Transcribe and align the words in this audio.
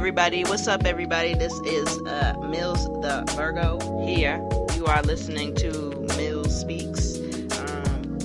Everybody, 0.00 0.44
what's 0.44 0.66
up, 0.66 0.86
everybody? 0.86 1.34
This 1.34 1.52
is 1.60 1.86
uh, 2.06 2.32
Mills 2.48 2.86
the 3.02 3.22
Virgo 3.36 3.78
here. 4.06 4.40
You 4.74 4.86
are 4.86 5.02
listening 5.02 5.54
to 5.56 5.90
Mills 6.16 6.58
Speaks. 6.58 7.18
Um, 7.58 8.18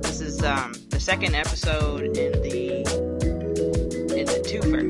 this 0.00 0.22
is 0.22 0.42
um, 0.42 0.72
the 0.88 0.98
second 0.98 1.34
episode 1.34 2.16
in 2.16 2.32
the 2.40 2.78
in 4.18 4.24
the 4.24 4.42
twofer. 4.48 4.84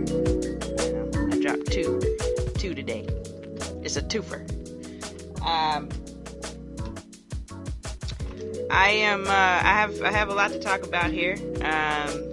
Know, 0.92 1.36
I 1.36 1.40
dropped 1.40 1.72
two, 1.72 2.00
two 2.56 2.72
today. 2.72 3.04
It's 3.82 3.96
a 3.96 4.02
twofer. 4.02 4.48
Um, 5.44 5.88
I 8.70 8.90
am. 8.90 9.26
Uh, 9.26 9.30
I 9.32 9.72
have. 9.74 10.00
I 10.02 10.12
have 10.12 10.28
a 10.28 10.34
lot 10.34 10.52
to 10.52 10.60
talk 10.60 10.84
about 10.84 11.10
here. 11.10 11.34
Um, 11.56 12.32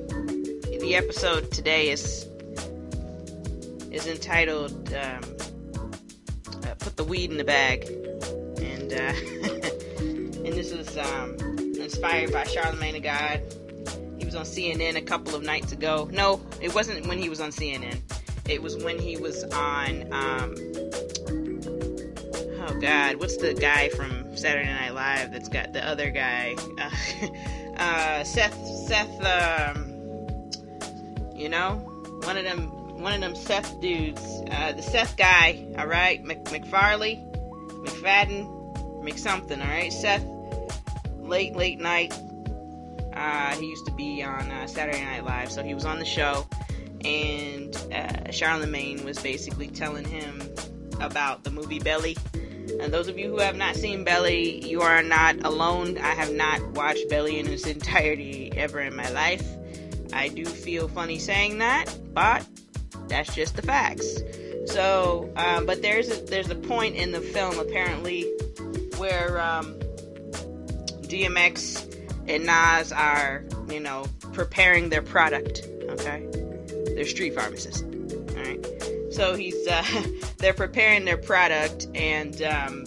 the 0.79 0.95
episode 0.95 1.51
today 1.51 1.89
is 1.89 2.18
is 3.99 4.07
entitled 4.07 4.93
um, 4.93 5.21
uh, 6.63 6.73
"Put 6.79 6.95
the 6.95 7.03
Weed 7.03 7.31
in 7.31 7.37
the 7.37 7.43
Bag," 7.43 7.85
and 8.61 8.93
uh, 8.93 8.97
and 9.99 10.53
this 10.53 10.73
was 10.73 10.97
um, 10.97 11.35
inspired 11.77 12.31
by 12.31 12.45
Charlemagne 12.45 12.93
the 12.93 12.99
God. 13.01 13.41
He 14.17 14.25
was 14.25 14.35
on 14.35 14.45
CNN 14.45 14.95
a 14.95 15.01
couple 15.01 15.35
of 15.35 15.43
nights 15.43 15.71
ago. 15.71 16.09
No, 16.11 16.41
it 16.61 16.73
wasn't 16.73 17.07
when 17.07 17.17
he 17.17 17.29
was 17.29 17.41
on 17.41 17.51
CNN. 17.51 17.99
It 18.47 18.61
was 18.61 18.77
when 18.77 18.99
he 18.99 19.17
was 19.17 19.43
on. 19.45 20.13
Um, 20.13 20.55
oh 22.61 22.79
God, 22.79 23.17
what's 23.17 23.37
the 23.37 23.53
guy 23.53 23.89
from 23.89 24.37
Saturday 24.37 24.71
Night 24.71 24.93
Live 24.93 25.31
that's 25.33 25.49
got 25.49 25.73
the 25.73 25.85
other 25.85 26.09
guy? 26.09 26.55
Uh, 27.79 28.25
Seth. 28.25 28.53
Seth. 28.89 29.23
Um, 29.23 29.85
you 31.33 31.47
know, 31.47 31.75
one 32.25 32.35
of 32.35 32.43
them 32.43 32.69
one 32.99 33.13
of 33.13 33.21
them 33.21 33.35
Seth 33.35 33.79
dudes, 33.79 34.21
uh, 34.51 34.73
the 34.73 34.81
Seth 34.81 35.15
guy, 35.15 35.65
all 35.77 35.87
right, 35.87 36.23
Mc, 36.23 36.43
McFarley, 36.45 37.25
McFadden, 37.85 39.03
McSomething, 39.03 39.61
all 39.61 39.67
right, 39.67 39.91
Seth, 39.91 40.25
late 41.17 41.55
late 41.55 41.79
night. 41.79 42.13
Uh, 43.13 43.55
he 43.55 43.67
used 43.67 43.85
to 43.85 43.93
be 43.93 44.21
on 44.23 44.51
uh, 44.51 44.67
Saturday 44.67 45.03
Night 45.03 45.25
Live, 45.25 45.51
so 45.51 45.63
he 45.63 45.73
was 45.73 45.85
on 45.85 45.99
the 45.99 46.05
show, 46.05 46.45
and 47.03 47.75
uh, 47.93 48.31
Charlemagne 48.31 49.03
was 49.03 49.17
basically 49.19 49.67
telling 49.67 50.05
him 50.05 50.41
about 50.99 51.43
the 51.43 51.51
movie 51.51 51.79
Belly. 51.79 52.17
And 52.81 52.93
those 52.93 53.07
of 53.07 53.17
you 53.17 53.29
who 53.29 53.39
have 53.39 53.55
not 53.55 53.75
seen 53.75 54.03
Belly, 54.03 54.65
you 54.65 54.81
are 54.81 55.01
not 55.01 55.43
alone. 55.43 55.97
I 55.97 56.13
have 56.13 56.31
not 56.31 56.61
watched 56.71 57.09
Belly 57.09 57.39
in 57.39 57.47
its 57.47 57.65
entirety 57.67 58.51
ever 58.55 58.79
in 58.79 58.95
my 58.95 59.09
life. 59.11 59.45
I 60.13 60.27
do 60.27 60.45
feel 60.45 60.87
funny 60.87 61.19
saying 61.19 61.59
that, 61.59 61.95
but 62.13 62.45
that's 63.09 63.35
just 63.35 63.55
the 63.55 63.61
facts. 63.61 64.21
So, 64.67 65.31
um, 65.35 65.65
but 65.65 65.81
there's 65.81 66.11
a, 66.11 66.21
there's 66.25 66.49
a 66.49 66.55
point 66.55 66.95
in 66.95 67.11
the 67.11 67.21
film 67.21 67.59
apparently 67.59 68.23
where 68.97 69.41
um, 69.41 69.73
DMX 71.01 71.85
and 72.27 72.45
Nas 72.45 72.91
are, 72.91 73.43
you 73.69 73.79
know, 73.79 74.05
preparing 74.33 74.89
their 74.89 75.01
product. 75.01 75.67
Okay, 75.89 76.27
they're 76.93 77.05
street 77.05 77.33
pharmacists. 77.33 77.81
All 77.81 78.43
right, 78.43 78.65
so 79.11 79.33
he's 79.33 79.67
uh, 79.67 79.83
they're 80.37 80.53
preparing 80.53 81.05
their 81.05 81.17
product, 81.17 81.87
and 81.95 82.39
um, 82.43 82.85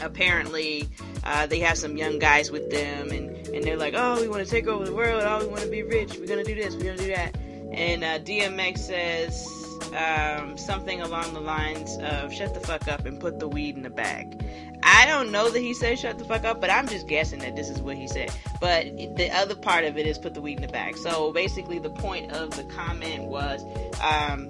apparently 0.00 0.88
uh, 1.24 1.46
they 1.46 1.58
have 1.58 1.76
some 1.76 1.98
young 1.98 2.18
guys 2.18 2.50
with 2.50 2.70
them, 2.70 3.10
and 3.10 3.36
and 3.48 3.64
they're 3.64 3.76
like, 3.76 3.92
oh, 3.94 4.18
we 4.20 4.28
want 4.28 4.42
to 4.42 4.50
take 4.50 4.66
over 4.66 4.86
the 4.86 4.94
world, 4.94 5.22
oh, 5.24 5.40
we 5.40 5.46
want 5.46 5.60
to 5.60 5.70
be 5.70 5.82
rich, 5.82 6.16
we're 6.18 6.26
gonna 6.26 6.42
do 6.42 6.54
this, 6.54 6.74
we're 6.74 6.84
gonna 6.84 6.96
do 6.96 7.08
that 7.08 7.36
and 7.72 8.04
uh, 8.04 8.18
DMX 8.20 8.78
says 8.78 9.66
um, 9.96 10.56
something 10.56 11.00
along 11.00 11.34
the 11.34 11.40
lines 11.40 11.96
of 11.98 12.32
"Shut 12.32 12.54
the 12.54 12.60
fuck 12.60 12.88
up 12.88 13.06
and 13.06 13.20
put 13.20 13.38
the 13.38 13.48
weed 13.48 13.76
in 13.76 13.82
the 13.82 13.90
bag." 13.90 14.42
I 14.82 15.06
don't 15.06 15.32
know 15.32 15.50
that 15.50 15.58
he 15.58 15.74
said 15.74 15.98
"shut 15.98 16.18
the 16.18 16.24
fuck 16.24 16.44
up," 16.44 16.60
but 16.60 16.70
I'm 16.70 16.88
just 16.88 17.06
guessing 17.08 17.40
that 17.40 17.56
this 17.56 17.68
is 17.68 17.80
what 17.80 17.96
he 17.96 18.08
said. 18.08 18.30
But 18.60 18.84
the 19.16 19.30
other 19.32 19.54
part 19.54 19.84
of 19.84 19.96
it 19.98 20.06
is 20.06 20.18
"put 20.18 20.34
the 20.34 20.40
weed 20.40 20.56
in 20.56 20.62
the 20.62 20.72
bag." 20.72 20.96
So 20.96 21.32
basically, 21.32 21.78
the 21.78 21.90
point 21.90 22.32
of 22.32 22.56
the 22.56 22.64
comment 22.64 23.24
was, 23.24 23.62
um, 24.02 24.48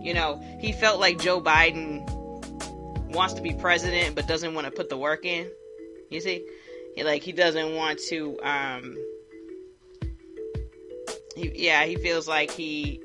you 0.00 0.14
know, 0.14 0.40
he 0.58 0.72
felt 0.72 1.00
like 1.00 1.18
Joe 1.18 1.40
Biden 1.40 2.08
wants 3.12 3.34
to 3.34 3.42
be 3.42 3.52
president 3.52 4.14
but 4.14 4.26
doesn't 4.26 4.54
want 4.54 4.66
to 4.66 4.70
put 4.70 4.88
the 4.88 4.96
work 4.96 5.24
in. 5.24 5.50
You 6.10 6.20
see, 6.20 6.46
like 7.02 7.22
he 7.22 7.32
doesn't 7.32 7.74
want 7.74 8.00
to. 8.08 8.40
Um, 8.42 8.96
he, 11.40 11.66
yeah, 11.66 11.84
he 11.84 11.96
feels 11.96 12.28
like 12.28 12.50
he 12.50 13.00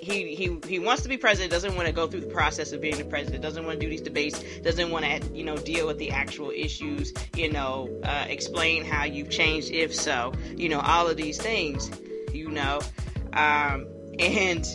he 0.00 0.34
he 0.34 0.58
he 0.66 0.78
wants 0.78 1.02
to 1.02 1.08
be 1.08 1.16
president 1.16 1.52
doesn't 1.52 1.76
want 1.76 1.86
to 1.86 1.92
go 1.92 2.06
through 2.06 2.20
the 2.20 2.26
process 2.26 2.72
of 2.72 2.80
being 2.80 2.96
the 2.96 3.04
president 3.04 3.42
doesn't 3.42 3.66
want 3.66 3.78
to 3.78 3.86
do 3.86 3.90
these 3.90 4.00
debates 4.00 4.42
doesn't 4.60 4.90
want 4.90 5.04
to 5.04 5.36
you 5.36 5.44
know 5.44 5.56
deal 5.58 5.86
with 5.86 5.98
the 5.98 6.10
actual 6.10 6.50
issues 6.50 7.12
you 7.36 7.52
know 7.52 7.88
uh, 8.04 8.24
explain 8.28 8.82
how 8.82 9.04
you've 9.04 9.28
changed 9.28 9.70
if 9.70 9.94
so 9.94 10.32
you 10.56 10.70
know 10.70 10.80
all 10.80 11.06
of 11.06 11.18
these 11.18 11.38
things 11.38 11.90
you 12.32 12.48
know 12.48 12.80
um, 13.34 13.86
and 14.18 14.66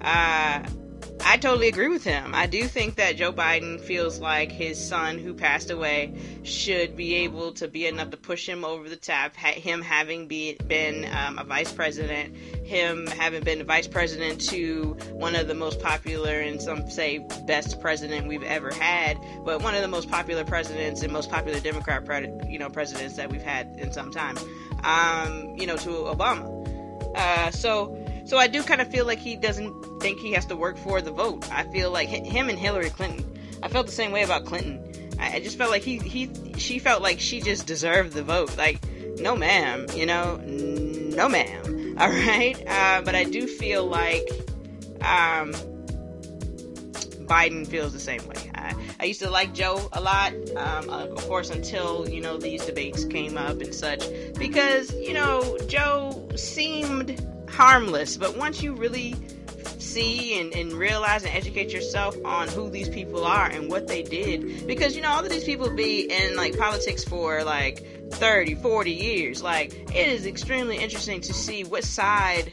uh, 0.00 0.62
I 1.24 1.38
totally 1.38 1.68
agree 1.68 1.88
with 1.88 2.04
him. 2.04 2.34
I 2.34 2.46
do 2.46 2.64
think 2.64 2.96
that 2.96 3.16
Joe 3.16 3.32
Biden 3.32 3.80
feels 3.80 4.20
like 4.20 4.52
his 4.52 4.82
son, 4.82 5.18
who 5.18 5.34
passed 5.34 5.70
away, 5.70 6.14
should 6.44 6.96
be 6.96 7.14
able 7.16 7.52
to 7.54 7.68
be 7.68 7.86
enough 7.86 8.10
to 8.10 8.16
push 8.16 8.48
him 8.48 8.64
over 8.64 8.88
the 8.88 8.96
top. 8.96 9.34
him 9.36 9.82
having 9.82 10.28
be, 10.28 10.56
been 10.66 11.04
um, 11.14 11.38
a 11.38 11.44
vice 11.44 11.72
president, 11.72 12.36
him 12.36 13.06
having 13.06 13.42
been 13.42 13.60
a 13.60 13.64
vice 13.64 13.86
president 13.86 14.40
to 14.42 14.96
one 15.12 15.34
of 15.34 15.48
the 15.48 15.54
most 15.54 15.80
popular 15.80 16.40
and 16.40 16.60
some 16.60 16.88
say 16.90 17.26
best 17.46 17.80
president 17.80 18.28
we've 18.28 18.42
ever 18.42 18.72
had, 18.72 19.18
but 19.44 19.62
one 19.62 19.74
of 19.74 19.82
the 19.82 19.88
most 19.88 20.10
popular 20.10 20.44
presidents 20.44 21.02
and 21.02 21.12
most 21.12 21.30
popular 21.30 21.60
Democrat, 21.60 22.04
pre- 22.04 22.30
you 22.48 22.58
know, 22.58 22.68
presidents 22.68 23.16
that 23.16 23.30
we've 23.30 23.42
had 23.42 23.66
in 23.78 23.92
some 23.92 24.10
time. 24.10 24.36
Um, 24.84 25.56
you 25.56 25.66
know, 25.66 25.76
to 25.76 25.88
Obama. 25.88 26.52
Uh, 27.16 27.50
so 27.50 27.96
so 28.26 28.36
I 28.38 28.48
do 28.48 28.62
kind 28.62 28.80
of 28.80 28.90
feel 28.90 29.06
like 29.06 29.18
he 29.18 29.36
doesn't 29.36 30.00
think 30.00 30.18
he 30.18 30.32
has 30.32 30.46
to 30.46 30.56
work 30.56 30.76
for 30.78 31.00
the 31.00 31.12
vote. 31.12 31.50
I 31.52 31.64
feel 31.64 31.90
like 31.90 32.08
him 32.08 32.48
and 32.48 32.58
Hillary 32.58 32.90
Clinton. 32.90 33.24
I 33.62 33.68
felt 33.68 33.86
the 33.86 33.92
same 33.92 34.12
way 34.12 34.22
about 34.22 34.44
Clinton. 34.44 34.82
I 35.18 35.40
just 35.40 35.56
felt 35.56 35.70
like 35.70 35.82
he 35.82 35.98
he 35.98 36.30
she 36.58 36.78
felt 36.78 37.02
like 37.02 37.20
she 37.20 37.40
just 37.40 37.66
deserved 37.66 38.12
the 38.12 38.22
vote. 38.22 38.56
Like, 38.56 38.80
no, 39.18 39.34
ma'am. 39.34 39.86
You 39.94 40.06
know, 40.06 40.36
no, 40.36 41.28
ma'am. 41.28 41.96
All 41.98 42.10
right. 42.10 42.56
Uh, 42.66 43.02
but 43.02 43.14
I 43.14 43.24
do 43.24 43.46
feel 43.46 43.86
like 43.86 44.28
um, 45.00 45.52
Biden 47.26 47.66
feels 47.66 47.92
the 47.92 48.00
same 48.00 48.26
way. 48.26 48.50
I, 48.98 49.04
used 49.04 49.20
to 49.20 49.30
like 49.30 49.54
Joe 49.54 49.88
a 49.92 50.00
lot, 50.00 50.32
um, 50.56 50.90
of 50.90 51.16
course, 51.28 51.50
until 51.50 52.08
you 52.08 52.20
know 52.20 52.38
these 52.38 52.64
debates 52.64 53.04
came 53.04 53.38
up 53.38 53.60
and 53.60 53.72
such, 53.74 54.02
because 54.36 54.92
you 54.94 55.12
know 55.12 55.56
Joe 55.68 56.28
seemed 56.34 57.24
harmless. 57.56 58.16
But 58.16 58.36
once 58.36 58.62
you 58.62 58.74
really 58.74 59.16
see 59.78 60.38
and, 60.38 60.54
and 60.54 60.72
realize 60.72 61.24
and 61.24 61.34
educate 61.34 61.72
yourself 61.72 62.16
on 62.24 62.48
who 62.48 62.68
these 62.70 62.88
people 62.88 63.24
are 63.24 63.46
and 63.46 63.70
what 63.70 63.88
they 63.88 64.02
did, 64.02 64.66
because 64.66 64.94
you 64.94 65.02
know, 65.02 65.10
all 65.10 65.24
of 65.24 65.30
these 65.30 65.44
people 65.44 65.70
be 65.70 66.02
in 66.02 66.36
like 66.36 66.56
politics 66.58 67.02
for 67.02 67.42
like 67.44 68.12
30, 68.12 68.56
40 68.56 68.92
years. 68.92 69.42
Like, 69.42 69.72
it 69.72 70.08
is 70.08 70.26
extremely 70.26 70.76
interesting 70.76 71.20
to 71.22 71.32
see 71.32 71.64
what 71.64 71.84
side 71.84 72.52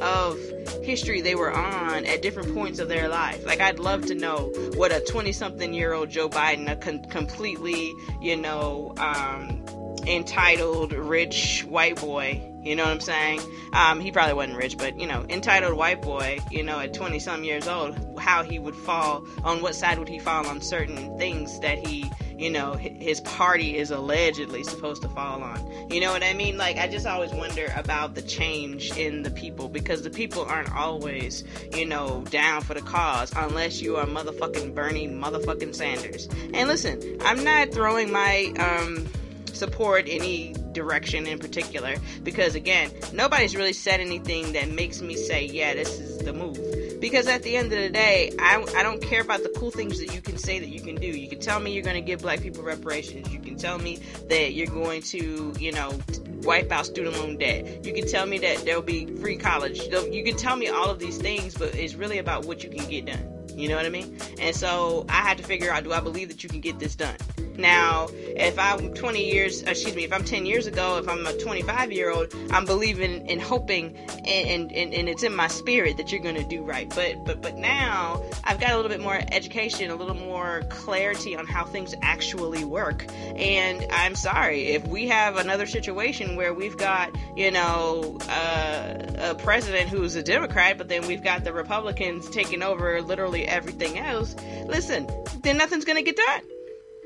of 0.00 0.38
history 0.82 1.20
they 1.22 1.34
were 1.34 1.52
on 1.52 2.04
at 2.06 2.22
different 2.22 2.54
points 2.54 2.78
of 2.78 2.88
their 2.88 3.08
life. 3.08 3.44
Like, 3.44 3.60
I'd 3.60 3.78
love 3.78 4.06
to 4.06 4.14
know 4.14 4.52
what 4.74 4.92
a 4.92 5.00
20 5.00 5.32
something 5.32 5.74
year 5.74 5.92
old 5.92 6.10
Joe 6.10 6.28
Biden, 6.28 6.70
a 6.70 6.76
con- 6.76 7.04
completely, 7.06 7.92
you 8.20 8.36
know, 8.36 8.94
um, 8.98 9.64
entitled 10.06 10.92
rich 10.92 11.64
white 11.68 12.00
boy 12.00 12.40
you 12.66 12.74
know 12.74 12.82
what 12.82 12.92
I'm 12.92 13.00
saying? 13.00 13.40
Um, 13.72 14.00
he 14.00 14.10
probably 14.10 14.34
wasn't 14.34 14.58
rich, 14.58 14.76
but 14.76 14.98
you 14.98 15.06
know, 15.06 15.24
entitled 15.28 15.74
white 15.74 16.02
boy, 16.02 16.40
you 16.50 16.64
know, 16.64 16.80
at 16.80 16.92
20 16.92 17.20
some 17.20 17.44
years 17.44 17.68
old, 17.68 18.18
how 18.18 18.42
he 18.42 18.58
would 18.58 18.74
fall, 18.74 19.24
on 19.44 19.62
what 19.62 19.76
side 19.76 19.98
would 20.00 20.08
he 20.08 20.18
fall 20.18 20.46
on 20.48 20.60
certain 20.60 21.16
things 21.16 21.60
that 21.60 21.78
he, 21.78 22.10
you 22.36 22.50
know, 22.50 22.74
his 22.74 23.20
party 23.20 23.76
is 23.76 23.92
allegedly 23.92 24.64
supposed 24.64 25.00
to 25.02 25.08
fall 25.10 25.44
on. 25.44 25.90
You 25.90 26.00
know 26.00 26.10
what 26.10 26.24
I 26.24 26.32
mean? 26.32 26.56
Like, 26.56 26.76
I 26.76 26.88
just 26.88 27.06
always 27.06 27.32
wonder 27.32 27.72
about 27.76 28.16
the 28.16 28.22
change 28.22 28.96
in 28.96 29.22
the 29.22 29.30
people 29.30 29.68
because 29.68 30.02
the 30.02 30.10
people 30.10 30.42
aren't 30.42 30.74
always, 30.74 31.44
you 31.72 31.86
know, 31.86 32.22
down 32.30 32.62
for 32.62 32.74
the 32.74 32.82
cause 32.82 33.32
unless 33.36 33.80
you 33.80 33.96
are 33.96 34.06
motherfucking 34.06 34.74
Bernie 34.74 35.06
motherfucking 35.06 35.72
Sanders. 35.72 36.28
And 36.52 36.68
listen, 36.68 37.18
I'm 37.24 37.44
not 37.44 37.70
throwing 37.70 38.10
my, 38.10 38.52
um, 38.58 39.08
support 39.52 40.06
any 40.08 40.54
direction 40.76 41.26
in 41.26 41.38
particular 41.38 41.96
because 42.22 42.54
again 42.54 42.90
nobody's 43.12 43.56
really 43.56 43.72
said 43.72 43.98
anything 43.98 44.52
that 44.52 44.68
makes 44.70 45.00
me 45.00 45.16
say 45.16 45.44
yeah 45.46 45.74
this 45.74 45.98
is 45.98 46.18
the 46.18 46.32
move 46.32 46.58
Because 47.00 47.28
at 47.28 47.42
the 47.42 47.56
end 47.56 47.72
of 47.72 47.78
the 47.78 47.90
day, 47.90 48.32
I, 48.38 48.62
I 48.76 48.82
don't 48.82 49.00
care 49.02 49.20
about 49.20 49.42
the 49.42 49.50
cool 49.50 49.70
things 49.70 49.98
that 50.00 50.14
you 50.14 50.20
can 50.20 50.38
say 50.38 50.58
that 50.58 50.68
you 50.68 50.80
can 50.80 50.96
do. 50.96 51.06
You 51.06 51.28
can 51.28 51.38
tell 51.38 51.60
me 51.60 51.72
you're 51.72 51.84
going 51.84 51.96
to 51.96 52.00
give 52.00 52.20
black 52.20 52.40
people 52.40 52.62
reparations. 52.62 53.30
You 53.32 53.38
can 53.38 53.56
tell 53.56 53.78
me 53.78 54.00
that 54.28 54.54
you're 54.54 54.66
going 54.66 55.02
to, 55.02 55.52
you 55.58 55.72
know, 55.72 55.98
wipe 56.42 56.72
out 56.72 56.86
student 56.86 57.16
loan 57.16 57.36
debt. 57.36 57.84
You 57.84 57.92
can 57.92 58.08
tell 58.08 58.26
me 58.26 58.38
that 58.38 58.64
there'll 58.64 58.82
be 58.82 59.06
free 59.16 59.36
college. 59.36 59.80
You 60.10 60.24
can 60.24 60.36
tell 60.36 60.56
me 60.56 60.68
all 60.68 60.90
of 60.90 60.98
these 60.98 61.18
things, 61.18 61.54
but 61.54 61.74
it's 61.74 61.94
really 61.94 62.18
about 62.18 62.44
what 62.44 62.64
you 62.64 62.70
can 62.70 62.88
get 62.88 63.06
done. 63.06 63.32
You 63.54 63.68
know 63.68 63.76
what 63.76 63.86
I 63.86 63.90
mean? 63.90 64.18
And 64.40 64.54
so 64.54 65.06
I 65.08 65.20
had 65.20 65.38
to 65.38 65.44
figure 65.44 65.70
out 65.70 65.84
do 65.84 65.92
I 65.92 66.00
believe 66.00 66.28
that 66.28 66.42
you 66.42 66.48
can 66.48 66.60
get 66.60 66.78
this 66.78 66.94
done? 66.94 67.16
Now, 67.58 68.08
if 68.36 68.58
I'm 68.58 68.92
20 68.92 69.24
years, 69.24 69.62
excuse 69.62 69.94
me, 69.94 70.04
if 70.04 70.12
I'm 70.12 70.24
10 70.24 70.46
years 70.46 70.66
ago, 70.66 70.98
if 70.98 71.08
I'm 71.08 71.26
a 71.26 71.32
25 71.32 71.92
year 71.92 72.10
old, 72.10 72.34
I'm 72.50 72.64
believing 72.64 73.30
and 73.30 73.40
hoping, 73.40 73.96
and, 74.26 74.72
and, 74.72 74.94
and 74.94 75.08
it's 75.08 75.22
in 75.22 75.34
my 75.34 75.48
spirit 75.48 75.96
that 75.96 76.12
you're 76.12 76.22
going 76.22 76.34
to 76.36 76.44
do 76.44 76.62
right. 76.62 76.88
But 76.88 77.24
but 77.24 77.40
but 77.40 77.56
now 77.56 78.22
I've 78.44 78.60
got 78.60 78.72
a 78.72 78.76
little 78.76 78.90
bit 78.90 79.00
more 79.00 79.18
education, 79.32 79.90
a 79.90 79.94
little 79.94 80.14
more 80.14 80.62
clarity 80.68 81.36
on 81.36 81.46
how 81.46 81.64
things 81.64 81.94
actually 82.02 82.64
work. 82.64 83.06
And 83.36 83.86
I'm 83.90 84.14
sorry 84.14 84.66
if 84.66 84.86
we 84.86 85.08
have 85.08 85.36
another 85.36 85.66
situation 85.66 86.36
where 86.36 86.52
we've 86.52 86.76
got 86.76 87.10
you 87.36 87.50
know 87.50 88.18
uh, 88.28 89.30
a 89.30 89.34
president 89.34 89.88
who's 89.88 90.14
a 90.16 90.22
Democrat, 90.22 90.78
but 90.78 90.88
then 90.88 91.06
we've 91.06 91.22
got 91.22 91.44
the 91.44 91.52
Republicans 91.52 92.28
taking 92.30 92.62
over 92.62 93.00
literally 93.00 93.46
everything 93.46 93.98
else. 93.98 94.36
Listen, 94.66 95.06
then 95.42 95.56
nothing's 95.56 95.84
going 95.84 95.96
to 95.96 96.02
get 96.02 96.16
done. 96.16 96.55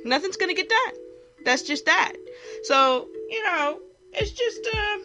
Nothing's 0.05 0.37
gonna 0.37 0.55
get 0.55 0.69
done. 0.69 0.95
That's 1.45 1.63
just 1.63 1.87
that. 1.87 2.13
So, 2.65 3.09
you 3.29 3.43
know, 3.45 3.81
it's 4.13 4.33
just 4.33 4.67
uh, 4.67 4.99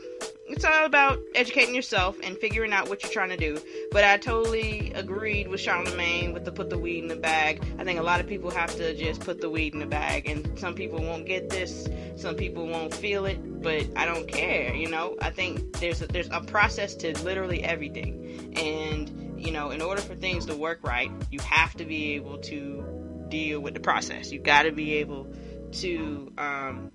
it's 0.47 0.65
all 0.65 0.85
about 0.85 1.19
educating 1.33 1.73
yourself 1.73 2.17
and 2.23 2.37
figuring 2.37 2.71
out 2.71 2.89
what 2.89 3.03
you're 3.03 3.11
trying 3.11 3.29
to 3.29 3.37
do. 3.37 3.59
But 3.91 4.03
I 4.03 4.17
totally 4.17 4.91
agreed 4.93 5.47
with 5.47 5.59
Charlemagne 5.59 6.33
with 6.33 6.45
the 6.45 6.51
put 6.51 6.69
the 6.69 6.77
weed 6.77 6.99
in 6.99 7.07
the 7.07 7.15
bag. 7.15 7.63
I 7.79 7.83
think 7.83 7.99
a 7.99 8.03
lot 8.03 8.19
of 8.19 8.27
people 8.27 8.51
have 8.51 8.75
to 8.77 8.95
just 8.95 9.21
put 9.21 9.41
the 9.41 9.49
weed 9.49 9.73
in 9.73 9.79
the 9.79 9.85
bag, 9.85 10.27
and 10.27 10.57
some 10.57 10.75
people 10.75 11.01
won't 11.01 11.25
get 11.25 11.49
this, 11.49 11.87
some 12.15 12.35
people 12.35 12.67
won't 12.67 12.93
feel 12.93 13.25
it, 13.25 13.61
but 13.61 13.87
I 13.95 14.05
don't 14.05 14.27
care. 14.27 14.73
You 14.73 14.89
know, 14.89 15.15
I 15.21 15.29
think 15.29 15.79
there's 15.79 16.01
a, 16.01 16.07
there's 16.07 16.29
a 16.31 16.41
process 16.41 16.95
to 16.95 17.17
literally 17.23 17.63
everything, 17.63 18.53
and 18.55 19.35
you 19.37 19.51
know, 19.51 19.71
in 19.71 19.81
order 19.81 20.01
for 20.01 20.15
things 20.15 20.45
to 20.47 20.55
work 20.55 20.79
right, 20.83 21.11
you 21.29 21.39
have 21.39 21.75
to 21.75 21.85
be 21.85 22.13
able 22.13 22.37
to 22.39 23.04
deal 23.35 23.59
with 23.59 23.73
the 23.73 23.79
process. 23.79 24.31
You 24.31 24.39
got 24.39 24.63
to 24.63 24.71
be 24.71 24.95
able 24.95 25.27
to, 25.73 26.31
um, 26.37 26.91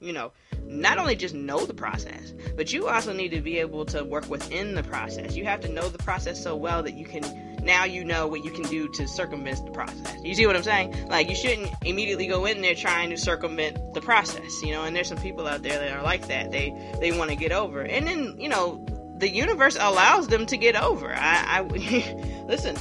you 0.00 0.12
know, 0.12 0.32
not 0.64 0.98
only 0.98 1.14
just 1.14 1.34
know 1.34 1.64
the 1.66 1.74
process, 1.74 2.32
but 2.56 2.72
you 2.72 2.88
also 2.88 3.12
need 3.12 3.30
to 3.30 3.40
be 3.40 3.58
able 3.58 3.84
to 3.86 4.02
work 4.02 4.28
within 4.28 4.74
the 4.74 4.82
process. 4.82 5.36
You 5.36 5.44
have 5.44 5.60
to 5.60 5.68
know 5.68 5.88
the 5.88 5.98
process 5.98 6.42
so 6.42 6.56
well 6.56 6.82
that 6.82 6.94
you 6.94 7.04
can 7.04 7.22
now 7.62 7.84
you 7.84 8.04
know 8.04 8.26
what 8.26 8.42
you 8.42 8.50
can 8.50 8.62
do 8.62 8.88
to 8.88 9.06
circumvent 9.06 9.64
the 9.66 9.72
process. 9.72 10.16
You 10.24 10.34
see 10.34 10.46
what 10.46 10.56
I'm 10.56 10.62
saying? 10.62 11.08
Like 11.08 11.28
you 11.28 11.36
shouldn't 11.36 11.70
immediately 11.84 12.26
go 12.26 12.46
in 12.46 12.62
there 12.62 12.74
trying 12.74 13.10
to 13.10 13.18
circumvent 13.18 13.94
the 13.94 14.00
process, 14.00 14.62
you 14.62 14.72
know. 14.72 14.84
And 14.84 14.96
there's 14.96 15.08
some 15.08 15.18
people 15.18 15.46
out 15.46 15.62
there 15.62 15.78
that 15.78 15.92
are 15.92 16.02
like 16.02 16.26
that. 16.28 16.50
They 16.50 16.74
they 17.00 17.16
want 17.16 17.30
to 17.30 17.36
get 17.36 17.52
over, 17.52 17.82
and 17.82 18.06
then 18.06 18.40
you 18.40 18.48
know 18.48 18.84
the 19.18 19.28
universe 19.28 19.76
allows 19.78 20.28
them 20.28 20.46
to 20.46 20.56
get 20.56 20.74
over. 20.74 21.12
I, 21.14 21.58
I 21.58 21.60
listen. 22.48 22.76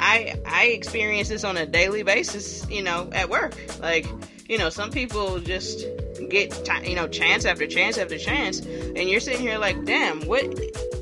I 0.00 0.40
I 0.46 0.64
experience 0.66 1.28
this 1.28 1.44
on 1.44 1.56
a 1.56 1.66
daily 1.66 2.02
basis, 2.02 2.68
you 2.70 2.82
know, 2.82 3.10
at 3.12 3.28
work. 3.28 3.54
Like, 3.80 4.06
you 4.48 4.58
know, 4.58 4.70
some 4.70 4.90
people 4.90 5.38
just 5.40 5.84
get 6.28 6.68
you 6.86 6.94
know 6.94 7.06
chance 7.06 7.44
after 7.44 7.66
chance 7.66 7.98
after 7.98 8.18
chance, 8.18 8.60
and 8.60 8.98
you're 8.98 9.20
sitting 9.20 9.42
here 9.42 9.58
like, 9.58 9.84
damn, 9.84 10.22
what? 10.22 10.42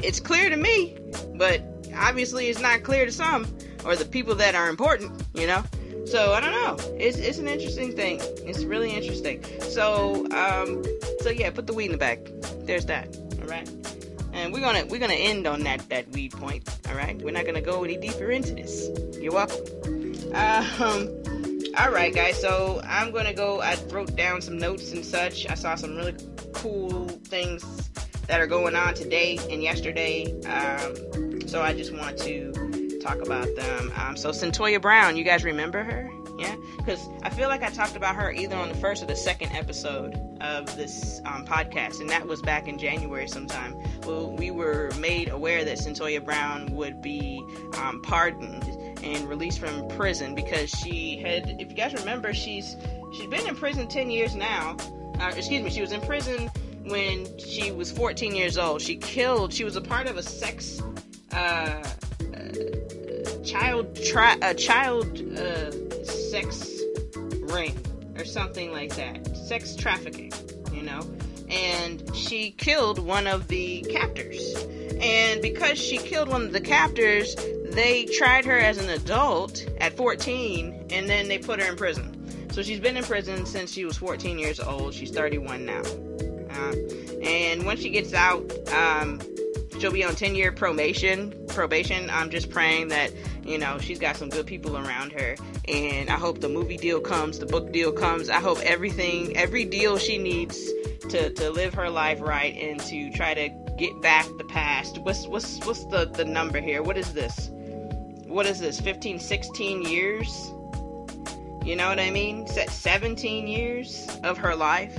It's 0.02 0.20
clear 0.20 0.50
to 0.50 0.56
me, 0.56 0.96
but 1.34 1.62
obviously 1.96 2.48
it's 2.48 2.60
not 2.60 2.82
clear 2.82 3.06
to 3.06 3.12
some 3.12 3.46
or 3.84 3.96
the 3.96 4.04
people 4.04 4.34
that 4.36 4.54
are 4.54 4.68
important, 4.68 5.22
you 5.34 5.46
know. 5.46 5.62
So 6.04 6.32
I 6.32 6.40
don't 6.40 6.52
know. 6.52 6.76
It's 6.98 7.18
it's 7.18 7.38
an 7.38 7.48
interesting 7.48 7.94
thing. 7.94 8.20
It's 8.20 8.64
really 8.64 8.90
interesting. 8.90 9.44
So 9.60 10.26
um, 10.32 10.82
so 11.20 11.30
yeah, 11.30 11.50
put 11.50 11.66
the 11.66 11.72
weed 11.72 11.86
in 11.86 11.92
the 11.92 11.98
bag. 11.98 12.30
There's 12.66 12.86
that. 12.86 13.16
All 13.40 13.46
right 13.46 13.97
and 14.38 14.52
we're 14.52 14.60
gonna 14.60 14.86
we're 14.86 15.00
gonna 15.00 15.14
end 15.14 15.46
on 15.46 15.60
that 15.64 15.88
that 15.88 16.08
weed 16.10 16.32
point. 16.32 16.68
All 16.88 16.94
right, 16.94 17.20
we're 17.20 17.32
not 17.32 17.44
gonna 17.44 17.60
go 17.60 17.84
any 17.84 17.96
deeper 17.96 18.30
into 18.30 18.54
this. 18.54 18.88
You're 19.20 19.32
welcome. 19.32 19.58
Um, 20.32 21.08
all 21.76 21.90
right, 21.90 22.14
guys. 22.14 22.40
So 22.40 22.80
I'm 22.84 23.10
gonna 23.10 23.34
go. 23.34 23.60
I 23.60 23.76
wrote 23.90 24.14
down 24.16 24.40
some 24.40 24.58
notes 24.58 24.92
and 24.92 25.04
such. 25.04 25.48
I 25.48 25.54
saw 25.54 25.74
some 25.74 25.96
really 25.96 26.14
cool 26.52 27.08
things 27.08 27.64
that 28.26 28.40
are 28.40 28.46
going 28.46 28.76
on 28.76 28.94
today 28.94 29.38
and 29.50 29.62
yesterday. 29.62 30.32
Um, 30.42 31.46
so 31.48 31.62
I 31.62 31.72
just 31.72 31.92
want 31.92 32.18
to 32.18 33.00
talk 33.00 33.20
about 33.22 33.48
them. 33.56 33.92
Um, 33.96 34.16
so 34.16 34.30
Cyntoia 34.30 34.80
Brown, 34.80 35.16
you 35.16 35.24
guys 35.24 35.44
remember 35.44 35.82
her? 35.82 36.10
Yeah, 36.38 36.54
because 36.76 37.08
I 37.24 37.30
feel 37.30 37.48
like 37.48 37.64
I 37.64 37.68
talked 37.70 37.96
about 37.96 38.14
her 38.14 38.30
either 38.30 38.54
on 38.54 38.68
the 38.68 38.74
first 38.76 39.02
or 39.02 39.06
the 39.06 39.16
second 39.16 39.50
episode 39.52 40.14
of 40.40 40.76
this 40.76 41.20
um, 41.24 41.44
podcast, 41.44 42.00
and 42.00 42.08
that 42.10 42.26
was 42.26 42.40
back 42.40 42.68
in 42.68 42.78
January 42.78 43.26
sometime. 43.26 43.74
Well, 44.06 44.30
we 44.30 44.52
were 44.52 44.92
made 45.00 45.30
aware 45.30 45.64
that 45.64 45.78
Cyntoia 45.78 46.24
Brown 46.24 46.66
would 46.76 47.02
be 47.02 47.42
um, 47.82 48.00
pardoned 48.02 48.62
and 49.02 49.28
released 49.28 49.58
from 49.58 49.88
prison 49.88 50.36
because 50.36 50.70
she 50.70 51.18
had, 51.18 51.60
if 51.60 51.70
you 51.70 51.76
guys 51.76 51.92
remember, 51.94 52.32
she's 52.32 52.76
she's 53.12 53.26
been 53.26 53.46
in 53.48 53.56
prison 53.56 53.88
ten 53.88 54.08
years 54.08 54.36
now. 54.36 54.76
Uh, 55.20 55.32
excuse 55.36 55.62
me, 55.62 55.70
she 55.70 55.80
was 55.80 55.90
in 55.90 56.00
prison 56.02 56.48
when 56.84 57.26
she 57.38 57.72
was 57.72 57.90
14 57.90 58.34
years 58.34 58.56
old. 58.56 58.80
She 58.80 58.96
killed. 58.96 59.52
She 59.52 59.64
was 59.64 59.76
a 59.76 59.80
part 59.80 60.06
of 60.06 60.16
a 60.16 60.22
sex. 60.22 60.80
Uh, 61.32 61.82
child 63.44 63.96
tri- 64.04 64.38
a 64.42 64.54
child 64.54 65.20
uh, 65.36 65.70
sex 66.04 66.80
ring 67.14 67.76
or 68.16 68.24
something 68.24 68.72
like 68.72 68.94
that. 68.96 69.36
Sex 69.36 69.74
trafficking, 69.76 70.32
you 70.72 70.82
know? 70.82 71.00
And 71.48 72.14
she 72.14 72.50
killed 72.50 72.98
one 72.98 73.26
of 73.26 73.48
the 73.48 73.82
captors. 73.90 74.54
And 75.00 75.40
because 75.40 75.78
she 75.78 75.98
killed 75.98 76.28
one 76.28 76.42
of 76.42 76.52
the 76.52 76.60
captors, 76.60 77.36
they 77.70 78.04
tried 78.06 78.44
her 78.44 78.58
as 78.58 78.78
an 78.78 78.90
adult 78.90 79.64
at 79.80 79.96
14 79.96 80.88
and 80.90 81.08
then 81.08 81.28
they 81.28 81.38
put 81.38 81.60
her 81.60 81.70
in 81.70 81.76
prison. 81.76 82.14
So 82.52 82.62
she's 82.62 82.80
been 82.80 82.96
in 82.96 83.04
prison 83.04 83.46
since 83.46 83.72
she 83.72 83.84
was 83.84 83.96
14 83.96 84.38
years 84.38 84.58
old. 84.58 84.92
She's 84.92 85.10
31 85.10 85.64
now. 85.64 85.82
Uh, 86.50 86.74
and 87.22 87.64
when 87.64 87.76
she 87.76 87.90
gets 87.90 88.12
out, 88.12 88.40
um, 88.72 89.20
she'll 89.78 89.92
be 89.92 90.04
on 90.04 90.14
10 90.14 90.34
year 90.34 90.52
probation. 90.52 91.34
Probation. 91.48 92.08
I'm 92.10 92.30
just 92.30 92.50
praying 92.50 92.88
that 92.88 93.12
you 93.44 93.58
know 93.58 93.78
she's 93.78 93.98
got 93.98 94.16
some 94.16 94.28
good 94.28 94.46
people 94.46 94.76
around 94.76 95.12
her, 95.12 95.36
and 95.66 96.10
I 96.10 96.16
hope 96.16 96.40
the 96.40 96.48
movie 96.48 96.76
deal 96.76 97.00
comes, 97.00 97.38
the 97.38 97.46
book 97.46 97.72
deal 97.72 97.92
comes. 97.92 98.28
I 98.28 98.40
hope 98.40 98.58
everything, 98.60 99.36
every 99.36 99.64
deal 99.64 99.98
she 99.98 100.18
needs 100.18 100.58
to 101.10 101.30
to 101.30 101.50
live 101.50 101.74
her 101.74 101.90
life 101.90 102.20
right 102.20 102.54
and 102.56 102.80
to 102.80 103.10
try 103.10 103.34
to 103.34 103.48
get 103.76 104.00
back 104.02 104.26
the 104.38 104.44
past. 104.44 104.98
What's 104.98 105.26
what's 105.26 105.64
what's 105.66 105.84
the 105.86 106.06
the 106.06 106.24
number 106.24 106.60
here? 106.60 106.82
What 106.82 106.96
is 106.96 107.12
this? 107.12 107.50
What 108.26 108.44
is 108.44 108.60
this? 108.60 108.78
15, 108.78 109.18
16 109.18 109.82
years? 109.82 110.52
You 111.64 111.76
know 111.76 111.88
what 111.88 111.98
I 111.98 112.10
mean? 112.10 112.46
17 112.46 113.46
years 113.46 114.06
of 114.22 114.36
her 114.38 114.54
life 114.54 114.98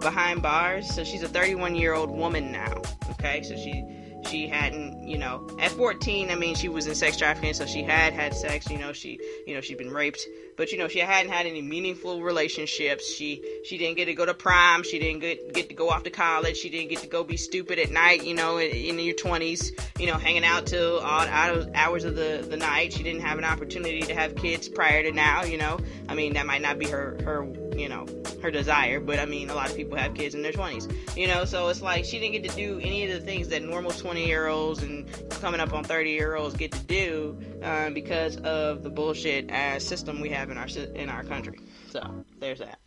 behind 0.00 0.42
bars. 0.42 0.88
So 0.92 1.04
she's 1.04 1.22
a 1.22 1.28
31 1.28 1.74
year 1.74 1.94
old 1.94 2.10
woman 2.10 2.50
now. 2.50 2.80
Okay, 3.10 3.42
so 3.42 3.56
she 3.56 3.84
she 4.28 4.46
hadn't, 4.46 5.06
you 5.06 5.18
know, 5.18 5.46
at 5.60 5.70
14, 5.72 6.30
I 6.30 6.34
mean, 6.34 6.54
she 6.54 6.68
was 6.68 6.86
in 6.86 6.94
sex 6.94 7.16
trafficking, 7.16 7.54
so 7.54 7.66
she 7.66 7.82
had 7.82 8.12
had 8.12 8.34
sex, 8.34 8.70
you 8.70 8.78
know, 8.78 8.92
she, 8.92 9.18
you 9.46 9.54
know, 9.54 9.60
she'd 9.60 9.78
been 9.78 9.90
raped, 9.90 10.26
but 10.60 10.72
you 10.72 10.76
know, 10.76 10.88
she 10.88 10.98
hadn't 10.98 11.32
had 11.32 11.46
any 11.46 11.62
meaningful 11.62 12.20
relationships. 12.20 13.10
She, 13.10 13.42
she 13.64 13.78
didn't 13.78 13.96
get 13.96 14.04
to 14.04 14.14
go 14.14 14.26
to 14.26 14.34
prom. 14.34 14.82
She 14.82 14.98
didn't 14.98 15.20
get, 15.20 15.54
get 15.54 15.70
to 15.70 15.74
go 15.74 15.88
off 15.88 16.02
to 16.02 16.10
college. 16.10 16.58
She 16.58 16.68
didn't 16.68 16.90
get 16.90 16.98
to 16.98 17.06
go 17.06 17.24
be 17.24 17.38
stupid 17.38 17.78
at 17.78 17.90
night, 17.90 18.26
you 18.26 18.34
know, 18.34 18.58
in, 18.58 18.70
in 18.70 18.98
your 18.98 19.14
20s, 19.14 19.72
you 19.98 20.06
know, 20.06 20.18
hanging 20.18 20.44
out 20.44 20.66
till 20.66 20.98
all 20.98 21.26
hours 21.26 22.04
of 22.04 22.14
the, 22.14 22.46
the 22.46 22.58
night. 22.58 22.92
She 22.92 23.02
didn't 23.02 23.22
have 23.22 23.38
an 23.38 23.44
opportunity 23.44 24.02
to 24.02 24.14
have 24.14 24.36
kids 24.36 24.68
prior 24.68 25.02
to 25.02 25.12
now, 25.12 25.44
you 25.44 25.56
know. 25.56 25.80
I 26.10 26.14
mean, 26.14 26.34
that 26.34 26.44
might 26.44 26.60
not 26.60 26.78
be 26.78 26.86
her, 26.88 27.16
her, 27.24 27.50
you 27.74 27.88
know, 27.88 28.04
her 28.42 28.50
desire, 28.50 29.00
but 29.00 29.18
I 29.18 29.24
mean, 29.24 29.48
a 29.48 29.54
lot 29.54 29.70
of 29.70 29.76
people 29.76 29.96
have 29.96 30.12
kids 30.12 30.34
in 30.34 30.42
their 30.42 30.52
20s, 30.52 31.16
you 31.16 31.26
know, 31.26 31.46
so 31.46 31.68
it's 31.68 31.80
like 31.80 32.04
she 32.04 32.18
didn't 32.18 32.32
get 32.32 32.50
to 32.50 32.56
do 32.56 32.78
any 32.80 33.10
of 33.10 33.18
the 33.18 33.24
things 33.24 33.48
that 33.48 33.62
normal 33.62 33.92
20 33.92 34.26
year 34.26 34.48
olds 34.48 34.82
and 34.82 35.06
coming 35.40 35.60
up 35.60 35.72
on 35.72 35.84
30 35.84 36.10
year 36.10 36.36
olds 36.36 36.54
get 36.54 36.70
to 36.72 36.82
do 36.84 37.38
um, 37.62 37.94
because 37.94 38.36
of 38.38 38.82
the 38.82 38.90
bullshit 38.90 39.50
ass 39.50 39.84
system 39.84 40.20
we 40.20 40.28
have 40.28 40.49
in 40.50 40.58
our 40.58 40.68
in 40.94 41.08
our 41.08 41.24
country. 41.24 41.58
So 41.90 42.24
there's 42.38 42.60
that. 42.60 42.78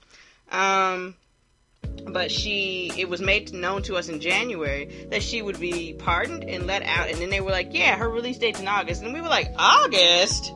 Um, 0.51 1.15
but 2.08 2.32
she, 2.32 2.91
it 2.98 3.10
was 3.10 3.22
made 3.22 3.53
known 3.53 3.84
to 3.84 3.96
us 3.96 4.10
in 4.10 4.20
January 4.20 5.08
that 5.10 5.24
she 5.24 5.41
would 5.41 5.60
be 5.60 5.93
pardoned 5.93 6.43
and 6.43 6.67
let 6.67 6.84
out, 6.84 7.10
and 7.10 7.17
then 7.20 7.29
they 7.29 7.41
were 7.41 7.51
like, 7.51 7.74
"Yeah, 7.74 7.96
her 7.98 8.10
release 8.10 8.38
date's 8.38 8.60
in 8.60 8.67
August," 8.67 9.03
and 9.03 9.13
we 9.13 9.22
were 9.22 9.29
like, 9.29 9.53
"August? 9.58 10.53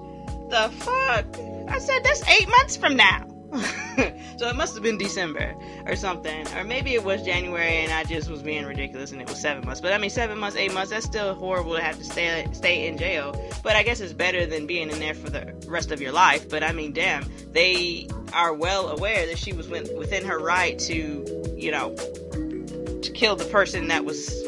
The 0.50 0.72
fuck?" 0.80 1.26
I 1.70 1.80
said, 1.80 2.04
"That's 2.04 2.28
eight 2.30 2.48
months 2.48 2.78
from 2.78 2.96
now." 2.96 3.37
so 4.38 4.50
it 4.50 4.56
must 4.56 4.74
have 4.74 4.84
been 4.84 4.98
December 4.98 5.56
or 5.86 5.96
something. 5.96 6.48
Or 6.56 6.64
maybe 6.64 6.94
it 6.94 7.04
was 7.04 7.22
January 7.24 7.78
and 7.78 7.92
I 7.92 8.04
just 8.04 8.30
was 8.30 8.42
being 8.42 8.66
ridiculous 8.66 9.12
and 9.12 9.22
it 9.22 9.30
was 9.30 9.40
seven 9.40 9.66
months. 9.66 9.80
But 9.80 9.94
I 9.94 9.98
mean, 9.98 10.10
seven 10.10 10.38
months, 10.38 10.58
eight 10.58 10.74
months, 10.74 10.92
that's 10.92 11.06
still 11.06 11.34
horrible 11.34 11.76
to 11.76 11.82
have 11.82 11.98
to 11.98 12.04
stay, 12.04 12.48
stay 12.52 12.88
in 12.88 12.98
jail. 12.98 13.34
But 13.64 13.76
I 13.76 13.84
guess 13.84 14.02
it's 14.02 14.14
better 14.14 14.46
than 14.46 14.68
being 14.68 14.90
in 14.90 15.00
there 15.00 15.14
for 15.14 15.30
the 15.30 15.54
rest 15.68 15.92
of 15.92 16.02
your 16.02 16.12
life. 16.12 16.50
But 16.50 16.64
I 16.64 16.74
mean, 16.74 16.92
damn, 16.92 17.26
they 17.52 18.08
are 18.34 18.54
well 18.54 18.90
aware 18.90 19.26
that 19.28 19.38
she 19.38 19.54
was 19.54 19.68
within 19.70 20.26
her 20.26 20.40
right 20.40 20.78
to, 20.80 21.54
you 21.56 21.72
know, 21.72 21.96
to 21.96 23.12
kill 23.14 23.36
the 23.36 23.46
person 23.46 23.88
that 23.88 24.04
was 24.04 24.46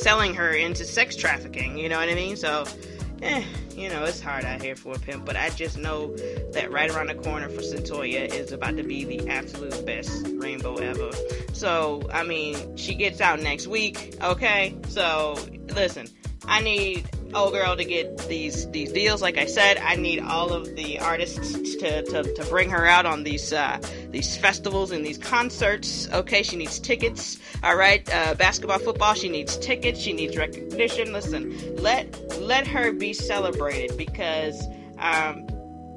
selling 0.00 0.34
her 0.34 0.50
into 0.50 0.84
sex 0.84 1.14
trafficking. 1.14 1.78
You 1.78 1.88
know 1.88 1.98
what 1.98 2.08
I 2.08 2.14
mean? 2.14 2.36
So, 2.36 2.64
eh, 3.22 3.44
you 3.76 3.88
know, 3.88 4.04
it's 4.04 4.20
hard 4.20 4.44
out 4.44 4.62
here 4.62 4.76
for 4.76 4.94
a 4.94 4.98
pimp, 4.98 5.24
but 5.24 5.36
I 5.36 5.50
just 5.50 5.78
know 5.78 6.14
that 6.52 6.70
right 6.70 6.90
around 6.90 7.08
the 7.08 7.14
corner 7.14 7.48
for 7.48 7.60
Cyntoia 7.60 8.32
is 8.32 8.52
about 8.52 8.76
to 8.76 8.82
be 8.82 9.04
the 9.04 9.28
absolute 9.28 9.84
best 9.86 10.26
rainbow 10.36 10.76
ever. 10.76 11.10
So, 11.52 12.08
I 12.12 12.24
mean, 12.24 12.76
she 12.76 12.94
gets 12.94 13.20
out 13.20 13.40
next 13.40 13.66
week, 13.66 14.16
okay? 14.22 14.76
So, 14.88 15.38
listen, 15.74 16.08
I 16.46 16.60
need 16.60 17.08
old 17.34 17.52
girl 17.52 17.76
to 17.76 17.84
get 17.84 18.18
these 18.28 18.68
these 18.70 18.92
deals. 18.92 19.22
Like 19.22 19.38
I 19.38 19.46
said, 19.46 19.78
I 19.78 19.96
need 19.96 20.20
all 20.20 20.52
of 20.52 20.74
the 20.76 20.98
artists 20.98 21.52
to, 21.52 22.02
to, 22.02 22.22
to 22.34 22.44
bring 22.46 22.70
her 22.70 22.86
out 22.86 23.06
on 23.06 23.22
these 23.22 23.52
uh, 23.52 23.78
these 24.10 24.36
festivals 24.36 24.90
and 24.90 25.04
these 25.04 25.18
concerts. 25.18 26.08
Okay, 26.10 26.42
she 26.42 26.56
needs 26.56 26.78
tickets. 26.78 27.38
All 27.62 27.76
right, 27.76 28.08
uh, 28.12 28.34
basketball, 28.34 28.78
football, 28.78 29.14
she 29.14 29.28
needs 29.28 29.56
tickets. 29.58 30.00
She 30.00 30.12
needs 30.12 30.36
recognition. 30.36 31.12
Listen, 31.12 31.76
let 31.76 32.40
let 32.40 32.66
her 32.66 32.92
be 32.92 33.12
celebrated 33.12 33.96
because 33.96 34.66
um, 34.98 35.46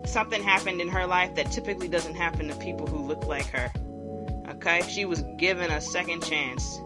something 0.06 0.42
happened 0.42 0.82
in 0.82 0.90
her 0.90 1.06
life 1.08 1.36
that 1.36 1.52
typically 1.52 1.88
doesn't 1.88 2.16
happen 2.16 2.48
to 2.48 2.56
people 2.56 2.88
who 2.88 3.06
look 3.06 3.25
like 3.25 3.46
her. 3.48 3.72
Okay, 4.50 4.82
she 4.90 5.06
was 5.06 5.24
given 5.38 5.72
a 5.72 5.82
second 5.82 6.24
chance. 6.24 6.80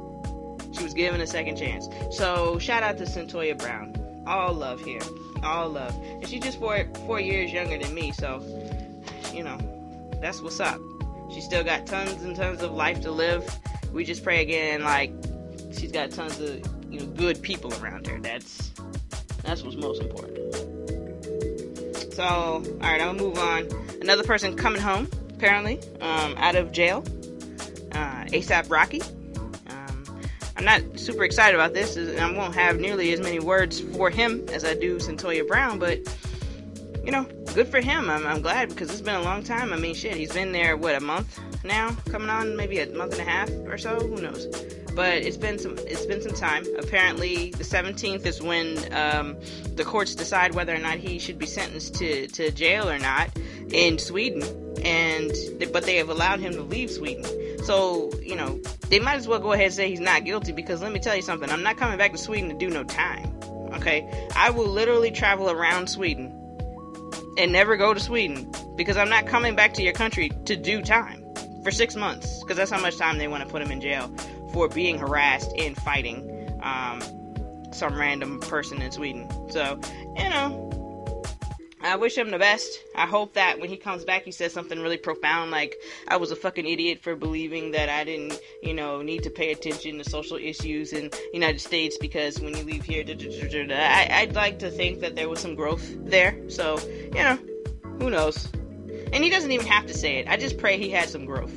She 0.73 0.83
was 0.83 0.93
given 0.93 1.21
a 1.21 1.27
second 1.27 1.57
chance. 1.57 1.87
So 2.11 2.59
shout 2.59 2.83
out 2.83 2.97
to 2.99 3.05
Cyntoia 3.05 3.57
Brown 3.57 4.06
all 4.27 4.53
love 4.53 4.83
here, 4.83 5.01
all 5.43 5.69
love. 5.69 5.95
And 6.03 6.27
she's 6.27 6.43
just 6.43 6.59
four 6.59 6.85
four 7.05 7.19
years 7.19 7.51
younger 7.51 7.77
than 7.77 7.93
me, 7.93 8.11
so 8.11 8.41
you 9.33 9.43
know 9.43 9.57
that's 10.21 10.41
what's 10.41 10.59
up. 10.59 10.79
She's 11.33 11.45
still 11.45 11.63
got 11.63 11.85
tons 11.85 12.21
and 12.23 12.35
tons 12.35 12.61
of 12.61 12.71
life 12.71 13.01
to 13.01 13.11
live. 13.11 13.43
We 13.93 14.03
just 14.03 14.23
pray 14.23 14.41
again, 14.41 14.83
like 14.83 15.11
she's 15.71 15.91
got 15.91 16.11
tons 16.11 16.39
of 16.39 16.61
you 16.91 16.99
know 16.99 17.05
good 17.07 17.41
people 17.41 17.73
around 17.81 18.07
her. 18.07 18.19
That's 18.19 18.71
that's 19.43 19.63
what's 19.63 19.77
most 19.77 20.01
important. 20.01 20.37
So, 22.13 22.23
all 22.23 22.61
right, 22.81 22.99
I'm 22.99 23.15
gonna 23.15 23.21
move 23.21 23.37
on. 23.37 23.67
Another 24.01 24.23
person 24.23 24.55
coming 24.55 24.81
home, 24.81 25.07
apparently, 25.35 25.79
um, 26.01 26.33
out 26.37 26.55
of 26.55 26.71
jail. 26.71 27.03
Uh, 27.91 28.25
ASAP 28.25 28.69
Rocky. 28.69 29.01
I'm 30.57 30.65
not 30.65 30.81
super 30.99 31.23
excited 31.23 31.53
about 31.53 31.73
this. 31.73 31.95
And 31.95 32.19
I 32.19 32.31
won't 32.31 32.55
have 32.55 32.79
nearly 32.79 33.13
as 33.13 33.19
many 33.19 33.39
words 33.39 33.79
for 33.79 34.09
him 34.09 34.43
as 34.49 34.65
I 34.65 34.73
do 34.73 34.97
Cyntoia 34.97 35.47
Brown, 35.47 35.77
but 35.77 35.99
you 37.03 37.11
know, 37.11 37.25
good 37.53 37.67
for 37.67 37.79
him. 37.79 38.09
I'm, 38.09 38.25
I'm 38.25 38.41
glad 38.41 38.69
because 38.69 38.89
it's 38.89 39.01
been 39.01 39.15
a 39.15 39.21
long 39.21 39.43
time. 39.43 39.71
I 39.71 39.77
mean, 39.77 39.95
shit, 39.95 40.15
he's 40.15 40.33
been 40.33 40.51
there 40.51 40.75
what 40.75 40.95
a 40.95 40.99
month 40.99 41.39
now, 41.63 41.91
coming 42.09 42.29
on 42.29 42.57
maybe 42.57 42.79
a 42.79 42.89
month 42.89 43.13
and 43.13 43.21
a 43.21 43.23
half 43.23 43.49
or 43.67 43.77
so. 43.77 43.99
Who 43.99 44.19
knows? 44.19 44.47
But 44.93 45.13
it's 45.13 45.37
been 45.37 45.59
some 45.59 45.77
it's 45.77 46.05
been 46.05 46.21
some 46.21 46.33
time. 46.33 46.65
Apparently, 46.79 47.51
the 47.51 47.63
17th 47.63 48.25
is 48.25 48.41
when 48.41 48.93
um, 48.93 49.37
the 49.75 49.85
courts 49.85 50.15
decide 50.15 50.55
whether 50.55 50.73
or 50.73 50.79
not 50.79 50.97
he 50.97 51.19
should 51.19 51.37
be 51.37 51.45
sentenced 51.45 51.95
to, 51.95 52.27
to 52.27 52.51
jail 52.51 52.89
or 52.89 52.97
not 52.97 53.29
in 53.71 53.99
Sweden. 53.99 54.43
And 54.83 55.31
but 55.71 55.83
they 55.83 55.97
have 55.97 56.09
allowed 56.09 56.39
him 56.39 56.53
to 56.53 56.61
leave 56.63 56.89
Sweden. 56.89 57.25
So 57.67 58.09
you 58.23 58.37
know 58.37 58.61
they 58.87 58.99
might 58.99 59.15
as 59.15 59.27
well 59.27 59.39
go 59.39 59.51
ahead 59.51 59.65
and 59.65 59.73
say 59.73 59.89
he's 59.89 59.99
not 59.99 60.23
guilty 60.23 60.53
because 60.53 60.81
let 60.81 60.93
me 60.93 61.01
tell 61.01 61.17
you 61.17 61.21
something. 61.21 61.49
I'm 61.49 61.63
not 61.63 61.75
coming 61.75 61.97
back 61.97 62.13
to 62.13 62.17
Sweden 62.17 62.47
to 62.47 62.55
do 62.55 62.69
no 62.69 62.85
time. 62.85 63.37
Okay, 63.73 64.27
I 64.37 64.51
will 64.51 64.67
literally 64.67 65.11
travel 65.11 65.51
around 65.51 65.89
Sweden 65.89 66.33
and 67.37 67.51
never 67.51 67.75
go 67.75 67.93
to 67.93 67.99
Sweden 67.99 68.49
because 68.77 68.95
I'm 68.95 69.09
not 69.09 69.27
coming 69.27 69.57
back 69.57 69.73
to 69.73 69.83
your 69.83 69.91
country 69.91 70.29
to 70.45 70.55
do 70.55 70.81
time 70.81 71.25
for 71.61 71.71
six 71.71 71.97
months 71.97 72.41
because 72.41 72.55
that's 72.55 72.71
how 72.71 72.79
much 72.79 72.95
time 72.95 73.17
they 73.17 73.27
want 73.27 73.43
to 73.43 73.49
put 73.49 73.61
him 73.61 73.69
in 73.69 73.81
jail 73.81 74.09
for 74.53 74.69
being 74.69 74.97
harassed 74.97 75.51
and 75.57 75.75
fighting 75.75 76.57
um, 76.63 77.01
some 77.73 77.99
random 77.99 78.39
person 78.39 78.81
in 78.81 78.93
Sweden. 78.93 79.29
So, 79.51 79.77
you 80.15 80.29
know, 80.29 80.86
I 81.87 81.95
wish 81.95 82.17
him 82.17 82.31
the 82.31 82.37
best. 82.37 82.83
I 82.95 83.05
hope 83.05 83.33
that 83.33 83.59
when 83.59 83.69
he 83.69 83.77
comes 83.77 84.03
back, 84.03 84.23
he 84.23 84.31
says 84.31 84.51
something 84.51 84.79
really 84.79 84.97
profound, 84.97 85.51
like 85.51 85.77
I 86.07 86.17
was 86.17 86.31
a 86.31 86.35
fucking 86.35 86.67
idiot 86.67 86.99
for 87.01 87.15
believing 87.15 87.71
that 87.71 87.87
I 87.87 88.03
didn't, 88.03 88.39
you 88.61 88.73
know, 88.73 89.01
need 89.01 89.23
to 89.23 89.29
pay 89.29 89.53
attention 89.53 89.97
to 89.97 90.03
social 90.03 90.35
issues 90.35 90.91
in 90.91 91.09
the 91.09 91.29
United 91.33 91.61
States 91.61 91.97
because 91.97 92.41
when 92.41 92.55
you 92.57 92.63
leave 92.63 92.83
here, 92.83 93.05
da, 93.05 93.15
da, 93.15 93.67
da, 93.67 93.75
I, 93.75 94.09
I'd 94.11 94.35
like 94.35 94.59
to 94.59 94.69
think 94.69 94.99
that 94.99 95.15
there 95.15 95.29
was 95.29 95.39
some 95.39 95.55
growth 95.55 95.95
there. 96.05 96.37
So, 96.49 96.77
you 96.87 97.23
know, 97.23 97.39
who 97.99 98.09
knows? 98.09 98.49
And 99.13 99.23
he 99.23 99.29
doesn't 99.29 99.51
even 99.51 99.65
have 99.67 99.85
to 99.85 99.93
say 99.93 100.17
it. 100.17 100.27
I 100.27 100.35
just 100.35 100.57
pray 100.57 100.77
he 100.77 100.89
had 100.89 101.07
some 101.07 101.25
growth, 101.25 101.55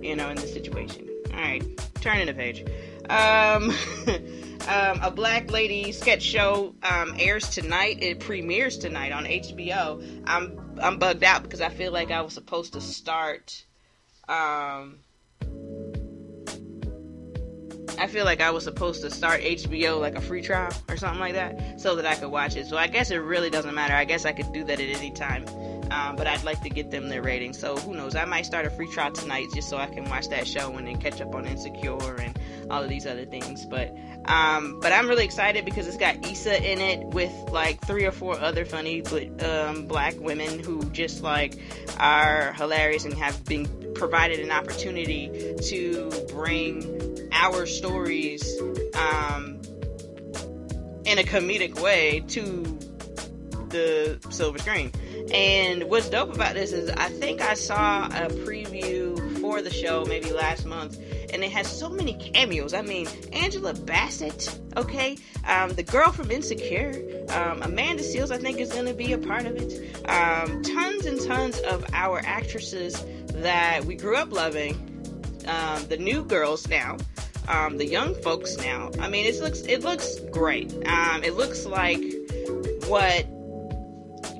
you 0.00 0.14
know, 0.14 0.30
in 0.30 0.36
this 0.36 0.52
situation. 0.52 1.08
All 1.32 1.40
right, 1.40 1.64
turning 2.00 2.26
the 2.26 2.34
page. 2.34 2.64
Um. 3.08 3.74
Um, 4.68 5.00
a 5.02 5.10
Black 5.10 5.50
Lady 5.50 5.90
sketch 5.90 6.22
show 6.22 6.74
um, 6.84 7.16
airs 7.18 7.48
tonight. 7.50 7.98
It 8.00 8.20
premieres 8.20 8.78
tonight 8.78 9.10
on 9.10 9.24
HBO. 9.24 10.22
I'm 10.24 10.78
I'm 10.80 10.98
bugged 10.98 11.24
out 11.24 11.42
because 11.42 11.60
I 11.60 11.68
feel 11.68 11.90
like 11.90 12.12
I 12.12 12.20
was 12.20 12.32
supposed 12.32 12.74
to 12.74 12.80
start. 12.80 13.64
Um, 14.28 15.00
I 17.98 18.06
feel 18.06 18.24
like 18.24 18.40
I 18.40 18.50
was 18.50 18.64
supposed 18.64 19.02
to 19.02 19.10
start 19.10 19.40
HBO 19.42 20.00
like 20.00 20.14
a 20.14 20.20
free 20.20 20.42
trial 20.42 20.72
or 20.88 20.96
something 20.96 21.20
like 21.20 21.34
that 21.34 21.80
so 21.80 21.96
that 21.96 22.06
I 22.06 22.14
could 22.14 22.30
watch 22.30 22.56
it. 22.56 22.66
So 22.66 22.76
I 22.76 22.86
guess 22.86 23.10
it 23.10 23.16
really 23.16 23.50
doesn't 23.50 23.74
matter. 23.74 23.94
I 23.94 24.04
guess 24.04 24.24
I 24.24 24.32
could 24.32 24.52
do 24.52 24.64
that 24.64 24.80
at 24.80 24.88
any 24.88 25.10
time. 25.10 25.44
Um, 25.90 26.16
but 26.16 26.26
I'd 26.26 26.42
like 26.42 26.62
to 26.62 26.70
get 26.70 26.90
them 26.90 27.08
their 27.08 27.20
rating. 27.20 27.52
So 27.52 27.76
who 27.76 27.94
knows? 27.94 28.16
I 28.16 28.24
might 28.24 28.46
start 28.46 28.64
a 28.64 28.70
free 28.70 28.88
trial 28.88 29.12
tonight 29.12 29.48
just 29.54 29.68
so 29.68 29.76
I 29.76 29.86
can 29.86 30.08
watch 30.08 30.28
that 30.28 30.46
show 30.46 30.74
and 30.76 30.86
then 30.86 30.96
catch 30.98 31.20
up 31.20 31.34
on 31.34 31.44
Insecure 31.44 32.16
and 32.16 32.38
all 32.70 32.82
of 32.82 32.88
these 32.88 33.06
other 33.06 33.24
things. 33.24 33.64
But 33.66 33.94
um, 34.26 34.78
but 34.80 34.92
I'm 34.92 35.08
really 35.08 35.24
excited 35.24 35.64
because 35.64 35.88
it's 35.88 35.96
got 35.96 36.24
Issa 36.24 36.62
in 36.62 36.80
it 36.80 37.06
with 37.08 37.32
like 37.50 37.84
three 37.84 38.04
or 38.04 38.12
four 38.12 38.38
other 38.38 38.64
funny 38.64 39.00
but, 39.00 39.44
um, 39.44 39.86
black 39.86 40.14
women 40.18 40.60
who 40.60 40.84
just 40.90 41.22
like 41.22 41.58
are 41.98 42.52
hilarious 42.52 43.04
and 43.04 43.14
have 43.14 43.44
been 43.44 43.94
provided 43.94 44.40
an 44.40 44.50
opportunity 44.50 45.54
to 45.68 46.10
bring 46.28 47.28
our 47.32 47.66
stories 47.66 48.60
um, 48.94 49.60
in 51.04 51.18
a 51.18 51.24
comedic 51.24 51.80
way 51.80 52.20
to 52.28 52.78
the 53.70 54.18
silver 54.30 54.58
screen. 54.58 54.92
And 55.32 55.84
what's 55.84 56.08
dope 56.10 56.34
about 56.34 56.54
this 56.54 56.72
is 56.72 56.90
I 56.90 57.08
think 57.08 57.40
I 57.40 57.54
saw 57.54 58.06
a 58.06 58.28
preview 58.28 59.40
for 59.40 59.62
the 59.62 59.70
show 59.70 60.04
maybe 60.04 60.30
last 60.30 60.66
month 60.66 60.98
and 61.32 61.42
it 61.42 61.50
has 61.50 61.66
so 61.66 61.88
many 61.88 62.14
cameos. 62.14 62.74
I 62.74 62.82
mean, 62.82 63.08
Angela 63.32 63.74
Bassett, 63.74 64.58
okay, 64.76 65.16
um, 65.46 65.70
the 65.70 65.82
girl 65.82 66.12
from 66.12 66.30
Insecure, 66.30 67.24
um, 67.30 67.62
Amanda 67.62 68.02
Seales, 68.02 68.30
I 68.30 68.38
think, 68.38 68.60
is 68.60 68.72
going 68.72 68.86
to 68.86 68.94
be 68.94 69.12
a 69.12 69.18
part 69.18 69.46
of 69.46 69.56
it. 69.56 69.96
Um, 70.08 70.62
tons 70.62 71.06
and 71.06 71.20
tons 71.20 71.58
of 71.60 71.84
our 71.92 72.20
actresses 72.24 73.02
that 73.34 73.84
we 73.84 73.94
grew 73.94 74.16
up 74.16 74.30
loving, 74.32 74.74
um, 75.46 75.86
the 75.88 75.96
new 75.96 76.24
girls 76.24 76.68
now. 76.68 76.98
Um, 77.48 77.76
the 77.76 77.86
young 77.86 78.14
folks 78.22 78.56
now. 78.58 78.92
I 79.00 79.08
mean, 79.08 79.26
it 79.26 79.40
looks 79.40 79.62
it 79.62 79.82
looks 79.82 80.20
great. 80.30 80.72
Um, 80.86 81.24
it 81.24 81.34
looks 81.34 81.66
like 81.66 82.00
what 82.86 83.26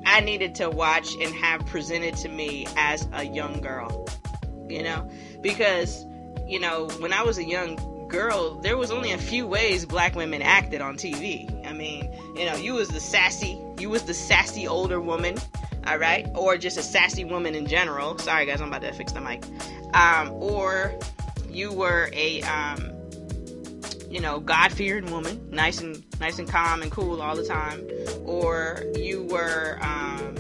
I 0.07 0.21
needed 0.21 0.55
to 0.57 0.71
watch 0.71 1.13
and 1.17 1.35
have 1.35 1.67
presented 1.67 2.15
to 2.19 2.29
me 2.29 2.69
as 2.77 3.09
a 3.13 3.25
young 3.25 3.61
girl. 3.61 4.07
You 4.69 4.85
know, 4.85 5.11
because 5.41 6.07
you 6.53 6.61
know, 6.61 6.87
when 6.99 7.15
I 7.15 7.23
was 7.23 7.39
a 7.39 7.45
young 7.45 7.79
girl, 8.09 8.57
there 8.61 8.77
was 8.77 8.91
only 8.91 9.13
a 9.13 9.19
few 9.19 9.47
ways 9.47 9.87
black 9.87 10.15
women 10.15 10.43
acted 10.43 10.83
on 10.83 10.97
TV. 10.97 11.49
I 11.67 11.73
mean, 11.73 12.13
you 12.37 12.45
know, 12.45 12.57
you 12.57 12.75
was 12.75 12.89
the 12.89 13.01
sassy, 13.01 13.59
you 13.79 13.89
was 13.89 14.03
the 14.03 14.13
sassy 14.13 14.69
older 14.69 15.01
woman, 15.01 15.39
all 15.87 15.97
right, 15.97 16.29
or 16.35 16.59
just 16.59 16.77
a 16.77 16.83
sassy 16.83 17.25
woman 17.25 17.55
in 17.55 17.67
general. 17.67 18.19
Sorry, 18.19 18.45
guys, 18.45 18.61
I'm 18.61 18.69
about 18.69 18.83
to 18.83 18.93
fix 18.93 19.13
the 19.13 19.23
mic. 19.23 19.43
Um, 19.95 20.31
or 20.31 20.93
you 21.49 21.73
were 21.73 22.11
a, 22.13 22.43
um, 22.43 22.93
you 24.11 24.21
know, 24.21 24.39
God-fearing 24.39 25.11
woman, 25.11 25.49
nice 25.51 25.81
and 25.81 26.05
nice 26.21 26.39
and 26.39 26.47
calm 26.47 26.83
and 26.83 26.93
cool 26.93 27.23
all 27.23 27.35
the 27.35 27.47
time, 27.47 27.83
or 28.27 28.85
you 28.95 29.23
were 29.23 29.79
um, 29.81 30.35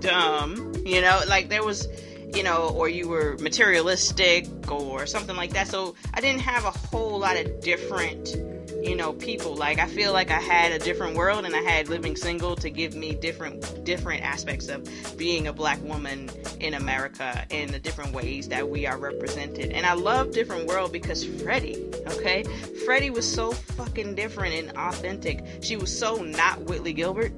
dumb. 0.00 0.74
You 0.84 1.00
know, 1.00 1.20
like 1.28 1.50
there 1.50 1.62
was 1.62 1.86
you 2.34 2.42
know, 2.42 2.70
or 2.70 2.88
you 2.88 3.08
were 3.08 3.36
materialistic 3.40 4.46
or 4.70 5.06
something 5.06 5.36
like 5.36 5.52
that. 5.52 5.68
So 5.68 5.94
I 6.12 6.20
didn't 6.20 6.40
have 6.40 6.64
a 6.64 6.70
whole 6.70 7.18
lot 7.18 7.36
of 7.36 7.60
different, 7.60 8.34
you 8.82 8.96
know, 8.96 9.12
people. 9.12 9.54
Like 9.54 9.78
I 9.78 9.86
feel 9.86 10.12
like 10.12 10.30
I 10.30 10.40
had 10.40 10.72
a 10.72 10.78
different 10.78 11.16
world 11.16 11.44
and 11.44 11.54
I 11.54 11.60
had 11.60 11.88
living 11.88 12.16
single 12.16 12.56
to 12.56 12.70
give 12.70 12.94
me 12.94 13.14
different 13.14 13.84
different 13.84 14.22
aspects 14.22 14.68
of 14.68 14.88
being 15.16 15.46
a 15.46 15.52
black 15.52 15.80
woman 15.82 16.28
in 16.60 16.74
America 16.74 17.46
in 17.50 17.70
the 17.70 17.78
different 17.78 18.12
ways 18.12 18.48
that 18.48 18.68
we 18.68 18.86
are 18.86 18.98
represented. 18.98 19.70
And 19.70 19.86
I 19.86 19.94
love 19.94 20.32
different 20.32 20.66
world 20.66 20.92
because 20.92 21.24
Freddie, 21.24 21.84
okay? 22.08 22.42
Freddie 22.84 23.10
was 23.10 23.30
so 23.30 23.52
fucking 23.52 24.14
different 24.14 24.54
and 24.54 24.76
authentic. 24.76 25.44
She 25.62 25.76
was 25.76 25.96
so 25.96 26.16
not 26.16 26.62
Whitley 26.62 26.92
Gilbert 26.92 27.32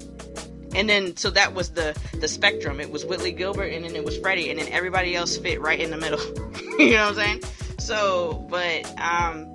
and 0.76 0.88
then 0.88 1.16
so 1.16 1.30
that 1.30 1.54
was 1.54 1.70
the 1.70 1.98
the 2.20 2.28
spectrum. 2.28 2.80
It 2.80 2.90
was 2.90 3.04
Whitley 3.04 3.32
Gilbert, 3.32 3.72
and 3.72 3.84
then 3.84 3.96
it 3.96 4.04
was 4.04 4.18
Freddie, 4.18 4.50
and 4.50 4.58
then 4.58 4.68
everybody 4.68 5.16
else 5.16 5.36
fit 5.36 5.60
right 5.60 5.80
in 5.80 5.90
the 5.90 5.96
middle. 5.96 6.20
you 6.78 6.92
know 6.92 7.10
what 7.10 7.18
I'm 7.18 7.40
saying? 7.40 7.42
So, 7.78 8.46
but 8.48 8.86
um, 9.00 9.46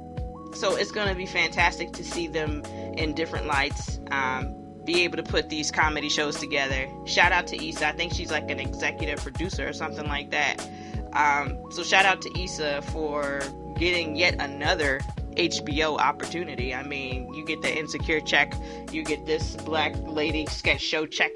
so 0.54 0.75
it's 0.75 0.92
gonna 0.92 1.16
be 1.16 1.25
fantastic 1.25 1.94
to 1.94 2.04
see 2.04 2.28
them 2.28 2.63
in 2.98 3.13
different 3.13 3.46
lights. 3.46 4.00
Um, 4.10 4.58
be 4.84 5.04
able 5.04 5.18
to 5.18 5.24
put 5.24 5.50
these 5.50 5.70
comedy 5.72 6.10
shows 6.10 6.38
together. 6.38 6.90
Shout 7.06 7.32
out 7.32 7.48
to 7.48 7.68
Issa. 7.68 7.88
I 7.88 7.92
think 7.92 8.13
she's 8.13 8.32
like 8.32 8.50
an 8.50 8.60
executive 8.60 9.20
producer 9.20 9.68
or 9.68 9.74
something 9.74 10.08
like 10.08 10.32
that. 10.32 10.68
Um, 11.13 11.72
so 11.72 11.84
shout 11.84 12.06
out 12.06 12.22
to 12.24 12.40
Issa 12.40 12.82
for 12.82 13.42
getting 13.78 14.16
yet 14.16 14.36
another 14.40 15.00
HBO 15.36 16.00
opportunity. 16.00 16.74
I 16.74 16.84
mean, 16.84 17.34
you 17.34 17.46
get 17.46 17.62
the 17.62 17.76
insecure 17.76 18.20
check, 18.22 18.54
you 18.92 19.04
get 19.04 19.26
this 19.26 19.56
black 19.58 19.96
lady 20.06 20.46
sketch 20.48 20.82
show 20.82 21.06
check. 21.06 21.32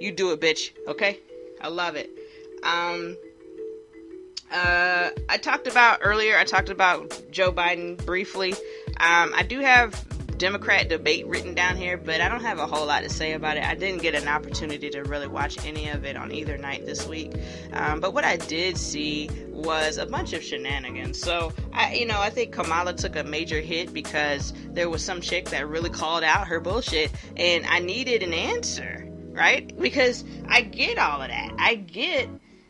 You 0.00 0.12
do 0.12 0.32
it, 0.32 0.40
bitch. 0.40 0.70
Okay? 0.86 1.18
I 1.60 1.68
love 1.68 1.96
it. 1.96 2.10
Um, 2.62 3.16
uh, 4.50 5.10
I 5.28 5.36
talked 5.38 5.66
about 5.66 6.00
earlier. 6.02 6.36
I 6.36 6.44
talked 6.44 6.70
about 6.70 7.22
Joe 7.30 7.52
Biden 7.52 8.02
briefly. 8.04 8.52
Um, 9.00 9.32
I 9.34 9.44
do 9.46 9.60
have 9.60 10.04
Democrat 10.38 10.88
debate 10.88 11.26
written 11.26 11.54
down 11.54 11.76
here, 11.76 11.96
but 11.96 12.20
I 12.20 12.28
don't 12.28 12.42
have 12.42 12.58
a 12.58 12.66
whole 12.66 12.86
lot 12.86 13.02
to 13.02 13.10
say 13.10 13.32
about 13.32 13.56
it. 13.56 13.64
I 13.64 13.74
didn't 13.74 14.02
get 14.02 14.14
an 14.14 14.28
opportunity 14.28 14.88
to 14.90 15.02
really 15.02 15.26
watch 15.26 15.64
any 15.66 15.88
of 15.88 16.04
it 16.04 16.16
on 16.16 16.32
either 16.32 16.56
night 16.56 16.86
this 16.86 17.06
week. 17.06 17.32
Um, 17.72 18.00
but 18.00 18.14
what 18.14 18.24
I 18.24 18.36
did 18.36 18.78
see 18.78 19.28
was 19.48 19.98
a 19.98 20.06
bunch 20.06 20.32
of 20.32 20.42
shenanigans. 20.42 21.20
So, 21.20 21.52
I, 21.72 21.94
you 21.94 22.06
know, 22.06 22.20
I 22.20 22.30
think 22.30 22.52
Kamala 22.52 22.94
took 22.94 23.16
a 23.16 23.24
major 23.24 23.60
hit 23.60 23.92
because 23.92 24.54
there 24.70 24.88
was 24.88 25.04
some 25.04 25.20
chick 25.20 25.50
that 25.50 25.68
really 25.68 25.90
called 25.90 26.22
out 26.22 26.46
her 26.46 26.60
bullshit, 26.60 27.10
and 27.36 27.66
I 27.66 27.80
needed 27.80 28.22
an 28.22 28.32
answer, 28.32 29.06
right? 29.32 29.76
Because 29.76 30.24
I 30.48 30.60
get 30.62 30.98
all 30.98 31.20
of 31.20 31.28
that. 31.28 31.54
I 31.58 31.74
get 31.74 32.28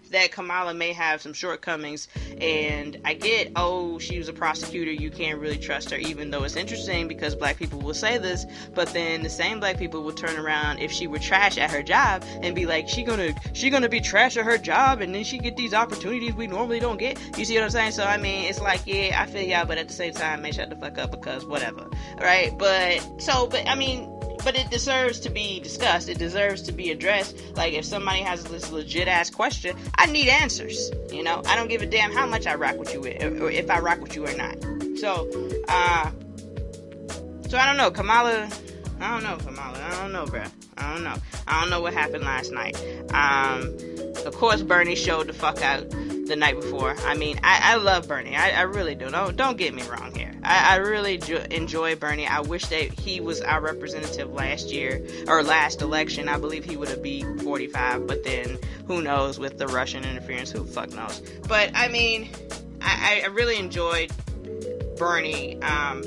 that 0.09 0.33
Kamala 0.33 0.75
may 0.75 0.93
have 0.93 1.21
some 1.23 1.33
shortcomings. 1.33 2.09
And 2.41 3.01
I 3.05 3.15
get, 3.15 3.53
oh, 3.57 3.99
she 3.99 4.19
was 4.19 4.29
a 4.29 4.33
prosecutor, 4.33 4.93
you 4.93 5.11
can't 5.11 5.39
really 5.39 5.59
trust 5.59 5.91
her, 5.91 5.97
even 5.97 6.31
though 6.31 6.45
it's 6.45 6.57
interesting 6.57 7.09
because 7.09 7.35
black 7.35 7.57
people 7.59 7.81
will 7.81 7.95
say 7.95 8.19
this, 8.19 8.47
but 8.75 8.89
then 8.93 9.23
the 9.23 9.31
same 9.31 9.61
black 9.61 9.79
people 9.79 10.03
will 10.03 10.13
turn 10.13 10.37
around 10.39 10.79
if 10.79 10.91
she 10.91 11.07
were 11.07 11.19
trash 11.19 11.59
at 11.59 11.71
her 11.71 11.83
job 11.83 12.25
and 12.43 12.55
be 12.55 12.67
like, 12.67 12.89
she 12.89 13.03
gonna 13.03 13.35
she 13.53 13.71
gonna 13.71 13.89
be 13.89 14.01
trash 14.01 14.37
at 14.37 14.45
her 14.45 14.59
job 14.59 15.01
and 15.01 15.15
then 15.15 15.25
she 15.25 15.39
get 15.39 15.57
these 15.57 15.75
opportunities 15.75 16.35
we 16.35 16.47
normally 16.47 16.81
don't 16.81 16.99
get. 16.99 17.19
You 17.39 17.45
see 17.45 17.55
what 17.55 17.65
I'm 17.65 17.71
saying? 17.71 17.93
So 17.93 18.05
I 18.05 18.17
mean 18.17 18.45
it's 18.45 18.61
like, 18.61 18.83
yeah, 18.87 19.21
I 19.21 19.27
feel 19.27 19.43
y'all, 19.43 19.67
but 19.67 19.79
at 19.79 19.89
the 19.89 19.95
same 19.95 20.13
time, 20.13 20.43
man, 20.43 20.53
shut 20.53 20.71
the 20.71 20.77
fuck 20.77 20.99
up 20.99 21.11
because 21.11 21.45
whatever. 21.45 21.89
Right? 22.19 22.57
But 22.57 23.01
so 23.21 23.47
but 23.47 23.69
I 23.69 23.75
mean 23.75 24.18
but 24.49 24.57
it 24.57 24.71
deserves 24.71 25.21
to 25.21 25.29
be 25.29 25.61
discussed. 25.61 26.09
It 26.09 26.17
deserves 26.17 26.63
to 26.63 26.73
be 26.73 26.91
addressed. 26.91 27.37
Like 27.55 27.75
if 27.75 27.85
somebody 27.85 28.21
has 28.21 28.43
this 28.45 28.73
legit 28.73 29.07
ass 29.07 29.29
question, 29.29 29.77
I 29.97 30.07
need 30.07 30.31
answers. 30.31 30.91
You 31.13 31.23
know, 31.23 31.43
I 31.45 31.55
don't 31.55 31.69
give 31.69 31.83
a 31.83 31.87
damn 31.87 32.11
how 32.13 32.25
much 32.25 32.47
I 32.47 32.55
rock 32.55 32.79
with 32.79 32.95
you, 32.95 33.01
or 33.03 33.51
if 33.51 33.71
I 33.71 33.79
rock 33.81 34.01
with 34.01 34.17
you 34.17 34.27
or 34.27 34.35
not. 34.39 34.57
So, 34.97 35.29
uh, 35.69 36.11
so 37.47 37.59
I 37.59 37.67
don't 37.67 37.77
know, 37.77 37.91
Kamala. 37.91 38.49
I 39.03 39.11
don't 39.13 39.23
know, 39.23 39.37
Kamala. 39.37 39.85
I 39.85 40.01
don't 40.01 40.13
know, 40.13 40.25
bro. 40.25 40.45
I 40.79 40.95
don't 40.95 41.05
know. 41.05 41.17
I 41.47 41.61
don't 41.61 41.69
know 41.69 41.83
what 41.83 41.93
happened 41.93 42.25
last 42.25 42.51
night. 42.51 42.75
Um, 43.13 43.77
of 44.25 44.35
course, 44.35 44.63
Bernie 44.63 44.97
showed 44.97 45.27
the 45.27 45.35
fuck 45.35 45.61
out 45.61 45.83
the 46.29 46.37
night 46.37 46.61
before. 46.61 46.95
I 47.05 47.15
mean, 47.15 47.41
I, 47.43 47.73
I 47.73 47.77
love 47.77 48.07
Bernie. 48.07 48.37
I, 48.37 48.51
I 48.51 48.63
really 48.63 48.95
do. 48.95 49.11
Don't 49.11 49.37
don't 49.37 49.57
get 49.57 49.75
me 49.75 49.83
wrong 49.83 50.15
here. 50.15 50.33
I, 50.43 50.75
I 50.75 50.77
really 50.77 51.19
jo- 51.19 51.45
enjoy 51.51 51.97
Bernie. 51.97 52.27
I 52.27 52.41
wish 52.41 52.67
that 52.67 52.93
he 52.99 53.21
was 53.21 53.41
our 53.41 53.61
representative 53.61 54.33
last 54.33 54.71
year 54.71 55.05
or 55.27 55.43
last 55.43 55.83
election. 55.83 56.29
I 56.29 56.39
believe 56.39 56.65
he 56.65 56.77
would 56.77 56.89
have 56.89 57.03
beat 57.03 57.25
45, 57.43 58.07
but 58.07 58.25
then 58.25 58.59
who 58.87 59.03
knows 59.03 59.39
with 59.39 59.59
the 59.59 59.67
Russian 59.67 60.05
interference? 60.05 60.51
Who 60.51 60.65
fuck 60.65 60.91
knows? 60.91 61.21
But 61.49 61.71
I 61.75 61.89
mean, 61.89 62.31
I, 62.81 63.23
I 63.25 63.27
really 63.29 63.59
enjoyed 63.59 64.13
Bernie. 64.99 65.61
Um, 65.63 66.03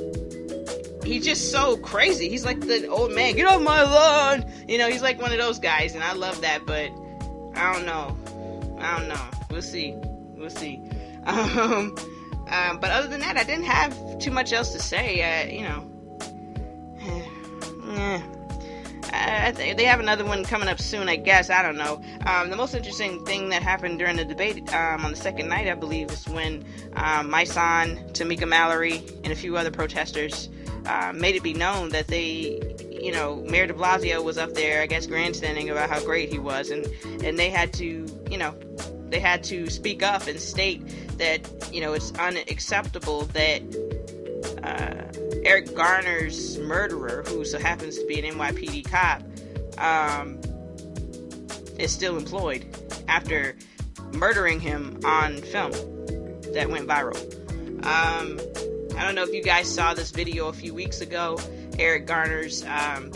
he's 1.03 1.25
just 1.25 1.51
so 1.51 1.77
crazy. 1.77 2.29
He's 2.29 2.45
like 2.45 2.61
the 2.61 2.87
old 2.87 3.11
man. 3.11 3.35
Get 3.35 3.47
off 3.47 3.61
my 3.61 3.83
lawn. 3.83 4.45
You 4.67 4.77
know, 4.77 4.89
he's 4.89 5.01
like 5.01 5.21
one 5.21 5.31
of 5.31 5.37
those 5.37 5.59
guys, 5.59 5.95
and 5.95 6.03
I 6.03 6.13
love 6.13 6.41
that. 6.41 6.65
But 6.65 6.91
I 7.55 7.73
don't 7.73 7.85
know. 7.85 8.17
I 8.79 8.99
don't 8.99 9.09
know. 9.09 9.21
We'll 9.49 9.61
see. 9.61 9.95
We'll 10.41 10.49
see. 10.49 10.81
Um, 11.23 11.95
um, 12.49 12.79
but 12.79 12.89
other 12.89 13.07
than 13.07 13.19
that, 13.19 13.37
I 13.37 13.43
didn't 13.43 13.65
have 13.65 14.17
too 14.17 14.31
much 14.31 14.51
else 14.51 14.73
to 14.73 14.79
say. 14.79 15.55
You 15.55 15.61
know, 15.61 15.87
th- 19.55 19.77
they 19.77 19.85
have 19.85 19.99
another 19.99 20.25
one 20.25 20.43
coming 20.43 20.67
up 20.67 20.79
soon, 20.79 21.07
I 21.07 21.15
guess. 21.15 21.51
I 21.51 21.61
don't 21.61 21.77
know. 21.77 22.01
Um, 22.25 22.49
the 22.49 22.55
most 22.55 22.73
interesting 22.73 23.23
thing 23.23 23.49
that 23.49 23.61
happened 23.61 23.99
during 23.99 24.17
the 24.17 24.25
debate 24.25 24.73
um, 24.73 25.05
on 25.05 25.11
the 25.11 25.17
second 25.17 25.47
night, 25.47 25.67
I 25.67 25.75
believe, 25.75 26.09
is 26.11 26.27
when 26.27 26.65
um, 26.95 27.29
Mysonne, 27.29 28.11
Tamika 28.13 28.47
Mallory, 28.47 29.03
and 29.23 29.31
a 29.31 29.35
few 29.35 29.57
other 29.57 29.71
protesters 29.71 30.49
uh, 30.85 31.13
made 31.13 31.35
it 31.35 31.43
be 31.43 31.53
known 31.53 31.89
that 31.89 32.07
they, 32.07 32.59
you 32.89 33.11
know, 33.11 33.35
Mayor 33.47 33.67
De 33.67 33.73
Blasio 33.73 34.23
was 34.23 34.37
up 34.37 34.53
there, 34.53 34.81
I 34.81 34.87
guess, 34.87 35.05
grandstanding 35.05 35.69
about 35.69 35.89
how 35.89 36.03
great 36.03 36.29
he 36.29 36.39
was, 36.39 36.71
and 36.71 36.85
and 37.23 37.37
they 37.37 37.49
had 37.49 37.73
to, 37.73 38.07
you 38.29 38.37
know, 38.37 38.55
they 39.11 39.19
had 39.19 39.43
to 39.43 39.69
speak 39.69 40.01
up 40.01 40.25
and 40.27 40.39
state 40.39 40.81
that 41.17 41.41
you 41.71 41.81
know 41.81 41.93
it's 41.93 42.11
unacceptable 42.13 43.25
that 43.33 43.61
uh, 44.63 45.01
Eric 45.43 45.75
Garner's 45.75 46.57
murderer, 46.57 47.23
who 47.27 47.45
so 47.45 47.59
happens 47.59 47.97
to 47.99 48.05
be 48.07 48.19
an 48.19 48.35
NYPD 48.35 48.89
cop, 48.89 49.21
um, 49.77 50.39
is 51.77 51.91
still 51.91 52.17
employed 52.17 52.65
after 53.07 53.55
murdering 54.13 54.59
him 54.59 54.99
on 55.03 55.37
film 55.37 55.71
that 56.53 56.69
went 56.69 56.87
viral. 56.87 57.17
Um, 57.85 58.39
I 58.97 59.03
don't 59.03 59.15
know 59.15 59.23
if 59.23 59.33
you 59.33 59.43
guys 59.43 59.73
saw 59.73 59.93
this 59.93 60.11
video 60.11 60.47
a 60.47 60.53
few 60.53 60.73
weeks 60.73 61.01
ago. 61.01 61.39
Eric 61.79 62.05
Garner's 62.05 62.63
um, 62.65 63.11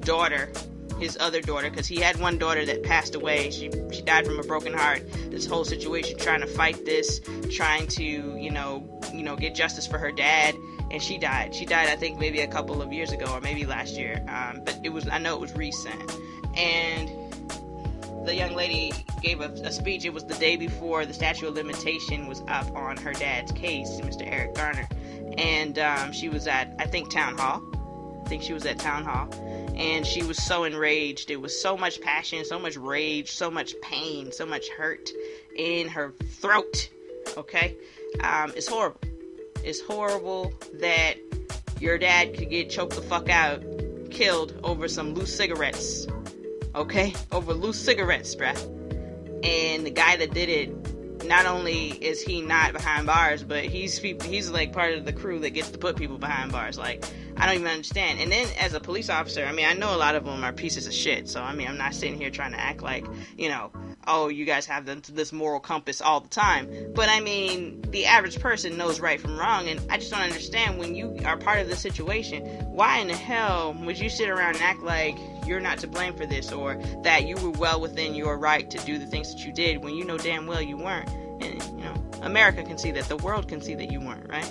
daughter 0.00 0.50
his 0.98 1.16
other 1.20 1.40
daughter 1.40 1.70
because 1.70 1.86
he 1.86 2.00
had 2.00 2.18
one 2.18 2.38
daughter 2.38 2.64
that 2.64 2.82
passed 2.82 3.14
away. 3.14 3.50
She 3.50 3.70
she 3.92 4.02
died 4.02 4.26
from 4.26 4.38
a 4.38 4.42
broken 4.42 4.72
heart. 4.72 5.02
This 5.30 5.46
whole 5.46 5.64
situation, 5.64 6.18
trying 6.18 6.40
to 6.40 6.46
fight 6.46 6.84
this, 6.84 7.20
trying 7.50 7.86
to 7.88 8.02
you 8.02 8.50
know 8.50 9.00
you 9.12 9.22
know 9.22 9.36
get 9.36 9.54
justice 9.54 9.86
for 9.86 9.98
her 9.98 10.12
dad, 10.12 10.54
and 10.90 11.02
she 11.02 11.18
died. 11.18 11.54
She 11.54 11.66
died, 11.66 11.88
I 11.88 11.96
think, 11.96 12.18
maybe 12.18 12.40
a 12.40 12.48
couple 12.48 12.82
of 12.82 12.92
years 12.92 13.12
ago 13.12 13.26
or 13.32 13.40
maybe 13.40 13.66
last 13.66 13.96
year. 13.96 14.24
Um, 14.28 14.62
but 14.64 14.78
it 14.82 14.90
was 14.90 15.08
I 15.08 15.18
know 15.18 15.34
it 15.34 15.40
was 15.40 15.54
recent, 15.54 16.16
and 16.56 17.10
the 18.26 18.34
young 18.34 18.54
lady 18.54 18.92
gave 19.22 19.40
a, 19.40 19.50
a, 19.64 19.70
speech. 19.70 20.04
It 20.04 20.12
was 20.12 20.24
the 20.24 20.34
day 20.34 20.56
before 20.56 21.06
the 21.06 21.14
statute 21.14 21.46
of 21.46 21.54
limitation 21.54 22.26
was 22.26 22.42
up 22.48 22.74
on 22.74 22.96
her 22.96 23.12
dad's 23.12 23.52
case, 23.52 23.88
Mr. 24.00 24.22
Eric 24.26 24.54
Garner, 24.54 24.88
and 25.38 25.78
um, 25.78 26.12
she 26.12 26.28
was 26.28 26.46
at 26.46 26.74
I 26.78 26.86
think 26.86 27.12
town 27.12 27.38
hall. 27.38 27.62
I 28.24 28.28
think 28.28 28.42
she 28.42 28.52
was 28.52 28.66
at 28.66 28.78
town 28.78 29.04
hall, 29.04 29.28
and 29.76 30.06
she 30.06 30.22
was 30.22 30.42
so 30.42 30.64
enraged. 30.64 31.30
It 31.30 31.40
was 31.40 31.58
so 31.60 31.76
much 31.76 32.00
passion, 32.00 32.44
so 32.44 32.58
much 32.58 32.76
rage, 32.76 33.30
so 33.30 33.50
much 33.50 33.74
pain, 33.82 34.32
so 34.32 34.46
much 34.46 34.68
hurt 34.70 35.10
in 35.56 35.88
her 35.88 36.12
throat. 36.40 36.88
Okay, 37.36 37.76
um, 38.22 38.52
it's 38.56 38.68
horrible. 38.68 39.00
It's 39.62 39.80
horrible 39.80 40.52
that 40.74 41.14
your 41.80 41.98
dad 41.98 42.34
could 42.34 42.50
get 42.50 42.70
choked 42.70 42.94
the 42.94 43.02
fuck 43.02 43.28
out, 43.28 43.62
killed 44.10 44.58
over 44.62 44.88
some 44.88 45.14
loose 45.14 45.36
cigarettes. 45.36 46.06
Okay, 46.74 47.14
over 47.32 47.52
loose 47.52 47.78
cigarettes, 47.78 48.34
bruh. 48.34 48.56
And 49.44 49.84
the 49.84 49.90
guy 49.90 50.16
that 50.16 50.32
did 50.32 50.48
it, 50.48 51.24
not 51.26 51.46
only 51.46 51.88
is 51.90 52.22
he 52.22 52.40
not 52.40 52.72
behind 52.72 53.06
bars, 53.06 53.42
but 53.42 53.64
he's 53.64 53.98
he's 53.98 54.50
like 54.50 54.72
part 54.72 54.94
of 54.94 55.04
the 55.04 55.12
crew 55.12 55.38
that 55.40 55.50
gets 55.50 55.70
to 55.70 55.78
put 55.78 55.96
people 55.96 56.18
behind 56.18 56.52
bars. 56.52 56.78
Like 56.78 57.04
I 57.36 57.46
don't 57.46 57.56
even 57.56 57.66
understand. 57.66 58.20
And 58.20 58.32
then 58.32 58.48
as 58.58 58.74
a 58.74 58.80
police 58.80 59.10
officer, 59.10 59.44
I 59.44 59.52
mean, 59.52 59.66
I 59.66 59.74
know 59.74 59.94
a 59.94 59.98
lot 59.98 60.14
of 60.14 60.24
them 60.24 60.42
are 60.42 60.52
pieces 60.52 60.86
of 60.86 60.92
shit. 60.92 61.28
So 61.28 61.42
I 61.42 61.54
mean, 61.54 61.68
I'm 61.68 61.78
not 61.78 61.94
sitting 61.94 62.18
here 62.18 62.30
trying 62.30 62.52
to 62.52 62.60
act 62.60 62.82
like, 62.82 63.06
you 63.36 63.48
know, 63.48 63.70
oh, 64.06 64.28
you 64.28 64.44
guys 64.44 64.66
have 64.66 64.86
this 64.86 65.32
moral 65.32 65.60
compass 65.60 66.00
all 66.00 66.20
the 66.20 66.28
time. 66.28 66.68
But 66.94 67.08
I 67.08 67.20
mean, 67.20 67.82
the 67.90 68.06
average 68.06 68.40
person 68.40 68.76
knows 68.76 69.00
right 69.00 69.20
from 69.20 69.38
wrong, 69.38 69.68
and 69.68 69.80
I 69.90 69.98
just 69.98 70.10
don't 70.10 70.20
understand 70.20 70.78
when 70.78 70.94
you 70.94 71.18
are 71.24 71.36
part 71.36 71.60
of 71.60 71.68
the 71.68 71.76
situation. 71.76 72.44
Why 72.66 72.98
in 72.98 73.08
the 73.08 73.16
hell 73.16 73.74
would 73.84 73.98
you 73.98 74.08
sit 74.08 74.28
around 74.28 74.56
and 74.56 74.62
act 74.62 74.80
like 74.80 75.16
you're 75.46 75.60
not 75.60 75.78
to 75.78 75.88
blame 75.88 76.14
for 76.14 76.26
this, 76.26 76.52
or 76.52 76.80
that 77.02 77.26
you 77.26 77.36
were 77.36 77.50
well 77.50 77.80
within 77.80 78.14
your 78.14 78.38
right 78.38 78.70
to 78.70 78.78
do 78.78 78.98
the 78.98 79.06
things 79.06 79.34
that 79.34 79.44
you 79.44 79.52
did 79.52 79.82
when 79.82 79.94
you 79.94 80.04
know 80.04 80.18
damn 80.18 80.46
well 80.46 80.62
you 80.62 80.76
weren't? 80.76 81.08
And 81.42 81.62
you 81.62 81.84
know, 81.84 81.94
America 82.22 82.62
can 82.62 82.78
see 82.78 82.92
that, 82.92 83.04
the 83.04 83.16
world 83.16 83.48
can 83.48 83.60
see 83.60 83.74
that 83.74 83.90
you 83.90 84.00
weren't, 84.00 84.28
right? 84.28 84.50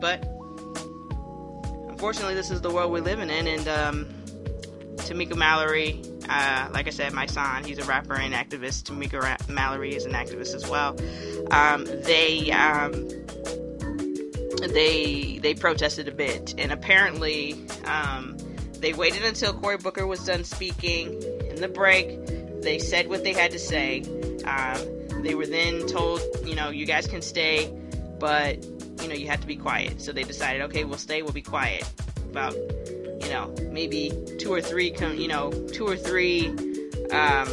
But 0.00 0.28
unfortunately, 1.98 2.34
this 2.34 2.52
is 2.52 2.60
the 2.60 2.70
world 2.70 2.92
we're 2.92 3.00
living 3.00 3.28
in, 3.28 3.48
and 3.48 3.66
um, 3.66 4.06
Tamika 4.98 5.34
Mallory, 5.34 6.00
uh, 6.28 6.68
like 6.72 6.86
I 6.86 6.90
said, 6.90 7.12
Mysonne, 7.12 7.66
he's 7.66 7.78
a 7.78 7.84
rapper 7.86 8.14
and 8.14 8.32
activist. 8.32 8.84
Tamika 8.84 9.20
Ra- 9.20 9.36
Mallory 9.48 9.96
is 9.96 10.06
an 10.06 10.12
activist 10.12 10.54
as 10.54 10.70
well. 10.70 10.90
Um, 11.50 11.86
they 12.04 12.52
um, 12.52 12.92
they 14.72 15.40
they 15.42 15.54
protested 15.54 16.06
a 16.06 16.12
bit, 16.12 16.54
and 16.56 16.70
apparently 16.70 17.56
um, 17.84 18.36
they 18.74 18.92
waited 18.92 19.24
until 19.24 19.52
Cory 19.52 19.78
Booker 19.78 20.06
was 20.06 20.24
done 20.24 20.44
speaking 20.44 21.20
in 21.50 21.60
the 21.60 21.66
break. 21.68 22.16
They 22.62 22.78
said 22.78 23.08
what 23.08 23.24
they 23.24 23.32
had 23.32 23.50
to 23.50 23.58
say. 23.58 24.02
Um, 24.44 25.22
they 25.24 25.34
were 25.34 25.46
then 25.46 25.88
told, 25.88 26.20
you 26.44 26.54
know, 26.54 26.70
you 26.70 26.86
guys 26.86 27.08
can 27.08 27.22
stay, 27.22 27.68
but 28.20 28.64
you 29.02 29.08
know 29.08 29.14
you 29.14 29.28
have 29.28 29.40
to 29.40 29.46
be 29.46 29.56
quiet. 29.56 30.00
So 30.00 30.12
they 30.12 30.24
decided, 30.24 30.62
okay, 30.62 30.84
we'll 30.84 30.98
stay, 30.98 31.22
we'll 31.22 31.32
be 31.32 31.42
quiet. 31.42 31.84
About 32.30 32.54
you 32.54 33.30
know 33.30 33.54
maybe 33.70 34.12
two 34.38 34.52
or 34.52 34.60
three, 34.60 34.94
you 35.16 35.28
know, 35.28 35.50
two 35.72 35.86
or 35.86 35.96
three 35.96 36.48
um, 37.10 37.48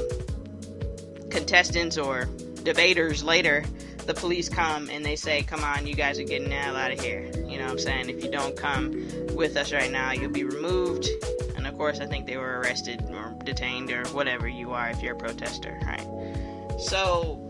contestants 1.30 1.98
or 1.98 2.26
debaters 2.64 3.24
later 3.24 3.64
the 4.06 4.14
police 4.14 4.50
come 4.50 4.90
and 4.90 5.04
they 5.04 5.16
say, 5.16 5.42
come 5.44 5.64
on, 5.64 5.88
you 5.88 5.96
guys 5.96 6.20
are 6.20 6.24
getting 6.24 6.50
the 6.50 6.56
hell 6.56 6.76
out 6.76 6.92
of 6.92 7.00
here. 7.00 7.24
You 7.48 7.58
know 7.58 7.66
what 7.66 7.72
I'm 7.72 7.80
saying? 7.80 8.10
If 8.10 8.24
you 8.24 8.32
don't 8.32 8.56
come 8.56 8.92
with 9.36 9.58
us 9.58 9.74
right 9.74 9.92
now, 9.92 10.12
you'll 10.12 10.32
be 10.32 10.44
removed. 10.44 11.08
And 11.56 11.66
of 11.66 11.76
course, 11.76 12.00
I 12.00 12.06
think 12.06 12.28
they 12.28 12.38
were 12.38 12.60
arrested 12.60 13.04
or 13.12 13.36
detained 13.44 13.92
or 13.92 14.06
whatever 14.10 14.48
you 14.48 14.72
are 14.72 14.90
if 14.90 15.02
you're 15.02 15.16
a 15.16 15.18
protester, 15.18 15.80
right? 15.86 16.06
So, 16.80 17.42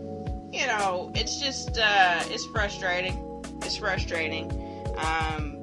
you 0.52 0.66
know, 0.66 1.12
it's 1.14 1.40
just, 1.40 1.78
uh, 1.78 2.22
it's 2.26 2.46
frustrating. 2.46 3.22
It's 3.62 3.76
frustrating. 3.76 4.50
Um, 4.96 5.56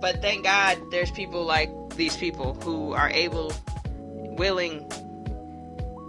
but 0.00 0.20
thank 0.22 0.44
God 0.44 0.78
there's 0.90 1.10
people 1.10 1.44
like 1.44 1.70
these 1.96 2.16
people 2.16 2.54
who 2.54 2.92
are 2.92 3.10
able, 3.10 3.52
willing 4.36 4.90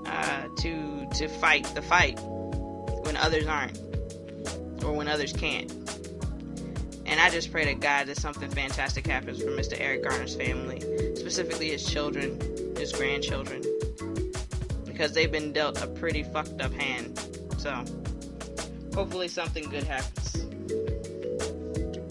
uh, 0.06 0.48
to 0.60 1.08
to 1.16 1.28
fight 1.28 1.66
the 1.76 1.82
fight 1.82 2.20
when 3.04 3.18
others 3.18 3.48
aren't 3.48 3.78
or 4.84 4.94
when 4.94 5.08
others 5.08 5.34
can't. 5.34 5.72
And 7.06 7.20
I 7.20 7.32
just 7.32 7.52
pray 7.52 7.66
to 7.66 7.74
God 7.74 8.06
that 8.06 8.18
something 8.18 8.50
fantastic 8.52 9.08
happens 9.08 9.42
for 9.42 9.50
Mr. 9.50 9.76
Eric 9.80 10.04
Garner's 10.04 10.36
family, 10.36 10.80
specifically 11.16 11.72
his 11.72 11.84
children, 11.84 12.40
his 12.78 12.92
grandchildren, 12.92 13.64
because 14.86 15.14
they've 15.14 15.32
been 15.32 15.52
dealt 15.52 15.82
a 15.82 15.88
pretty 15.88 16.22
fucked 16.22 16.62
up 16.62 16.72
hand. 16.72 17.20
So, 17.58 17.84
hopefully, 19.00 19.30
something 19.30 19.64
good 19.70 19.86
happens. 19.86 20.36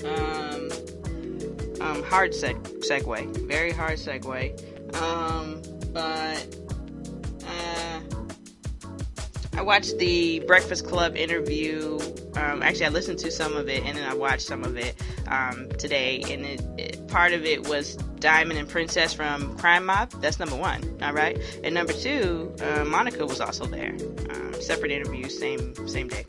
Um, 0.05 0.70
um, 1.83 2.03
hard 2.05 2.33
seg- 2.33 2.62
segue, 2.81 3.46
very 3.46 3.72
hard 3.72 3.98
segue. 3.98 4.96
Um, 4.96 5.61
but 5.92 6.57
uh, 7.46 8.01
I 9.59 9.61
watched 9.61 9.98
the 9.98 10.40
Breakfast 10.46 10.87
Club 10.87 11.14
interview. 11.14 11.98
Um, 12.37 12.62
actually, 12.62 12.87
I 12.87 12.88
listened 12.88 13.18
to 13.18 13.31
some 13.31 13.55
of 13.55 13.68
it 13.68 13.85
and 13.85 13.98
then 13.98 14.09
I 14.09 14.14
watched 14.14 14.46
some 14.46 14.64
of 14.64 14.79
it 14.79 14.94
um, 15.27 15.68
today. 15.79 16.22
And 16.31 16.46
it, 16.46 16.62
it, 16.79 17.09
part 17.09 17.35
of 17.35 17.44
it 17.44 17.68
was 17.68 17.96
Diamond 18.18 18.59
and 18.59 18.66
Princess 18.66 19.12
from 19.12 19.59
Crime 19.59 19.85
Mob. 19.85 20.11
That's 20.22 20.38
number 20.38 20.57
one. 20.57 20.98
All 21.03 21.12
right. 21.12 21.38
And 21.62 21.74
number 21.74 21.92
two, 21.92 22.55
uh, 22.62 22.87
Monica 22.87 23.27
was 23.27 23.42
also 23.42 23.66
there. 23.66 23.94
Um, 24.31 24.55
separate 24.62 24.90
interviews, 24.90 25.38
same 25.38 25.74
same 25.87 26.09
day. 26.09 26.24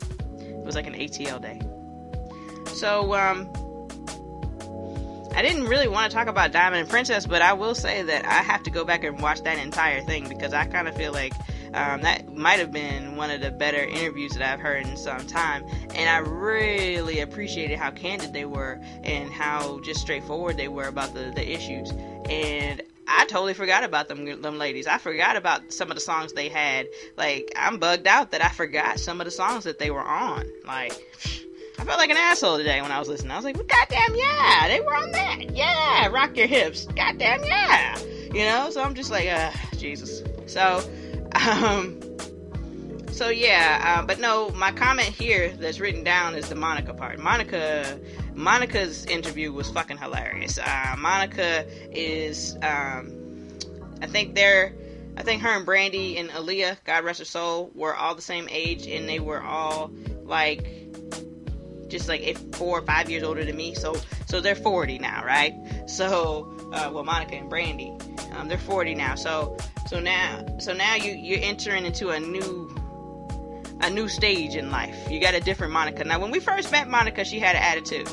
Was 0.70 0.76
like 0.76 0.86
an 0.86 0.94
ATL 0.94 1.42
day. 1.42 1.60
So 2.74 3.12
um, 3.14 3.50
I 5.34 5.42
didn't 5.42 5.64
really 5.64 5.88
want 5.88 6.08
to 6.08 6.16
talk 6.16 6.28
about 6.28 6.52
Diamond 6.52 6.88
Princess, 6.88 7.26
but 7.26 7.42
I 7.42 7.54
will 7.54 7.74
say 7.74 8.04
that 8.04 8.24
I 8.24 8.34
have 8.34 8.62
to 8.62 8.70
go 8.70 8.84
back 8.84 9.02
and 9.02 9.20
watch 9.20 9.42
that 9.42 9.58
entire 9.58 10.00
thing 10.00 10.28
because 10.28 10.54
I 10.54 10.66
kind 10.66 10.86
of 10.86 10.94
feel 10.94 11.10
like 11.10 11.32
um, 11.74 12.02
that 12.02 12.32
might 12.36 12.60
have 12.60 12.70
been 12.70 13.16
one 13.16 13.32
of 13.32 13.40
the 13.40 13.50
better 13.50 13.82
interviews 13.82 14.34
that 14.34 14.42
I've 14.42 14.60
heard 14.60 14.86
in 14.86 14.96
some 14.96 15.26
time, 15.26 15.64
and 15.92 16.08
I 16.08 16.18
really 16.18 17.18
appreciated 17.18 17.76
how 17.76 17.90
candid 17.90 18.32
they 18.32 18.44
were 18.44 18.80
and 19.02 19.32
how 19.32 19.80
just 19.80 20.00
straightforward 20.00 20.56
they 20.56 20.68
were 20.68 20.86
about 20.86 21.14
the, 21.14 21.32
the 21.34 21.52
issues. 21.52 21.90
And 22.30 22.80
I 23.10 23.24
totally 23.26 23.54
forgot 23.54 23.84
about 23.84 24.08
them 24.08 24.40
them 24.40 24.58
ladies. 24.58 24.86
I 24.86 24.98
forgot 24.98 25.36
about 25.36 25.72
some 25.72 25.90
of 25.90 25.96
the 25.96 26.00
songs 26.00 26.32
they 26.32 26.48
had. 26.48 26.86
Like 27.16 27.52
I'm 27.56 27.78
bugged 27.78 28.06
out 28.06 28.30
that 28.30 28.44
I 28.44 28.48
forgot 28.48 29.00
some 29.00 29.20
of 29.20 29.24
the 29.24 29.30
songs 29.30 29.64
that 29.64 29.78
they 29.78 29.90
were 29.90 30.02
on. 30.02 30.46
Like 30.64 30.92
I 31.78 31.84
felt 31.84 31.98
like 31.98 32.10
an 32.10 32.16
asshole 32.16 32.58
today 32.58 32.80
when 32.80 32.92
I 32.92 32.98
was 32.98 33.08
listening. 33.08 33.32
I 33.32 33.36
was 33.36 33.44
like, 33.44 33.56
well, 33.56 33.66
goddamn 33.66 34.14
yeah, 34.14 34.68
they 34.68 34.80
were 34.80 34.94
on 34.94 35.10
that. 35.12 35.54
Yeah, 35.54 36.06
rock 36.08 36.36
your 36.36 36.46
hips. 36.46 36.86
Goddamn 36.86 37.42
yeah. 37.44 37.98
You 38.32 38.44
know, 38.44 38.70
so 38.70 38.82
I'm 38.82 38.94
just 38.94 39.10
like, 39.10 39.28
uh, 39.28 39.50
Jesus. 39.76 40.22
So 40.46 40.82
um, 41.34 42.00
so 43.12 43.28
yeah, 43.28 43.98
uh, 43.98 44.06
but 44.06 44.18
no, 44.18 44.50
my 44.50 44.72
comment 44.72 45.08
here 45.08 45.50
that's 45.50 45.78
written 45.80 46.04
down 46.04 46.34
is 46.34 46.48
the 46.48 46.54
Monica 46.54 46.94
part. 46.94 47.18
Monica, 47.18 47.98
Monica's 48.40 49.04
interview 49.04 49.52
was 49.52 49.70
fucking 49.70 49.98
hilarious. 49.98 50.58
Uh, 50.58 50.94
Monica 50.98 51.66
is, 51.92 52.56
um, 52.62 53.48
I 54.00 54.06
think 54.06 54.34
they're, 54.34 54.74
I 55.16 55.22
think 55.22 55.42
her 55.42 55.50
and 55.50 55.66
Brandy 55.66 56.16
and 56.16 56.30
Aaliyah, 56.30 56.78
God 56.84 57.04
rest 57.04 57.18
her 57.18 57.26
soul, 57.26 57.70
were 57.74 57.94
all 57.94 58.14
the 58.14 58.22
same 58.22 58.48
age, 58.50 58.86
and 58.86 59.06
they 59.06 59.20
were 59.20 59.42
all 59.42 59.90
like, 60.22 60.66
just 61.88 62.08
like 62.08 62.22
if 62.22 62.38
four 62.54 62.78
or 62.78 62.82
five 62.82 63.10
years 63.10 63.22
older 63.22 63.44
than 63.44 63.56
me. 63.56 63.74
So, 63.74 63.96
so 64.26 64.40
they're 64.40 64.54
40 64.54 65.00
now, 65.00 65.22
right? 65.24 65.52
So, 65.86 66.70
uh, 66.72 66.90
well, 66.92 67.04
Monica 67.04 67.34
and 67.34 67.50
Brandy, 67.50 67.92
um, 68.32 68.48
they're 68.48 68.56
40 68.56 68.94
now. 68.94 69.16
So, 69.16 69.58
so 69.86 70.00
now, 70.00 70.46
so 70.60 70.72
now 70.72 70.94
you 70.94 71.12
you're 71.12 71.42
entering 71.42 71.84
into 71.84 72.10
a 72.10 72.20
new 72.20 72.74
a 73.82 73.90
new 73.90 74.08
stage 74.08 74.54
in 74.54 74.70
life. 74.70 75.10
You 75.10 75.20
got 75.20 75.34
a 75.34 75.40
different 75.40 75.72
Monica. 75.72 76.04
Now, 76.04 76.20
when 76.20 76.30
we 76.30 76.38
first 76.38 76.70
met 76.70 76.88
Monica, 76.88 77.24
she 77.24 77.38
had 77.38 77.56
an 77.56 77.62
attitude. 77.62 78.08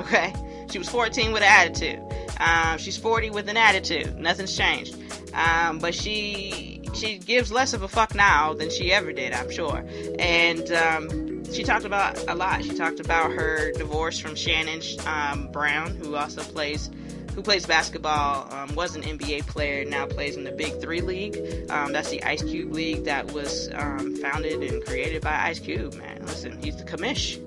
Okay, 0.00 0.32
she 0.70 0.78
was 0.78 0.88
14 0.88 1.32
with 1.32 1.42
an 1.42 1.48
attitude. 1.48 2.00
Um, 2.40 2.78
she's 2.78 2.96
40 2.96 3.30
with 3.30 3.48
an 3.50 3.58
attitude. 3.58 4.16
Nothing's 4.18 4.56
changed. 4.56 4.96
Um, 5.34 5.78
but 5.78 5.94
she 5.94 6.80
she 6.94 7.18
gives 7.18 7.52
less 7.52 7.74
of 7.74 7.82
a 7.82 7.88
fuck 7.88 8.14
now 8.14 8.54
than 8.54 8.70
she 8.70 8.92
ever 8.92 9.12
did, 9.12 9.32
I'm 9.32 9.50
sure. 9.50 9.84
And 10.18 10.72
um, 10.72 11.44
she 11.52 11.62
talked 11.62 11.84
about 11.84 12.18
a 12.28 12.34
lot. 12.34 12.64
She 12.64 12.74
talked 12.74 12.98
about 12.98 13.32
her 13.32 13.72
divorce 13.72 14.18
from 14.18 14.34
Shannon 14.34 14.80
um, 15.06 15.52
Brown, 15.52 15.94
who 15.96 16.16
also 16.16 16.42
plays 16.42 16.90
who 17.34 17.42
plays 17.42 17.64
basketball, 17.64 18.52
um, 18.52 18.74
was 18.74 18.96
an 18.96 19.02
NBA 19.02 19.46
player, 19.46 19.84
now 19.84 20.04
plays 20.04 20.36
in 20.36 20.44
the 20.44 20.50
Big 20.50 20.80
Three 20.80 21.00
League. 21.00 21.70
Um, 21.70 21.92
that's 21.92 22.10
the 22.10 22.22
Ice 22.24 22.42
Cube 22.42 22.72
League 22.72 23.04
that 23.04 23.32
was 23.32 23.70
um, 23.74 24.16
founded 24.16 24.62
and 24.62 24.84
created 24.84 25.22
by 25.22 25.34
Ice 25.44 25.60
Cube, 25.60 25.94
man. 25.94 26.26
Listen, 26.26 26.60
he's 26.60 26.76
the 26.76 26.84
commish. 26.84 27.38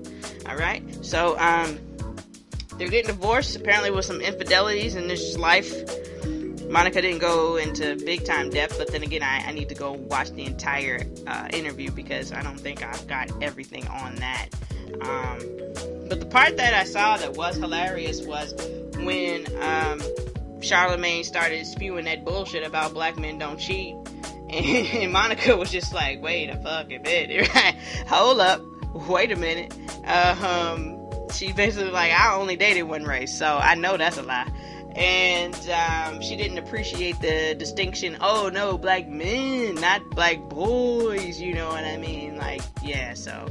All 0.48 0.56
right? 0.56 0.82
So, 1.04 1.38
um, 1.38 1.78
they're 2.78 2.88
getting 2.88 3.14
divorced, 3.14 3.56
apparently, 3.56 3.90
with 3.90 4.04
some 4.04 4.20
infidelities 4.20 4.94
in 4.94 5.08
this 5.08 5.36
life. 5.36 5.72
Monica 6.68 7.00
didn't 7.00 7.20
go 7.20 7.56
into 7.56 7.96
big 8.04 8.24
time 8.24 8.50
depth, 8.50 8.78
but 8.78 8.90
then 8.90 9.02
again, 9.02 9.22
I, 9.22 9.44
I 9.46 9.52
need 9.52 9.68
to 9.68 9.74
go 9.74 9.92
watch 9.92 10.30
the 10.30 10.44
entire 10.44 11.06
uh, 11.26 11.48
interview 11.52 11.90
because 11.90 12.32
I 12.32 12.42
don't 12.42 12.58
think 12.58 12.82
I've 12.82 13.06
got 13.06 13.30
everything 13.42 13.86
on 13.88 14.16
that. 14.16 14.48
Um, 15.02 15.38
but 16.08 16.20
the 16.20 16.26
part 16.26 16.56
that 16.56 16.74
I 16.74 16.84
saw 16.84 17.16
that 17.16 17.36
was 17.36 17.56
hilarious 17.56 18.22
was 18.22 18.54
when 18.98 19.46
um, 19.62 20.00
Charlemagne 20.60 21.24
started 21.24 21.66
spewing 21.66 22.06
that 22.06 22.24
bullshit 22.24 22.66
about 22.66 22.92
black 22.92 23.16
men 23.18 23.38
don't 23.38 23.58
cheat. 23.58 23.94
And, 24.54 25.12
Monica 25.12 25.56
was 25.56 25.72
just 25.72 25.92
like, 25.92 26.22
wait 26.22 26.48
a 26.48 26.56
fucking 26.56 27.02
minute. 27.02 27.46
Hold 28.06 28.40
up, 28.40 28.62
wait 29.08 29.32
a 29.32 29.36
minute. 29.36 29.74
Uh, 30.06 30.74
um, 30.76 30.93
she 31.32 31.52
basically 31.52 31.90
like, 31.90 32.12
I 32.12 32.34
only 32.34 32.56
dated 32.56 32.84
one 32.84 33.04
race, 33.04 33.36
so 33.36 33.58
I 33.58 33.74
know 33.74 33.96
that's 33.96 34.18
a 34.18 34.22
lie. 34.22 34.50
And 34.96 35.54
um, 35.70 36.22
she 36.22 36.36
didn't 36.36 36.58
appreciate 36.58 37.20
the 37.20 37.56
distinction. 37.58 38.16
Oh 38.20 38.48
no, 38.52 38.78
black 38.78 39.08
men, 39.08 39.74
not 39.74 40.08
black 40.10 40.38
boys. 40.48 41.40
You 41.40 41.52
know 41.54 41.68
what 41.68 41.84
I 41.84 41.96
mean? 41.96 42.36
Like, 42.36 42.62
yeah. 42.80 43.14
So, 43.14 43.48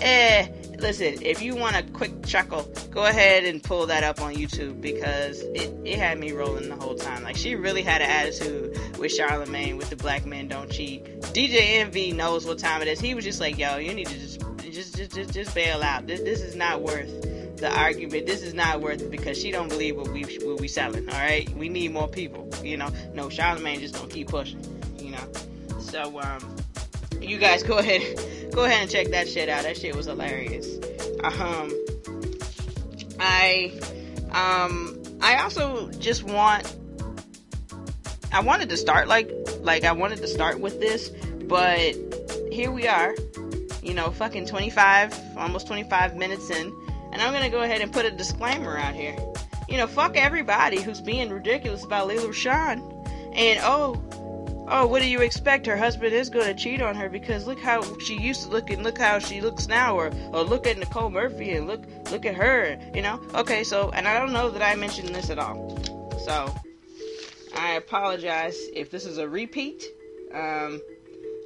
eh, 0.00 0.48
listen, 0.78 1.22
if 1.22 1.42
you 1.42 1.54
want 1.56 1.76
a 1.76 1.82
quick 1.92 2.24
chuckle, 2.24 2.62
go 2.90 3.04
ahead 3.04 3.44
and 3.44 3.62
pull 3.62 3.86
that 3.86 4.02
up 4.02 4.22
on 4.22 4.34
YouTube 4.34 4.80
because 4.80 5.40
it, 5.40 5.74
it 5.84 5.98
had 5.98 6.18
me 6.18 6.32
rolling 6.32 6.68
the 6.68 6.76
whole 6.76 6.94
time. 6.94 7.22
Like 7.22 7.36
she 7.36 7.54
really 7.54 7.82
had 7.82 8.00
an 8.00 8.08
attitude 8.08 8.96
with 8.98 9.12
Charlemagne 9.12 9.76
with 9.76 9.90
the 9.90 9.96
black 9.96 10.24
men 10.24 10.48
don't 10.48 10.70
cheat. 10.70 11.20
DJ 11.20 11.80
Envy 11.80 12.12
knows 12.12 12.46
what 12.46 12.58
time 12.58 12.80
it 12.80 12.88
is. 12.88 13.00
He 13.00 13.14
was 13.14 13.24
just 13.24 13.40
like, 13.40 13.58
yo, 13.58 13.76
you 13.76 13.92
need 13.92 14.06
to 14.06 14.18
just 14.18 14.42
just 14.78 14.96
just 14.96 15.14
just, 15.14 15.34
just 15.34 15.54
bail 15.54 15.82
out. 15.82 16.06
This 16.06 16.20
this 16.20 16.40
is 16.40 16.54
not 16.54 16.82
worth 16.82 17.56
the 17.56 17.68
argument. 17.68 18.26
This 18.26 18.42
is 18.42 18.54
not 18.54 18.80
worth 18.80 19.02
it 19.02 19.10
because 19.10 19.36
she 19.36 19.50
don't 19.50 19.68
believe 19.68 19.96
what 19.96 20.08
we 20.08 20.22
what 20.22 20.60
we 20.60 20.68
selling. 20.68 21.08
All 21.08 21.18
right, 21.18 21.48
we 21.56 21.68
need 21.68 21.92
more 21.92 22.06
people. 22.06 22.48
You 22.62 22.76
know, 22.76 22.88
no 23.12 23.28
Charlemagne 23.28 23.80
just 23.80 23.94
gonna 23.94 24.08
keep 24.08 24.28
pushing. 24.28 24.62
You 24.98 25.12
know, 25.12 25.80
so 25.80 26.20
um 26.20 26.56
you 27.20 27.38
guys 27.38 27.62
go 27.72 27.78
ahead 27.78 28.52
go 28.52 28.64
ahead 28.64 28.82
and 28.82 28.90
check 28.90 29.08
that 29.08 29.28
shit 29.28 29.48
out. 29.48 29.64
That 29.64 29.76
shit 29.76 29.96
was 29.96 30.06
hilarious. 30.06 30.68
Um 31.24 31.72
I 33.18 33.76
um 34.30 35.02
I 35.20 35.42
also 35.42 35.90
just 35.90 36.22
want 36.22 36.72
I 38.32 38.42
wanted 38.42 38.68
to 38.68 38.76
start 38.76 39.08
like 39.08 39.28
like 39.60 39.82
I 39.82 39.90
wanted 39.90 40.18
to 40.18 40.28
start 40.28 40.60
with 40.60 40.78
this, 40.78 41.08
but 41.48 41.96
here 42.52 42.70
we 42.70 42.86
are. 42.86 43.12
You 43.88 43.94
know, 43.94 44.10
fucking 44.10 44.44
25, 44.44 45.38
almost 45.38 45.66
25 45.66 46.14
minutes 46.14 46.50
in, 46.50 46.74
and 47.10 47.22
I'm 47.22 47.32
gonna 47.32 47.48
go 47.48 47.62
ahead 47.62 47.80
and 47.80 47.90
put 47.90 48.04
a 48.04 48.10
disclaimer 48.10 48.76
out 48.76 48.94
here. 48.94 49.16
You 49.66 49.78
know, 49.78 49.86
fuck 49.86 50.14
everybody 50.14 50.82
who's 50.82 51.00
being 51.00 51.30
ridiculous 51.30 51.84
about 51.84 52.06
Lela 52.06 52.28
Rochon. 52.28 52.82
And 53.32 53.58
oh, 53.62 53.96
oh, 54.68 54.86
what 54.86 55.00
do 55.00 55.08
you 55.08 55.22
expect? 55.22 55.64
Her 55.64 55.76
husband 55.78 56.12
is 56.12 56.28
gonna 56.28 56.52
cheat 56.52 56.82
on 56.82 56.96
her 56.96 57.08
because 57.08 57.46
look 57.46 57.58
how 57.58 57.82
she 57.98 58.20
used 58.20 58.42
to 58.42 58.50
look 58.50 58.68
and 58.68 58.82
look 58.82 58.98
how 58.98 59.20
she 59.20 59.40
looks 59.40 59.68
now, 59.68 59.96
or 59.96 60.10
or 60.34 60.42
look 60.42 60.66
at 60.66 60.76
Nicole 60.76 61.08
Murphy 61.08 61.52
and 61.52 61.66
look 61.66 61.80
look 62.10 62.26
at 62.26 62.34
her. 62.34 62.78
You 62.94 63.00
know, 63.00 63.18
okay, 63.36 63.64
so 63.64 63.90
and 63.92 64.06
I 64.06 64.18
don't 64.18 64.34
know 64.34 64.50
that 64.50 64.60
I 64.60 64.74
mentioned 64.74 65.14
this 65.14 65.30
at 65.30 65.38
all. 65.38 65.78
So 66.26 66.54
I 67.56 67.76
apologize 67.76 68.58
if 68.74 68.90
this 68.90 69.06
is 69.06 69.16
a 69.16 69.26
repeat. 69.26 69.82
Um, 70.34 70.82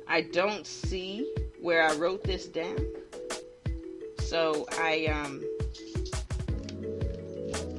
I 0.09 0.23
don't 0.23 0.67
see 0.67 1.33
where 1.63 1.83
I 1.83 1.95
wrote 1.95 2.25
this 2.25 2.47
down. 2.47 2.77
So 4.19 4.67
I 4.73 5.07
um 5.07 5.43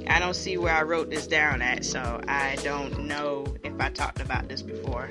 I 0.07 0.19
don't 0.19 0.35
see 0.35 0.57
where 0.57 0.73
I 0.73 0.83
wrote 0.83 1.09
this 1.09 1.27
down 1.27 1.61
at, 1.61 1.83
so 1.83 2.21
I 2.27 2.55
don't 2.63 3.07
know 3.07 3.45
if 3.63 3.73
I 3.79 3.89
talked 3.89 4.21
about 4.21 4.47
this 4.47 4.61
before. 4.61 5.09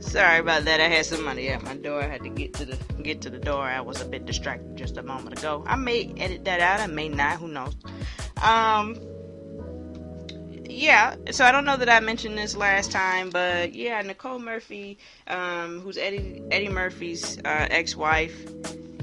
Sorry 0.00 0.38
about 0.38 0.64
that. 0.64 0.80
I 0.80 0.88
had 0.88 1.06
somebody 1.06 1.48
at 1.48 1.62
my 1.62 1.74
door. 1.76 2.02
I 2.02 2.06
had 2.06 2.22
to 2.22 2.28
get 2.28 2.54
to 2.54 2.64
the 2.64 2.76
get 3.02 3.20
to 3.22 3.30
the 3.30 3.38
door. 3.38 3.62
I 3.62 3.80
was 3.80 4.00
a 4.00 4.04
bit 4.04 4.26
distracted 4.26 4.76
just 4.76 4.96
a 4.96 5.02
moment 5.02 5.38
ago. 5.38 5.64
I 5.66 5.76
may 5.76 6.12
edit 6.16 6.44
that 6.44 6.60
out. 6.60 6.80
I 6.80 6.86
may 6.86 7.08
not. 7.08 7.38
Who 7.38 7.48
knows? 7.48 7.74
Um, 8.42 8.98
yeah, 10.74 11.16
so 11.30 11.44
I 11.44 11.52
don't 11.52 11.64
know 11.64 11.76
that 11.76 11.88
I 11.88 12.00
mentioned 12.00 12.36
this 12.36 12.56
last 12.56 12.90
time, 12.90 13.30
but 13.30 13.74
yeah, 13.74 14.02
Nicole 14.02 14.38
Murphy, 14.38 14.98
um, 15.28 15.80
who's 15.80 15.96
Eddie 15.96 16.42
Eddie 16.50 16.68
Murphy's 16.68 17.38
uh, 17.38 17.68
ex-wife 17.70 18.34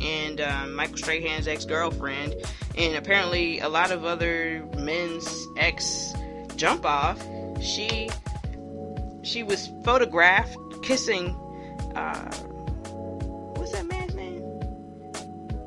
and 0.01 0.41
um, 0.41 0.75
Michael 0.75 0.97
Strahan's 0.97 1.47
ex-girlfriend, 1.47 2.35
and 2.77 2.95
apparently 2.95 3.59
a 3.59 3.69
lot 3.69 3.91
of 3.91 4.03
other 4.03 4.67
men's 4.77 5.47
ex 5.57 6.13
jump 6.55 6.85
off. 6.85 7.21
She 7.61 8.09
she 9.23 9.43
was 9.43 9.69
photographed 9.83 10.57
kissing. 10.83 11.29
Uh, 11.95 12.31
what's 13.55 13.71
that 13.71 13.85
man's 13.85 14.13
name? 14.13 14.41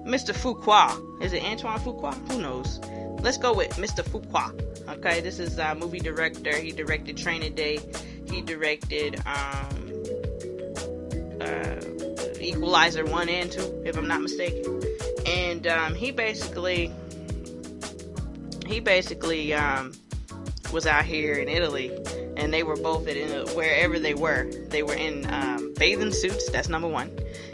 Mr. 0.05 0.35
Fuqua. 0.35 1.23
Is 1.23 1.33
it 1.33 1.43
Antoine 1.43 1.81
Fuqua? 1.81 2.15
Who 2.31 2.43
knows? 2.43 2.79
Let's 3.23 3.39
go 3.39 3.55
with 3.55 3.71
Mr. 3.77 4.05
Fuqua. 4.05 4.53
Okay, 4.87 5.21
this 5.21 5.39
is 5.39 5.59
a 5.59 5.75
movie 5.75 5.99
director. 5.99 6.55
He 6.55 6.71
directed 6.71 7.17
Training 7.17 7.55
Day. 7.55 7.81
He 8.31 8.43
directed 8.43 9.17
um, 9.27 9.93
uh, 11.41 11.81
Equalizer 12.39 13.05
1 13.07 13.29
and 13.31 13.51
2, 13.51 13.83
if 13.87 13.97
I'm 13.97 14.07
not 14.07 14.21
mistaken. 14.21 14.83
And 15.27 15.67
um, 15.67 15.95
he 15.95 16.11
basically 16.11 16.93
he 18.67 18.81
basically 18.81 19.55
um, 19.55 19.93
was 20.73 20.87
out 20.87 21.05
here 21.05 21.35
in 21.35 21.49
Italy, 21.49 21.91
and 22.37 22.53
they 22.53 22.63
were 22.63 22.77
both 22.77 23.07
in 23.07 23.47
wherever 23.55 23.99
they 23.99 24.15
were. 24.15 24.51
They 24.69 24.83
were 24.83 24.95
in 24.95 25.27
um, 25.33 25.73
bathing 25.79 26.13
suits. 26.13 26.51
That's 26.51 26.69
number 26.69 26.89
one, 26.89 27.11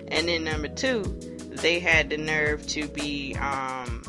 and 0.08 0.28
then 0.28 0.44
number 0.44 0.68
two, 0.68 1.02
they 1.50 1.78
had 1.78 2.10
the 2.10 2.16
nerve 2.16 2.66
to 2.68 2.86
be 2.88 3.36
um, 3.36 4.02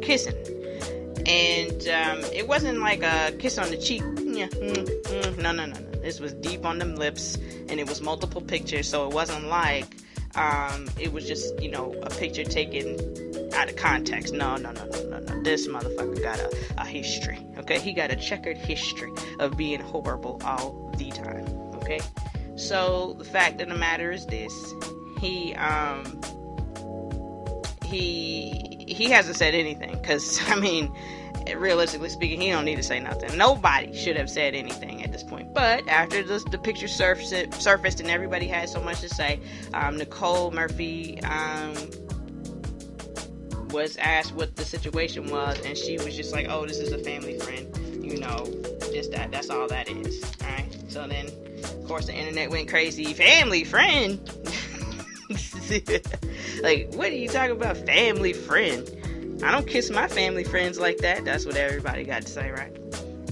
kissing 0.00 0.34
and 1.30 1.88
um, 1.88 2.24
it 2.32 2.48
wasn't 2.48 2.80
like 2.80 3.02
a 3.02 3.32
kiss 3.38 3.56
on 3.56 3.70
the 3.70 3.76
cheek. 3.76 4.02
Mm, 4.02 4.48
mm, 4.48 5.38
no, 5.38 5.52
no, 5.52 5.66
no, 5.66 5.78
no. 5.78 5.90
This 6.00 6.18
was 6.18 6.32
deep 6.32 6.64
on 6.64 6.78
them 6.78 6.96
lips, 6.96 7.36
and 7.68 7.78
it 7.78 7.88
was 7.88 8.00
multiple 8.00 8.40
pictures, 8.40 8.88
so 8.88 9.06
it 9.06 9.14
wasn't 9.14 9.46
like 9.46 9.86
um, 10.34 10.88
it 10.98 11.12
was 11.12 11.26
just 11.26 11.60
you 11.62 11.70
know 11.70 11.94
a 12.02 12.10
picture 12.10 12.44
taken 12.44 12.96
out 13.54 13.68
of 13.68 13.76
context. 13.76 14.34
No, 14.34 14.56
no, 14.56 14.72
no, 14.72 14.84
no, 14.86 15.02
no, 15.04 15.18
no. 15.18 15.42
This 15.42 15.68
motherfucker 15.68 16.20
got 16.22 16.40
a, 16.40 16.50
a 16.78 16.84
history. 16.84 17.38
Okay, 17.58 17.78
he 17.78 17.92
got 17.92 18.10
a 18.10 18.16
checkered 18.16 18.56
history 18.56 19.12
of 19.38 19.56
being 19.56 19.80
horrible 19.80 20.40
all 20.44 20.92
the 20.96 21.10
time. 21.10 21.46
Okay, 21.76 22.00
so 22.56 23.14
the 23.18 23.24
fact 23.24 23.60
of 23.60 23.68
the 23.68 23.76
matter 23.76 24.10
is 24.10 24.26
this: 24.26 24.52
he 25.20 25.54
um 25.54 26.20
he 27.84 28.84
he 28.88 29.10
hasn't 29.10 29.36
said 29.36 29.54
anything 29.54 29.92
because 29.92 30.40
I 30.48 30.56
mean 30.56 30.92
realistically 31.56 32.08
speaking, 32.08 32.40
he 32.40 32.50
don't 32.50 32.64
need 32.64 32.76
to 32.76 32.82
say 32.82 33.00
nothing. 33.00 33.36
Nobody 33.36 33.96
should 33.96 34.16
have 34.16 34.30
said 34.30 34.54
anything 34.54 35.02
at 35.02 35.12
this 35.12 35.22
point. 35.22 35.52
But 35.54 35.86
after 35.88 36.22
the, 36.22 36.38
the 36.50 36.58
picture 36.58 36.88
surfaced, 36.88 37.60
surfaced 37.60 38.00
and 38.00 38.10
everybody 38.10 38.46
had 38.46 38.68
so 38.68 38.80
much 38.82 39.00
to 39.00 39.08
say, 39.08 39.40
um, 39.74 39.96
Nicole 39.96 40.50
Murphy 40.50 41.20
um, 41.22 41.74
was 43.70 43.96
asked 43.98 44.34
what 44.34 44.56
the 44.56 44.64
situation 44.64 45.30
was, 45.30 45.60
and 45.64 45.76
she 45.76 45.96
was 45.98 46.16
just 46.16 46.32
like, 46.32 46.48
"Oh, 46.48 46.66
this 46.66 46.78
is 46.78 46.92
a 46.92 46.98
family 46.98 47.38
friend. 47.38 47.68
You 48.04 48.18
know, 48.18 48.46
just 48.92 49.12
that. 49.12 49.30
That's 49.30 49.50
all 49.50 49.68
that 49.68 49.88
is." 49.88 50.22
All 50.42 50.48
right. 50.48 50.76
So 50.88 51.06
then, 51.06 51.26
of 51.26 51.84
course, 51.86 52.06
the 52.06 52.14
internet 52.14 52.50
went 52.50 52.68
crazy. 52.68 53.12
Family 53.14 53.64
friend. 53.64 54.20
like, 56.62 56.92
what 56.94 57.08
are 57.08 57.14
you 57.14 57.28
talking 57.28 57.56
about? 57.56 57.76
Family 57.76 58.32
friend. 58.32 58.88
I 59.42 59.50
don't 59.50 59.66
kiss 59.66 59.90
my 59.90 60.06
family 60.06 60.44
friends 60.44 60.78
like 60.78 60.98
that. 60.98 61.24
That's 61.24 61.46
what 61.46 61.56
everybody 61.56 62.04
got 62.04 62.22
to 62.22 62.28
say, 62.28 62.50
right? 62.50 62.76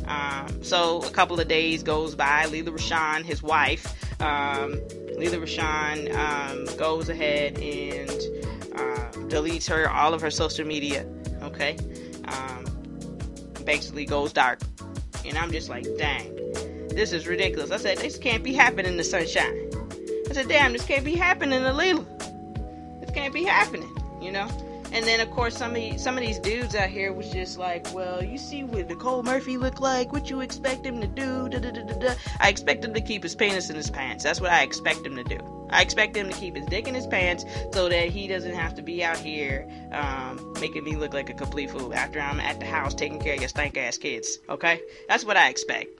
Um, 0.06 0.62
so 0.62 1.02
a 1.02 1.10
couple 1.10 1.38
of 1.38 1.48
days 1.48 1.82
goes 1.82 2.14
by. 2.14 2.46
Lela 2.46 2.70
Rochon, 2.70 3.24
his 3.24 3.42
wife, 3.42 3.86
um, 4.22 4.72
Lela 5.16 5.36
Rochon 5.36 6.14
um, 6.14 6.76
goes 6.76 7.10
ahead 7.10 7.58
and 7.58 8.10
uh, 8.74 9.10
deletes 9.28 9.68
her 9.68 9.88
all 9.90 10.14
of 10.14 10.22
her 10.22 10.30
social 10.30 10.66
media. 10.66 11.06
Okay, 11.42 11.76
um, 12.24 12.64
basically 13.64 14.06
goes 14.06 14.32
dark, 14.32 14.60
and 15.26 15.36
I'm 15.36 15.52
just 15.52 15.68
like, 15.68 15.86
dang, 15.98 16.34
this 16.88 17.12
is 17.12 17.26
ridiculous. 17.26 17.70
I 17.70 17.76
said 17.76 17.98
this 17.98 18.16
can't 18.16 18.42
be 18.42 18.54
happening 18.54 18.92
in 18.92 18.96
the 18.96 19.04
sunshine. 19.04 19.70
I 20.30 20.32
said, 20.32 20.48
damn, 20.48 20.72
this 20.72 20.84
can't 20.84 21.04
be 21.04 21.14
happening 21.14 21.60
to 21.60 21.72
Lela. 21.72 22.04
This 23.00 23.10
can't 23.10 23.34
be 23.34 23.44
happening, 23.44 23.94
you 24.22 24.32
know. 24.32 24.48
And 24.92 25.04
then 25.04 25.20
of 25.20 25.30
course 25.30 25.56
some 25.56 25.76
of 25.76 26.00
some 26.00 26.16
of 26.16 26.22
these 26.22 26.38
dudes 26.38 26.74
out 26.74 26.88
here 26.88 27.12
was 27.12 27.30
just 27.30 27.58
like, 27.58 27.92
well, 27.92 28.22
you 28.22 28.38
see 28.38 28.64
what 28.64 28.88
Nicole 28.88 29.22
Murphy 29.22 29.56
look 29.56 29.80
like? 29.80 30.12
What 30.12 30.30
you 30.30 30.40
expect 30.40 30.84
him 30.84 31.00
to 31.00 31.06
do? 31.06 31.48
Da, 31.48 31.58
da, 31.58 31.70
da, 31.70 32.14
I 32.40 32.48
expect 32.48 32.84
him 32.84 32.94
to 32.94 33.00
keep 33.00 33.22
his 33.22 33.34
penis 33.34 33.70
in 33.70 33.76
his 33.76 33.90
pants. 33.90 34.24
That's 34.24 34.40
what 34.40 34.50
I 34.50 34.62
expect 34.62 35.06
him 35.06 35.16
to 35.16 35.24
do. 35.24 35.38
I 35.70 35.82
expect 35.82 36.16
him 36.16 36.30
to 36.30 36.34
keep 36.34 36.56
his 36.56 36.66
dick 36.66 36.88
in 36.88 36.94
his 36.94 37.06
pants 37.06 37.44
so 37.72 37.88
that 37.88 38.08
he 38.08 38.26
doesn't 38.26 38.54
have 38.54 38.74
to 38.76 38.82
be 38.82 39.04
out 39.04 39.18
here 39.18 39.68
um, 39.92 40.54
making 40.60 40.84
me 40.84 40.96
look 40.96 41.12
like 41.12 41.28
a 41.28 41.34
complete 41.34 41.70
fool 41.70 41.92
after 41.94 42.20
I'm 42.20 42.40
at 42.40 42.58
the 42.58 42.66
house 42.66 42.94
taking 42.94 43.20
care 43.20 43.34
of 43.34 43.40
your 43.40 43.48
stank 43.48 43.76
ass 43.76 43.98
kids. 43.98 44.38
Okay, 44.48 44.80
that's 45.08 45.24
what 45.24 45.36
I 45.36 45.48
expect. 45.48 45.90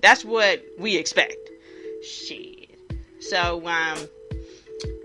That's 0.00 0.24
what 0.24 0.64
we 0.78 0.96
expect. 0.96 1.50
Shit. 2.02 2.70
So 3.20 3.66
um, 3.66 3.98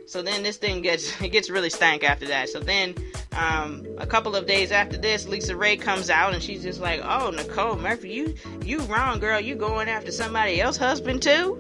so 0.06 0.22
then 0.22 0.44
this 0.44 0.58
thing 0.58 0.82
gets 0.82 1.20
it 1.22 1.30
gets 1.30 1.50
really 1.50 1.70
stank 1.70 2.04
after 2.04 2.28
that. 2.28 2.50
So 2.50 2.60
then 2.60 2.96
um, 3.36 3.86
a 3.98 4.08
couple 4.08 4.36
of 4.36 4.46
days 4.46 4.72
after 4.72 4.98
this, 4.98 5.26
LisaRaye 5.26 5.80
comes 5.82 6.10
out 6.10 6.34
and 6.34 6.42
she's 6.42 6.64
just 6.64 6.80
like, 6.80 7.02
"Oh, 7.04 7.32
Nicole 7.32 7.78
Murphy, 7.78 8.10
you 8.10 8.36
you 8.64 8.80
wrong, 8.82 9.20
girl. 9.20 9.40
You 9.40 9.56
going 9.56 9.90
after 9.90 10.12
somebody 10.12 10.62
else's 10.62 10.80
husband 10.80 11.22
too?" 11.22 11.60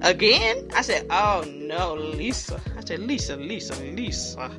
Again? 0.00 0.68
I 0.74 0.82
said, 0.82 1.06
"Oh 1.10 1.44
no, 1.48 1.94
Lisa." 1.94 2.60
I 2.76 2.84
said, 2.84 3.00
"Lisa, 3.00 3.36
Lisa, 3.36 3.80
Lisa." 3.82 4.50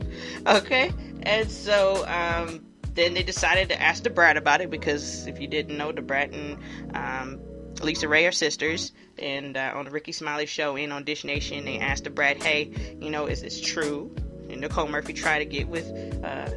Okay, 0.48 0.92
and 1.24 1.52
so 1.52 2.08
um, 2.08 2.66
then 2.94 3.14
they 3.14 3.24
decided 3.24 3.70
to 3.70 3.82
ask 3.82 4.04
the 4.04 4.10
Brat 4.10 4.38
about 4.38 4.62
it 4.62 4.70
because 4.70 5.28
if 5.28 5.40
you 5.42 5.48
didn't 5.48 5.78
know, 5.78 5.92
the 5.92 6.02
Brat 6.02 6.32
and 6.32 6.58
um, 6.96 7.40
LisaRaye 7.76 8.28
are 8.28 8.32
sisters, 8.32 8.92
and 9.18 9.58
uh, 9.58 9.74
on 9.76 9.86
the 9.86 9.92
Rickey 9.92 10.12
Smiley 10.12 10.46
show 10.46 10.76
and 10.76 10.94
on 10.94 11.04
Dish 11.04 11.24
Nation, 11.24 11.66
they 11.66 11.80
asked 11.80 12.04
the 12.06 12.10
Brat, 12.10 12.42
"Hey, 12.42 12.72
you 13.00 13.10
know, 13.10 13.26
is 13.26 13.42
this 13.42 13.60
true?" 13.60 14.14
and 14.50 14.62
Nicole 14.62 14.88
Murphy 14.88 15.14
tried 15.14 15.40
to 15.40 15.46
get 15.46 15.68
with 15.68 15.92
uh, 16.24 16.50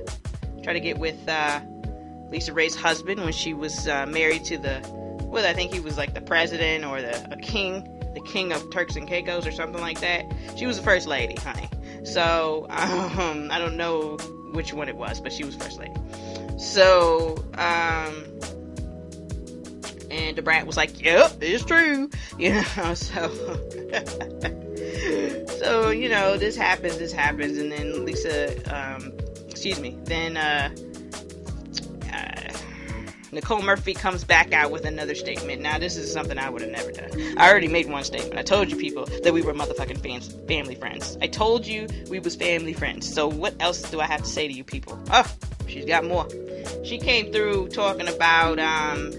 tried 0.63 0.75
to 0.75 0.81
get 0.81 0.99
with 0.99 1.17
uh, 1.29 1.61
LisaRaye's 2.31 2.77
husband 2.77 3.21
when 3.23 3.33
she 3.33 3.55
was 3.55 3.89
uh, 3.89 4.07
married 4.07 4.45
to 4.45 4.59
the 4.59 4.81
well, 5.25 5.45
I 5.45 5.53
think 5.53 5.73
he 5.73 5.81
was 5.81 5.97
like 5.97 6.15
the 6.15 6.21
president 6.21 6.85
or 6.85 7.03
the 7.03 7.33
a 7.33 7.37
king, 7.37 7.83
the 8.15 8.21
king 8.21 8.53
of 8.53 8.71
Turks 8.71 8.97
and 8.97 9.09
Caicos 9.09 9.47
or 9.47 9.53
something 9.53 9.81
like 9.81 10.01
that. 10.01 10.25
She 10.57 10.67
was 10.67 10.77
the 10.77 10.85
first 10.85 11.09
lady, 11.09 11.35
honey. 11.35 11.69
So 12.05 12.67
um, 12.71 13.51
I 13.51 13.59
don't 13.59 13.77
know 13.77 14.17
which 14.53 14.73
one 14.73 14.89
it 14.89 14.97
was, 14.97 15.21
but 15.21 15.33
she 15.33 15.45
was 15.45 15.57
first 15.57 15.79
lady. 15.79 15.95
So 16.59 17.45
um, 17.55 18.25
and 20.11 20.37
Da 20.37 20.43
Brat 20.43 20.67
was 20.67 20.77
like, 20.77 21.03
"Yep, 21.03 21.39
it's 21.41 21.65
true," 21.65 22.11
you 22.39 22.53
know. 22.55 22.95
So 22.95 23.29
so 25.59 25.91
you 25.91 26.09
know 26.09 26.37
this 26.37 26.57
happens 26.57 26.99
this 26.99 27.13
happens 27.13 27.59
and 27.59 27.73
then 27.73 28.05
lisa 28.05 28.55
um, 28.75 29.13
excuse 29.49 29.81
me 29.81 29.99
then 30.05 30.37
uh, 30.37 30.71
uh, 32.13 32.53
Nicole 33.33 33.63
Murphy 33.63 33.95
comes 33.95 34.25
back 34.25 34.53
out 34.53 34.71
with 34.71 34.85
another 34.85 35.15
statement. 35.15 35.61
Now, 35.61 35.79
this 35.79 35.97
is 35.97 36.11
something 36.13 36.39
I 36.39 36.49
would 36.49 36.63
have 36.63 36.71
never 36.71 36.93
done. 36.93 37.11
I 37.37 37.51
already 37.51 37.69
made 37.69 37.91
one 37.91 38.05
statement. 38.05 38.39
I 38.39 38.43
told 38.43 38.71
you 38.71 38.77
people 38.77 39.05
that 39.25 39.35
we 39.35 39.43
were 39.43 39.53
motherfucking 39.53 40.03
fans, 40.03 40.33
family 40.47 40.75
friends. 40.75 41.19
I 41.21 41.27
told 41.27 41.67
you 41.67 41.87
we 42.09 42.21
was 42.21 42.37
family 42.37 42.73
friends. 42.73 43.13
So 43.13 43.29
what 43.29 43.55
else 43.61 43.83
do 43.91 44.01
I 44.01 44.07
have 44.07 44.23
to 44.23 44.29
say 44.29 44.47
to 44.47 44.55
you 44.55 44.65
people? 44.65 44.99
Oh, 45.11 45.31
she's 45.67 45.85
got 45.85 46.05
more. 46.05 46.29
She 46.85 46.99
came 46.99 47.33
through 47.33 47.69
talking 47.69 48.09
about 48.09 48.59
um, 48.59 49.13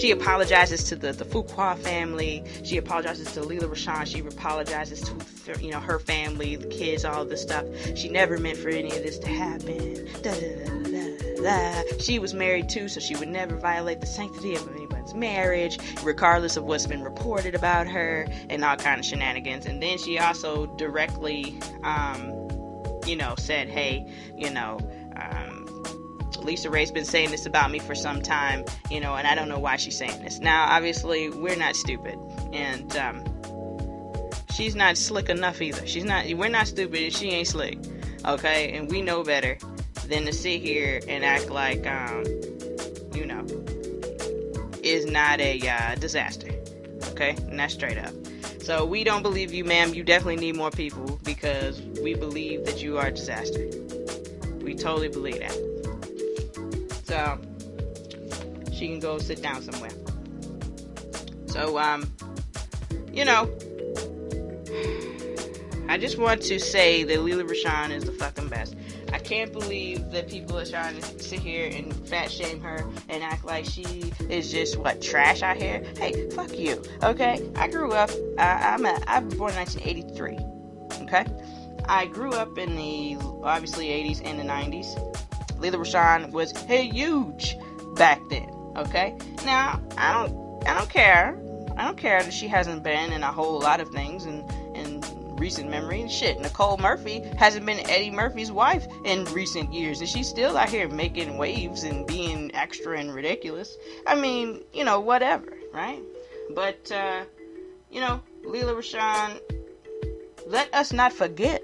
she 0.00 0.10
apologizes 0.12 0.84
to 0.84 0.96
the, 0.96 1.12
the 1.12 1.24
Fuqua 1.24 1.78
family. 1.78 2.42
She 2.64 2.78
apologizes 2.78 3.32
to 3.34 3.42
Lela 3.42 3.68
Rochon. 3.68 4.06
She 4.06 4.20
apologizes 4.20 5.02
to 5.02 5.62
you 5.62 5.70
know 5.70 5.80
her 5.80 5.98
family, 5.98 6.56
the 6.56 6.68
kids, 6.68 7.04
all 7.04 7.24
this 7.24 7.42
stuff. 7.42 7.66
She 7.94 8.08
never 8.08 8.38
meant 8.38 8.56
for 8.56 8.70
any 8.70 8.88
of 8.88 9.02
this 9.02 9.18
to 9.18 9.28
happen. 9.28 10.08
Da, 10.22 10.32
da, 10.32 11.42
da, 11.42 11.82
she 11.98 12.18
was 12.18 12.32
married 12.32 12.68
too, 12.68 12.88
so 12.88 12.98
she 13.00 13.14
would 13.16 13.28
never 13.28 13.56
violate 13.56 14.00
the 14.00 14.06
sanctity 14.06 14.54
of 14.54 14.68
anyone's 14.74 15.14
marriage, 15.14 15.78
regardless 16.02 16.56
of 16.56 16.64
what's 16.64 16.86
been 16.86 17.02
reported 17.02 17.54
about 17.54 17.86
her 17.86 18.26
and 18.48 18.64
all 18.64 18.76
kind 18.76 19.00
of 19.00 19.04
shenanigans. 19.04 19.66
And 19.66 19.82
then 19.82 19.98
she 19.98 20.18
also 20.18 20.66
directly, 20.76 21.58
um, 21.82 22.48
you 23.06 23.16
know, 23.16 23.34
said, 23.36 23.68
"Hey, 23.68 24.10
you 24.34 24.48
know." 24.48 24.78
Um, 26.36 26.44
LisaRaye's 26.44 26.90
been 26.90 27.04
saying 27.04 27.30
this 27.30 27.46
about 27.46 27.70
me 27.70 27.78
for 27.78 27.94
some 27.94 28.22
time, 28.22 28.64
you 28.90 29.00
know, 29.00 29.14
and 29.14 29.26
I 29.26 29.34
don't 29.34 29.48
know 29.48 29.58
why 29.58 29.76
she's 29.76 29.96
saying 29.96 30.22
this. 30.22 30.38
Now, 30.38 30.66
obviously, 30.68 31.30
we're 31.30 31.56
not 31.56 31.76
stupid, 31.76 32.18
and 32.52 32.96
um, 32.96 33.24
she's 34.52 34.74
not 34.74 34.96
slick 34.96 35.28
enough 35.28 35.60
either. 35.60 35.86
She's 35.86 36.04
not. 36.04 36.26
We're 36.26 36.48
not 36.48 36.68
stupid, 36.68 37.02
and 37.02 37.12
she 37.12 37.30
ain't 37.30 37.48
slick, 37.48 37.78
okay? 38.24 38.72
And 38.76 38.90
we 38.90 39.02
know 39.02 39.22
better 39.22 39.58
than 40.06 40.24
to 40.26 40.32
sit 40.32 40.60
here 40.60 41.00
and 41.08 41.24
act 41.24 41.50
like, 41.50 41.86
um, 41.86 42.24
you 43.14 43.26
know, 43.26 43.44
is 44.82 45.06
not 45.06 45.40
a 45.40 45.60
uh, 45.68 45.94
disaster, 45.96 46.50
okay? 47.08 47.30
And 47.48 47.58
that's 47.58 47.74
straight 47.74 47.98
up. 47.98 48.12
So 48.62 48.84
we 48.84 49.04
don't 49.04 49.22
believe 49.22 49.52
you, 49.52 49.64
ma'am. 49.64 49.94
You 49.94 50.04
definitely 50.04 50.36
need 50.36 50.56
more 50.56 50.70
people 50.70 51.18
because 51.24 51.80
we 52.02 52.14
believe 52.14 52.66
that 52.66 52.82
you 52.82 52.98
are 52.98 53.06
a 53.06 53.12
disaster. 53.12 53.68
We 54.60 54.74
totally 54.74 55.08
believe 55.08 55.40
that. 55.40 55.69
So 57.10 57.40
she 58.72 58.86
can 58.86 59.00
go 59.00 59.18
sit 59.18 59.42
down 59.42 59.62
somewhere. 59.62 59.90
So, 61.46 61.76
um, 61.76 62.08
you 63.12 63.24
know, 63.24 63.50
I 65.88 65.98
just 65.98 66.18
want 66.18 66.40
to 66.42 66.60
say 66.60 67.02
that 67.02 67.20
Lela 67.20 67.42
Rochon 67.42 67.90
is 67.90 68.04
the 68.04 68.12
fucking 68.12 68.46
best. 68.46 68.76
I 69.12 69.18
can't 69.18 69.52
believe 69.52 70.12
that 70.12 70.28
people 70.28 70.56
are 70.56 70.64
trying 70.64 71.00
to 71.00 71.18
sit 71.20 71.40
here 71.40 71.68
and 71.74 71.92
fat 72.06 72.30
shame 72.30 72.60
her 72.60 72.88
and 73.08 73.24
act 73.24 73.44
like 73.44 73.64
she 73.64 74.12
is 74.28 74.52
just 74.52 74.76
what 74.76 75.02
trash 75.02 75.42
out 75.42 75.56
here. 75.56 75.82
Hey, 75.98 76.30
fuck 76.30 76.56
you. 76.56 76.80
Okay, 77.02 77.44
I 77.56 77.66
grew 77.66 77.90
up. 77.90 78.10
I, 78.38 78.74
I'm 78.74 78.86
a, 78.86 79.02
I 79.08 79.18
was 79.18 79.34
born 79.34 79.50
in 79.50 79.58
1983. 79.58 80.38
Okay, 81.06 81.26
I 81.88 82.06
grew 82.06 82.30
up 82.34 82.56
in 82.56 82.76
the 82.76 83.16
obviously 83.42 83.88
80s 83.88 84.24
and 84.24 84.38
the 84.38 84.44
90s. 84.44 85.20
Lela 85.60 85.78
Rochon 85.78 86.30
was 86.32 86.52
huge 86.66 87.56
back 87.96 88.20
then. 88.30 88.48
Okay, 88.76 89.16
now 89.44 89.80
I 89.96 90.12
don't 90.12 90.68
I 90.68 90.78
don't 90.78 90.90
care. 90.90 91.38
I 91.76 91.84
don't 91.84 91.96
care 91.96 92.22
that 92.22 92.32
she 92.32 92.48
hasn't 92.48 92.82
been 92.82 93.12
in 93.12 93.22
a 93.22 93.32
whole 93.32 93.60
lot 93.60 93.80
of 93.80 93.88
things 93.90 94.26
in 94.26 94.44
in 94.74 95.02
recent 95.36 95.70
memory. 95.70 96.02
And 96.02 96.10
shit, 96.10 96.38
Nicole 96.38 96.76
Murphy 96.76 97.22
hasn't 97.38 97.66
been 97.66 97.80
Eddie 97.90 98.10
Murphy's 98.10 98.52
wife 98.52 98.86
in 99.04 99.24
recent 99.26 99.72
years, 99.72 100.00
and 100.00 100.08
she's 100.08 100.28
still 100.28 100.56
out 100.56 100.68
here 100.68 100.88
making 100.88 101.38
waves 101.38 101.82
and 101.82 102.06
being 102.06 102.54
extra 102.54 102.98
and 102.98 103.12
ridiculous. 103.12 103.76
I 104.06 104.14
mean, 104.14 104.62
you 104.72 104.84
know, 104.84 105.00
whatever, 105.00 105.52
right? 105.72 106.00
But 106.54 106.92
uh, 106.92 107.24
you 107.90 108.00
know, 108.00 108.22
Lela 108.44 108.74
Rochon, 108.74 109.40
let 110.46 110.72
us 110.74 110.92
not 110.92 111.12
forget 111.12 111.62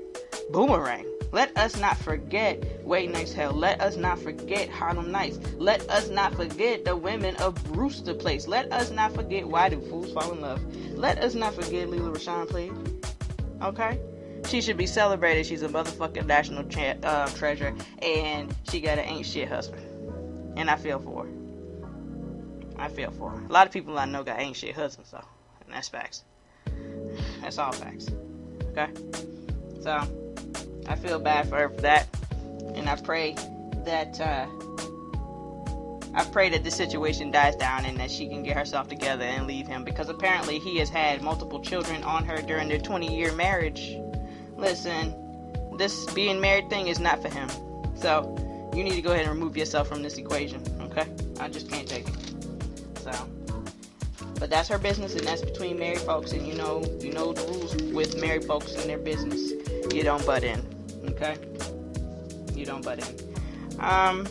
Boomerang. 0.50 1.06
Let 1.36 1.54
us 1.58 1.76
not 1.76 1.98
forget 1.98 2.82
Waiting 2.82 3.12
to 3.12 3.20
Exhale. 3.20 3.52
Let 3.52 3.82
us 3.82 3.94
not 3.94 4.18
forget 4.18 4.70
Harlem 4.70 5.12
Nights. 5.12 5.38
Let 5.58 5.86
us 5.90 6.08
not 6.08 6.34
forget 6.34 6.86
the 6.86 6.96
women 6.96 7.36
of 7.36 7.62
Brewster 7.74 8.14
Place. 8.14 8.48
Let 8.48 8.72
us 8.72 8.90
not 8.90 9.12
forget 9.12 9.46
Why 9.46 9.68
Do 9.68 9.78
Fools 9.82 10.10
Fall 10.14 10.32
in 10.32 10.40
Love. 10.40 10.62
Let 10.94 11.18
us 11.18 11.34
not 11.34 11.52
forget 11.52 11.90
Lela 11.90 12.10
Rochon, 12.10 12.48
please. 12.48 12.72
Okay? 13.60 14.00
She 14.48 14.62
should 14.62 14.78
be 14.78 14.86
celebrated. 14.86 15.44
She's 15.44 15.60
a 15.60 15.68
motherfucking 15.68 16.24
national 16.24 16.64
uh, 17.02 17.28
treasure, 17.28 17.74
and 18.00 18.54
she 18.70 18.80
got 18.80 18.98
an 18.98 19.04
ain't 19.04 19.26
shit 19.26 19.46
husband. 19.46 19.84
And 20.56 20.70
I 20.70 20.76
feel 20.76 20.98
for 21.00 21.26
her. 21.26 21.30
I 22.78 22.88
feel 22.88 23.10
for 23.10 23.28
her. 23.28 23.44
A 23.44 23.52
lot 23.52 23.66
of 23.66 23.74
people 23.74 23.98
I 23.98 24.06
know 24.06 24.24
got 24.24 24.40
ain't 24.40 24.56
shit 24.56 24.74
husbands, 24.74 25.10
though. 25.10 25.20
And 25.66 25.74
that's 25.74 25.90
facts. 25.90 26.24
That's 27.42 27.58
all 27.58 27.72
facts. 27.72 28.08
Okay? 28.70 28.88
So, 29.82 30.26
I 30.88 30.96
feel 30.96 31.18
bad 31.18 31.48
for 31.48 31.56
her 31.56 31.68
for 31.68 31.80
that, 31.82 32.06
and 32.74 32.88
I 32.88 32.96
pray 32.96 33.34
that 33.84 34.20
uh, 34.20 34.46
I 36.14 36.24
pray 36.24 36.48
that 36.48 36.64
the 36.64 36.70
situation 36.70 37.30
dies 37.30 37.56
down 37.56 37.84
and 37.84 37.98
that 38.00 38.10
she 38.10 38.26
can 38.26 38.42
get 38.42 38.56
herself 38.56 38.88
together 38.88 39.24
and 39.24 39.46
leave 39.46 39.66
him 39.66 39.84
because 39.84 40.08
apparently 40.08 40.58
he 40.58 40.78
has 40.78 40.88
had 40.88 41.20
multiple 41.20 41.60
children 41.60 42.02
on 42.04 42.24
her 42.24 42.40
during 42.40 42.68
their 42.68 42.78
20 42.78 43.14
year 43.14 43.32
marriage. 43.32 43.98
Listen, 44.56 45.14
this 45.76 46.10
being 46.14 46.40
married 46.40 46.70
thing 46.70 46.88
is 46.88 46.98
not 46.98 47.20
for 47.20 47.28
him. 47.28 47.50
So 47.96 48.34
you 48.74 48.82
need 48.82 48.94
to 48.94 49.02
go 49.02 49.12
ahead 49.12 49.26
and 49.26 49.34
remove 49.34 49.58
yourself 49.58 49.88
from 49.88 50.02
this 50.02 50.16
equation, 50.16 50.62
okay? 50.80 51.06
I 51.38 51.48
just 51.48 51.70
can't 51.70 51.86
take 51.86 52.08
it. 52.08 52.16
So 53.02 53.12
but 54.38 54.50
that's 54.50 54.68
her 54.68 54.78
business 54.78 55.14
and 55.14 55.26
that's 55.26 55.42
between 55.42 55.78
married 55.78 56.00
folks 56.00 56.32
and 56.32 56.46
you 56.46 56.54
know 56.54 56.82
you 57.00 57.12
know 57.12 57.32
the 57.32 57.42
rules 57.42 57.74
with 57.92 58.18
married 58.20 58.44
folks 58.44 58.74
and 58.74 58.88
their 58.88 58.98
business. 58.98 59.52
You 59.92 60.02
don't 60.02 60.24
butt 60.24 60.44
in. 60.44 60.75
Okay? 61.10 61.36
You 62.54 62.66
don't 62.66 62.84
butt 62.84 62.98
in. 62.98 63.80
Um, 63.80 64.26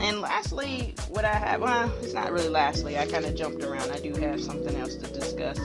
and 0.00 0.20
lastly, 0.20 0.94
what 1.08 1.24
I 1.24 1.34
have, 1.34 1.60
well, 1.60 1.92
it's 2.00 2.14
not 2.14 2.32
really 2.32 2.48
lastly, 2.48 2.98
I 2.98 3.06
kind 3.06 3.26
of 3.26 3.34
jumped 3.34 3.62
around. 3.62 3.90
I 3.90 3.98
do 3.98 4.14
have 4.14 4.40
something 4.40 4.74
else 4.76 4.94
to 4.96 5.06
discuss. 5.12 5.58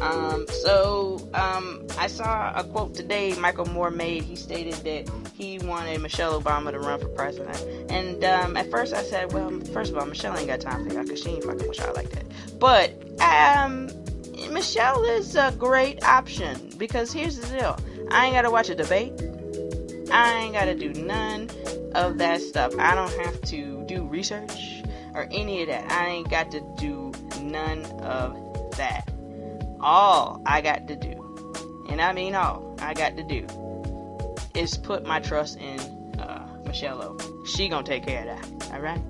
Um, 0.00 0.46
so, 0.48 1.28
um, 1.34 1.86
I 1.98 2.08
saw 2.08 2.52
a 2.54 2.64
quote 2.64 2.94
today 2.94 3.34
Michael 3.38 3.66
Moore 3.66 3.90
made. 3.90 4.24
He 4.24 4.36
stated 4.36 4.74
that 4.74 5.10
he 5.34 5.58
wanted 5.60 6.00
Michelle 6.00 6.40
Obama 6.40 6.72
to 6.72 6.80
run 6.80 7.00
for 7.00 7.08
president. 7.08 7.90
And 7.90 8.24
um, 8.24 8.56
at 8.56 8.70
first 8.70 8.92
I 8.92 9.02
said, 9.02 9.32
well, 9.32 9.50
first 9.72 9.92
of 9.92 9.98
all, 9.98 10.06
Michelle 10.06 10.36
ain't 10.36 10.48
got 10.48 10.60
time 10.60 10.86
for 10.86 10.92
y'all 10.92 11.04
because 11.04 11.22
she 11.22 11.30
ain't 11.30 11.44
fucking 11.44 11.68
with 11.68 11.78
y'all 11.78 11.94
like 11.94 12.10
that. 12.10 12.24
But 12.58 12.92
um, 13.20 13.90
Michelle 14.52 15.04
is 15.04 15.36
a 15.36 15.54
great 15.56 16.02
option 16.04 16.72
because 16.76 17.12
here's 17.12 17.38
the 17.38 17.58
deal 17.58 17.78
I 18.10 18.26
ain't 18.26 18.34
got 18.34 18.42
to 18.42 18.50
watch 18.50 18.68
a 18.68 18.74
debate. 18.74 19.12
I 20.10 20.34
ain't 20.34 20.54
got 20.54 20.66
to 20.66 20.74
do 20.74 20.92
none 21.00 21.50
of 21.94 22.18
that 22.18 22.40
stuff. 22.40 22.74
I 22.78 22.94
don't 22.94 23.12
have 23.24 23.40
to 23.42 23.84
do 23.86 24.04
research 24.04 24.82
or 25.14 25.26
any 25.30 25.62
of 25.62 25.68
that. 25.68 25.90
I 25.90 26.08
ain't 26.08 26.30
got 26.30 26.50
to 26.52 26.60
do 26.78 27.12
none 27.40 27.84
of 28.02 28.70
that. 28.76 29.10
All 29.80 30.42
I 30.46 30.60
got 30.60 30.88
to 30.88 30.96
do, 30.96 31.86
and 31.90 32.00
I 32.00 32.12
mean 32.12 32.34
all 32.34 32.76
I 32.80 32.94
got 32.94 33.16
to 33.16 33.22
do, 33.22 33.46
is 34.54 34.76
put 34.76 35.04
my 35.04 35.20
trust 35.20 35.58
in 35.58 35.78
uh, 36.18 36.48
Michelle 36.64 37.02
O. 37.02 37.44
She 37.46 37.68
gonna 37.68 37.86
take 37.86 38.06
care 38.06 38.28
of 38.28 38.58
that. 38.58 38.72
All 38.72 38.80
right. 38.80 39.00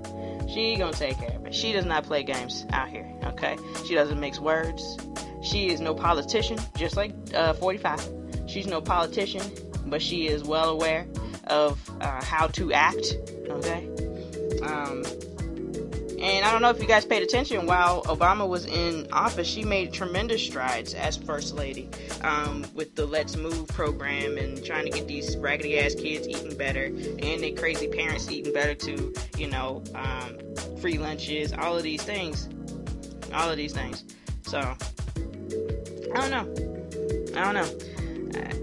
She 0.49 0.75
gonna 0.75 0.93
take 0.93 1.17
care 1.17 1.35
of 1.35 1.45
it. 1.45 1.55
She 1.55 1.73
does 1.73 1.85
not 1.85 2.03
play 2.03 2.23
games 2.23 2.65
out 2.71 2.89
here. 2.89 3.09
Okay. 3.23 3.57
She 3.85 3.95
doesn't 3.95 4.19
mix 4.19 4.39
words. 4.39 4.97
She 5.41 5.69
is 5.69 5.79
no 5.79 5.93
politician, 5.93 6.57
just 6.75 6.97
like 6.97 7.13
uh, 7.33 7.53
45. 7.53 8.09
She's 8.47 8.67
no 8.67 8.81
politician 8.81 9.41
but 9.89 10.01
she 10.01 10.27
is 10.27 10.43
well 10.43 10.69
aware 10.69 11.07
of 11.47 11.79
uh, 12.01 12.23
how 12.23 12.47
to 12.47 12.73
act. 12.73 13.17
Okay. 13.49 13.89
Um, 14.63 15.03
and 16.19 16.43
I 16.43 16.51
don't 16.51 16.63
know 16.63 16.71
if 16.71 16.81
you 16.81 16.87
guys 16.87 17.05
paid 17.05 17.21
attention 17.21 17.67
while 17.67 18.01
Obama 18.05 18.47
was 18.47 18.65
in 18.65 19.07
office, 19.11 19.47
she 19.47 19.63
made 19.63 19.93
tremendous 19.93 20.43
strides 20.43 20.95
as 20.95 21.15
First 21.15 21.53
Lady 21.53 21.89
um, 22.23 22.65
with 22.73 22.95
the 22.95 23.05
Let's 23.05 23.35
Move 23.35 23.67
program 23.67 24.35
and 24.37 24.63
trying 24.65 24.85
to 24.85 24.91
get 24.91 25.07
these 25.07 25.37
raggedy 25.37 25.77
ass 25.77 25.93
kids 25.93 26.27
eating 26.27 26.57
better 26.57 26.85
and 26.85 27.43
their 27.43 27.53
crazy 27.53 27.87
parents 27.87 28.31
eating 28.31 28.51
better 28.51 28.73
too. 28.73 29.13
You 29.37 29.47
know, 29.47 29.83
um, 29.93 30.39
free 30.81 30.97
lunches, 30.97 31.53
all 31.53 31.77
of 31.77 31.83
these 31.83 32.01
things. 32.01 32.49
All 33.33 33.51
of 33.51 33.57
these 33.57 33.73
things. 33.73 34.03
So, 34.41 34.59
I 34.59 36.29
don't 36.29 36.31
know. 36.31 37.39
I 37.39 37.43
don't 37.43 37.53
know. 37.53 37.96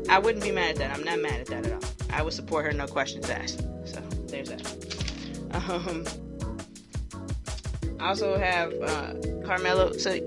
I 0.08 0.18
wouldn't 0.18 0.44
be 0.44 0.50
mad 0.50 0.70
at 0.72 0.76
that. 0.76 0.96
I'm 0.96 1.04
not 1.04 1.20
mad 1.20 1.40
at 1.40 1.46
that 1.46 1.66
at 1.66 1.72
all. 1.72 1.90
I 2.10 2.22
would 2.22 2.32
support 2.32 2.64
her, 2.66 2.72
no 2.72 2.86
questions 2.86 3.28
asked. 3.30 3.60
So 3.84 4.00
there's 4.26 4.50
that. 4.50 4.84
Um, 5.54 6.04
I 8.00 8.08
also 8.08 8.38
have 8.38 8.72
uh, 8.82 9.14
Carmelo. 9.44 9.92
So 9.92 10.12
I 10.12 10.18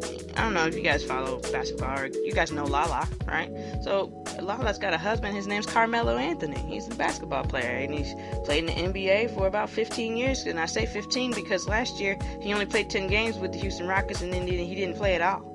don't 0.41 0.53
know 0.53 0.65
if 0.65 0.75
you 0.75 0.81
guys 0.81 1.03
follow 1.03 1.39
basketball 1.51 1.99
or 1.99 2.07
you 2.07 2.33
guys 2.33 2.51
know 2.51 2.65
Lala, 2.65 3.07
right? 3.27 3.51
So 3.83 4.23
Lala's 4.41 4.77
got 4.77 4.93
a 4.93 4.97
husband. 4.97 5.35
His 5.35 5.47
name's 5.47 5.65
Carmelo 5.65 6.17
Anthony. 6.17 6.59
He's 6.59 6.87
a 6.87 6.95
basketball 6.95 7.43
player, 7.43 7.69
and 7.69 7.93
he's 7.93 8.13
played 8.45 8.65
in 8.65 8.93
the 8.93 8.99
NBA 8.99 9.33
for 9.33 9.47
about 9.47 9.69
15 9.69 10.17
years. 10.17 10.45
And 10.45 10.59
I 10.59 10.65
say 10.65 10.85
15 10.85 11.33
because 11.33 11.67
last 11.67 11.99
year 11.99 12.17
he 12.41 12.53
only 12.53 12.65
played 12.65 12.89
10 12.89 13.07
games 13.07 13.37
with 13.37 13.51
the 13.51 13.59
Houston 13.59 13.87
Rockets, 13.87 14.21
and 14.21 14.33
then 14.33 14.47
he 14.47 14.75
didn't 14.75 14.95
play 14.95 15.15
at 15.15 15.21
all. 15.21 15.53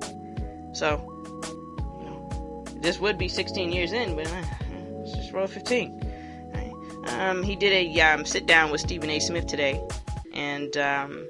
So, 0.73 1.12
this 2.83 2.99
would 2.99 3.17
be 3.17 3.27
16 3.27 3.71
years 3.71 3.93
in, 3.93 4.15
but 4.15 4.27
uh, 4.27 4.43
just 5.05 5.31
roll 5.31 5.47
15. 5.47 6.11
Um, 7.07 7.43
he 7.43 7.55
did 7.55 7.73
a 7.73 8.01
um, 8.01 8.25
sit 8.25 8.45
down 8.45 8.71
with 8.71 8.81
Stephen 8.81 9.09
A. 9.09 9.19
Smith 9.19 9.47
today, 9.47 9.81
and 10.33 10.75
um, 10.77 11.27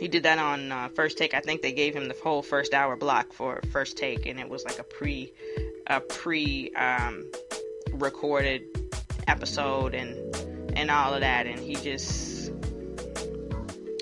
he 0.00 0.08
did 0.08 0.22
that 0.24 0.38
on 0.38 0.72
uh, 0.72 0.88
first 0.88 1.16
take. 1.18 1.34
I 1.34 1.40
think 1.40 1.62
they 1.62 1.72
gave 1.72 1.94
him 1.94 2.08
the 2.08 2.16
whole 2.22 2.42
first 2.42 2.74
hour 2.74 2.96
block 2.96 3.32
for 3.32 3.60
first 3.72 3.96
take, 3.96 4.26
and 4.26 4.38
it 4.38 4.48
was 4.48 4.64
like 4.64 4.78
a 4.78 4.82
pre, 4.82 5.32
a 5.86 6.00
pre 6.00 6.74
um, 6.74 7.24
recorded 7.92 8.62
episode 9.26 9.94
and 9.94 10.36
and 10.76 10.90
all 10.90 11.14
of 11.14 11.20
that. 11.20 11.46
And 11.46 11.58
he 11.58 11.74
just 11.74 12.52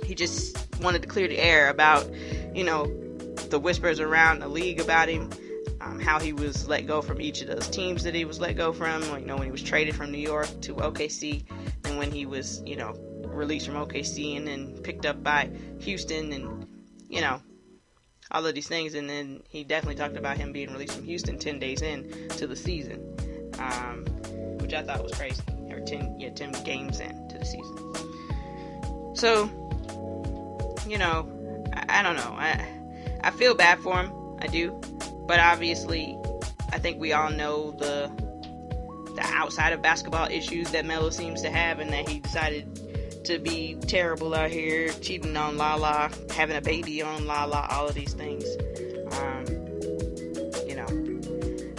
he 0.04 0.14
just 0.14 0.56
wanted 0.80 1.02
to 1.02 1.08
clear 1.08 1.28
the 1.28 1.38
air 1.38 1.70
about 1.70 2.08
you 2.54 2.64
know 2.64 2.86
the 3.50 3.58
whispers 3.60 4.00
around 4.00 4.40
the 4.40 4.48
league 4.48 4.80
about 4.80 5.08
him. 5.08 5.30
Um, 5.84 6.00
how 6.00 6.18
he 6.18 6.32
was 6.32 6.66
let 6.66 6.86
go 6.86 7.02
from 7.02 7.20
each 7.20 7.42
of 7.42 7.48
those 7.48 7.68
teams 7.68 8.04
that 8.04 8.14
he 8.14 8.24
was 8.24 8.40
let 8.40 8.56
go 8.56 8.72
from, 8.72 9.02
you 9.18 9.26
know, 9.26 9.36
when 9.36 9.44
he 9.44 9.52
was 9.52 9.62
traded 9.62 9.94
from 9.94 10.10
New 10.10 10.18
York 10.18 10.48
to 10.62 10.74
OKC, 10.76 11.44
and 11.84 11.98
when 11.98 12.10
he 12.10 12.24
was, 12.24 12.62
you 12.64 12.76
know, 12.76 12.94
released 13.34 13.66
from 13.66 13.74
OKC 13.74 14.36
and 14.36 14.46
then 14.46 14.78
picked 14.78 15.06
up 15.06 15.22
by 15.22 15.50
Houston 15.80 16.32
and 16.32 16.66
you 17.08 17.20
know 17.20 17.40
all 18.30 18.46
of 18.46 18.54
these 18.54 18.68
things. 18.68 18.94
And 18.94 19.08
then 19.08 19.42
he 19.48 19.64
definitely 19.64 19.96
talked 19.96 20.16
about 20.16 20.36
him 20.36 20.52
being 20.52 20.72
released 20.72 20.94
from 20.94 21.04
Houston 21.04 21.38
10 21.38 21.58
days 21.58 21.82
in 21.82 22.28
to 22.30 22.46
the 22.46 22.56
season 22.56 23.00
um, 23.58 24.04
which 24.60 24.74
I 24.74 24.82
thought 24.82 25.02
was 25.02 25.12
crazy. 25.12 25.42
Or 25.70 25.80
10 25.80 26.20
yeah 26.20 26.30
10 26.30 26.52
games 26.64 27.00
in 27.00 27.28
to 27.28 27.38
the 27.38 27.44
season. 27.44 29.14
So 29.14 29.44
you 30.88 30.98
know 30.98 31.28
I, 31.72 32.00
I 32.00 32.02
don't 32.02 32.16
know. 32.16 32.34
I 32.38 32.66
I 33.22 33.30
feel 33.30 33.54
bad 33.54 33.80
for 33.80 33.96
him. 33.96 34.12
I 34.40 34.46
do 34.46 34.80
but 35.26 35.40
obviously 35.40 36.18
I 36.72 36.78
think 36.78 37.00
we 37.00 37.12
all 37.12 37.30
know 37.30 37.72
the 37.72 38.10
the 39.14 39.22
outside 39.22 39.72
of 39.72 39.80
basketball 39.80 40.28
issues 40.28 40.72
that 40.72 40.84
Melo 40.84 41.10
seems 41.10 41.42
to 41.42 41.50
have 41.50 41.78
and 41.78 41.92
that 41.92 42.08
he 42.08 42.18
decided 42.18 43.24
to 43.24 43.38
be 43.38 43.76
terrible 43.86 44.34
out 44.34 44.50
here, 44.50 44.88
cheating 45.00 45.36
on 45.36 45.56
Lala, 45.56 46.10
having 46.34 46.56
a 46.56 46.60
baby 46.60 47.00
on 47.00 47.26
Lala, 47.26 47.66
all 47.70 47.86
of 47.86 47.94
these 47.94 48.12
things. 48.12 48.44
Um, 49.12 49.46
you 50.68 50.74
know, 50.74 50.86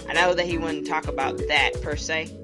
I 0.09 0.13
know 0.13 0.33
that 0.33 0.45
he 0.45 0.57
wouldn't 0.57 0.87
talk 0.87 1.07
about 1.07 1.37
that 1.37 1.71
per 1.81 1.95
se, 1.95 2.35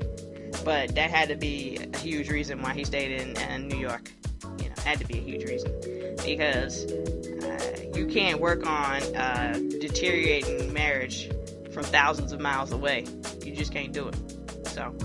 but 0.64 0.94
that 0.96 1.10
had 1.10 1.30
to 1.30 1.36
be 1.36 1.80
a 1.94 1.98
huge 1.98 2.30
reason 2.30 2.62
why 2.62 2.74
he 2.74 2.84
stayed 2.84 3.22
in, 3.22 3.38
in 3.38 3.68
New 3.68 3.78
York. 3.78 4.12
You 4.60 4.70
know, 4.70 4.76
had 4.84 5.00
to 5.00 5.08
be 5.08 5.18
a 5.18 5.22
huge 5.22 5.46
reason 5.46 5.72
because 6.24 6.86
you 7.96 8.08
can't 8.08 8.40
work 8.40 8.66
on 8.66 9.02
uh, 9.16 9.60
deteriorating 9.80 10.72
marriage 10.74 11.30
from 11.72 11.84
thousands 11.84 12.32
of 12.32 12.40
miles 12.40 12.72
away. 12.72 13.06
You 13.44 13.56
just 13.56 13.74
can't 13.74 13.94
do 13.94 14.08
it. 14.08 14.68
So, 14.68 14.96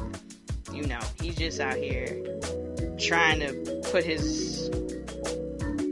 you 0.72 0.86
know, 0.86 1.00
he's 1.20 1.36
just 1.36 1.60
out 1.60 1.76
here 1.76 2.22
trying 2.98 3.40
to 3.40 3.80
put 3.90 4.04
his 4.04 4.70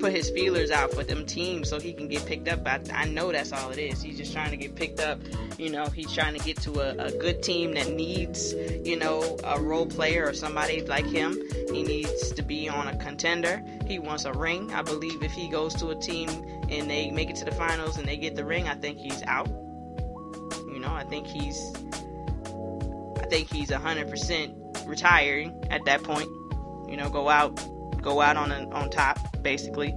put 0.05 0.13
his 0.13 0.29
feelers 0.29 0.71
out 0.71 0.93
for 0.93 1.03
them 1.03 1.25
teams 1.25 1.67
so 1.67 1.81
he 1.81 1.91
can 1.91 2.09
get 2.09 2.27
picked 2.27 2.47
up. 2.47 2.61
I, 2.67 2.79
I 2.93 3.07
know 3.07 3.33
that's 3.33 3.55
all 3.55 3.71
it 3.71 3.79
is. 3.79 4.03
He's 4.03 4.19
just 4.19 4.35
trying 4.35 4.51
to 4.51 4.57
get 4.59 4.75
picked 4.75 5.01
up. 5.01 5.19
You 5.57 5.71
know, 5.71 5.87
he's 5.87 6.13
trying 6.13 6.35
to 6.35 6.45
get 6.45 6.61
to 6.61 6.79
a, 6.81 7.07
a 7.07 7.11
good 7.11 7.43
team 7.43 7.73
that 7.73 7.89
needs, 7.89 8.53
you 8.53 8.99
know, 8.99 9.39
a 9.43 9.59
role 9.59 9.87
player 9.87 10.27
or 10.27 10.35
somebody 10.35 10.83
like 10.83 11.07
him. 11.07 11.41
He 11.73 11.83
needs 11.83 12.33
to 12.33 12.43
be 12.43 12.69
on 12.69 12.87
a 12.87 12.97
contender. 12.99 13.65
He 13.87 13.99
wants 13.99 14.27
a 14.27 14.35
ring. 14.35 14.75
I 14.75 14.83
believe 14.83 15.23
if 15.23 15.33
he 15.33 15.49
goes 15.49 15.73
to 15.77 15.89
a 15.89 15.95
team 15.95 16.29
and 16.69 16.91
they 16.91 17.11
make 17.11 17.31
it 17.31 17.37
to 17.37 17.47
the 17.47 17.53
finals 17.53 17.97
and 17.97 18.07
they 18.07 18.19
get 18.19 18.37
the 18.37 18.45
ring, 18.45 18.69
I 18.69 18.75
think 18.75 18.99
he's 18.99 19.23
out. 19.23 19.49
You 19.49 20.81
know, 20.81 20.93
I 20.93 21.05
think 21.05 21.27
he's 21.27 21.59
I 23.23 23.27
think 23.31 23.51
he's 23.51 23.71
100% 23.71 24.87
retiring 24.87 25.65
at 25.71 25.83
that 25.87 26.03
point 26.03 26.29
you 26.89 26.97
know, 26.97 27.09
go 27.11 27.29
out, 27.29 27.59
go 28.05 28.21
out 28.21 28.37
on 28.37 28.53
a, 28.53 28.69
on 28.71 28.91
top, 28.91 29.43
basically. 29.43 29.95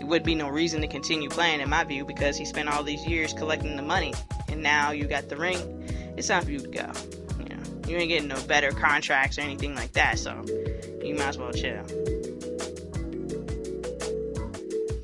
It 0.00 0.06
would 0.06 0.24
be 0.24 0.34
no 0.34 0.48
reason 0.48 0.80
to 0.80 0.88
continue 0.88 1.28
playing, 1.28 1.60
in 1.60 1.70
my 1.70 1.84
view, 1.84 2.04
because 2.04 2.36
he 2.36 2.44
spent 2.44 2.68
all 2.68 2.82
these 2.82 3.06
years 3.06 3.32
collecting 3.32 3.76
the 3.76 3.82
money, 3.82 4.12
and 4.48 4.62
now 4.62 4.90
you 4.90 5.06
got 5.06 5.28
the 5.28 5.36
ring. 5.36 5.88
It's 6.16 6.28
time 6.28 6.44
for 6.44 6.50
you 6.50 6.58
to 6.58 6.68
go. 6.68 6.90
You 7.38 7.54
know, 7.54 7.62
you 7.88 7.96
ain't 7.96 8.08
getting 8.08 8.28
no 8.28 8.40
better 8.46 8.72
contracts 8.72 9.38
or 9.38 9.42
anything 9.42 9.74
like 9.74 9.92
that, 9.92 10.18
so 10.18 10.44
you 11.02 11.14
might 11.14 11.28
as 11.28 11.38
well 11.38 11.52
chill. 11.52 11.86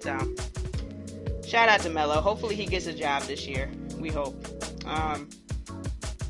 So, 0.01 0.35
shout 1.47 1.69
out 1.69 1.81
to 1.81 1.91
Melo. 1.91 2.21
Hopefully, 2.21 2.57
he 2.57 2.67
gets 2.67 2.87
a 2.87 2.93
job 2.93 3.23
this 3.25 3.47
year. 3.47 3.71
We 3.99 4.09
hope. 4.09 4.35
Um, 4.87 5.29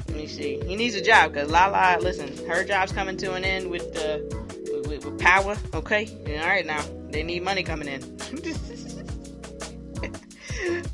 let 0.09 0.17
me 0.17 0.27
see. 0.27 0.61
He 0.67 0.75
needs 0.75 0.97
a 0.97 1.01
job 1.01 1.33
because 1.33 1.51
Lala, 1.51 1.99
listen, 2.01 2.47
her 2.49 2.65
job's 2.65 2.91
coming 2.91 3.17
to 3.19 3.35
an 3.35 3.45
end 3.45 3.71
with 3.71 3.95
the 3.95 4.40
with, 4.91 5.05
with 5.05 5.19
power, 5.21 5.57
okay? 5.75 6.09
all 6.41 6.49
right 6.49 6.67
now, 6.67 6.83
they 7.11 7.23
need 7.23 7.43
money 7.43 7.63
coming 7.63 7.89
in. 7.89 8.03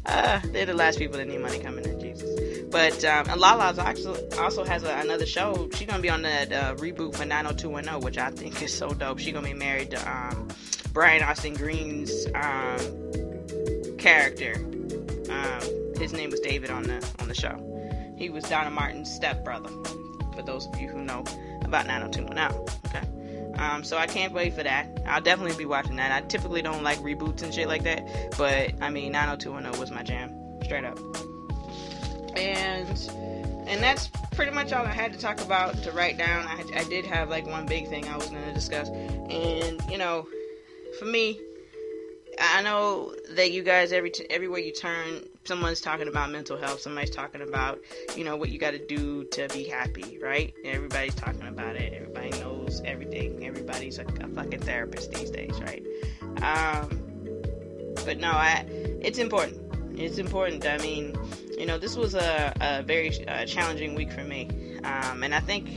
uh, 0.06 0.40
they're 0.52 0.66
the 0.66 0.74
last 0.74 0.98
people 0.98 1.16
that 1.16 1.26
need 1.26 1.40
money 1.40 1.58
coming 1.58 1.84
in, 1.84 1.98
Jesus. 1.98 2.64
But 2.70 3.04
um, 3.04 3.26
and 3.30 3.40
Lala's 3.40 3.78
actually 3.78 4.20
also 4.38 4.64
has 4.64 4.82
a, 4.82 4.94
another 4.98 5.24
show. 5.24 5.68
She's 5.74 5.86
gonna 5.86 6.02
be 6.02 6.10
on 6.10 6.22
that 6.22 6.52
uh, 6.52 6.74
reboot 6.76 7.16
for 7.16 7.24
90210, 7.24 8.00
which 8.00 8.18
I 8.18 8.30
think 8.30 8.62
is 8.62 8.76
so 8.76 8.90
dope. 8.90 9.18
She's 9.18 9.32
gonna 9.32 9.46
be 9.46 9.54
married 9.54 9.92
to 9.92 10.10
um, 10.10 10.48
Brian 10.92 11.22
Austin 11.22 11.54
Green's 11.54 12.26
um, 12.34 13.96
character. 13.96 14.54
Um, 15.30 15.96
his 15.98 16.12
name 16.12 16.30
was 16.30 16.40
David 16.40 16.70
on 16.70 16.82
the 16.82 17.08
on 17.18 17.28
the 17.28 17.34
show. 17.34 17.62
He 18.18 18.28
was 18.28 18.44
Donna 18.44 18.70
Martin's 18.70 19.10
stepbrother. 19.10 19.70
For 20.34 20.42
those 20.42 20.66
of 20.66 20.78
you 20.78 20.88
who 20.88 21.02
know 21.02 21.24
about 21.62 21.86
90210, 21.86 22.52
okay. 22.86 23.25
Um, 23.58 23.84
so 23.84 23.96
I 23.96 24.06
can't 24.06 24.32
wait 24.32 24.54
for 24.54 24.62
that. 24.62 24.88
I'll 25.06 25.20
definitely 25.20 25.56
be 25.56 25.64
watching 25.64 25.96
that. 25.96 26.12
I 26.12 26.26
typically 26.26 26.62
don't 26.62 26.82
like 26.82 26.98
reboots 26.98 27.42
and 27.42 27.52
shit 27.52 27.68
like 27.68 27.84
that, 27.84 28.34
but 28.36 28.72
I 28.80 28.90
mean 28.90 29.12
90210 29.12 29.80
was 29.80 29.90
my 29.90 30.02
jam, 30.02 30.30
straight 30.62 30.84
up. 30.84 30.98
And 32.36 33.10
and 33.66 33.82
that's 33.82 34.08
pretty 34.32 34.52
much 34.52 34.72
all 34.72 34.84
I 34.84 34.92
had 34.92 35.12
to 35.12 35.18
talk 35.18 35.40
about 35.40 35.82
to 35.82 35.92
write 35.92 36.18
down. 36.18 36.46
I, 36.46 36.80
I 36.80 36.84
did 36.84 37.04
have 37.06 37.30
like 37.30 37.46
one 37.46 37.66
big 37.66 37.88
thing 37.88 38.06
I 38.08 38.16
was 38.16 38.28
to 38.28 38.52
discuss, 38.52 38.88
and 38.88 39.80
you 39.90 39.98
know, 39.98 40.28
for 40.98 41.06
me, 41.06 41.40
I 42.38 42.62
know 42.62 43.14
that 43.30 43.52
you 43.52 43.62
guys 43.62 43.92
every 43.92 44.10
t- 44.10 44.26
everywhere 44.28 44.60
you 44.60 44.72
turn, 44.72 45.22
someone's 45.44 45.80
talking 45.80 46.08
about 46.08 46.30
mental 46.30 46.56
health. 46.56 46.80
Somebody's 46.80 47.10
talking 47.10 47.42
about 47.42 47.80
you 48.16 48.24
know 48.24 48.36
what 48.36 48.50
you 48.50 48.58
got 48.58 48.72
to 48.72 48.84
do 48.84 49.24
to 49.24 49.48
be 49.48 49.64
happy, 49.64 50.18
right? 50.18 50.52
Everybody's 50.64 51.14
talking 51.14 51.46
about 51.46 51.76
it. 51.76 51.92
Everybody 51.92 52.30
knows 52.40 52.82
everything. 52.84 53.46
Everybody's 53.46 53.98
a, 53.98 54.04
a 54.04 54.28
fucking 54.28 54.60
therapist 54.60 55.12
these 55.12 55.30
days, 55.30 55.58
right? 55.60 55.84
Um, 56.42 57.02
but 58.04 58.18
no, 58.18 58.30
I 58.30 58.64
it's 59.00 59.18
important. 59.18 59.62
It's 59.98 60.18
important. 60.18 60.66
I 60.66 60.78
mean, 60.78 61.16
you 61.58 61.64
know, 61.64 61.78
this 61.78 61.96
was 61.96 62.14
a, 62.14 62.52
a 62.60 62.82
very 62.82 63.26
uh, 63.26 63.46
challenging 63.46 63.94
week 63.94 64.12
for 64.12 64.24
me, 64.24 64.48
um, 64.84 65.22
and 65.22 65.34
I 65.34 65.40
think 65.40 65.68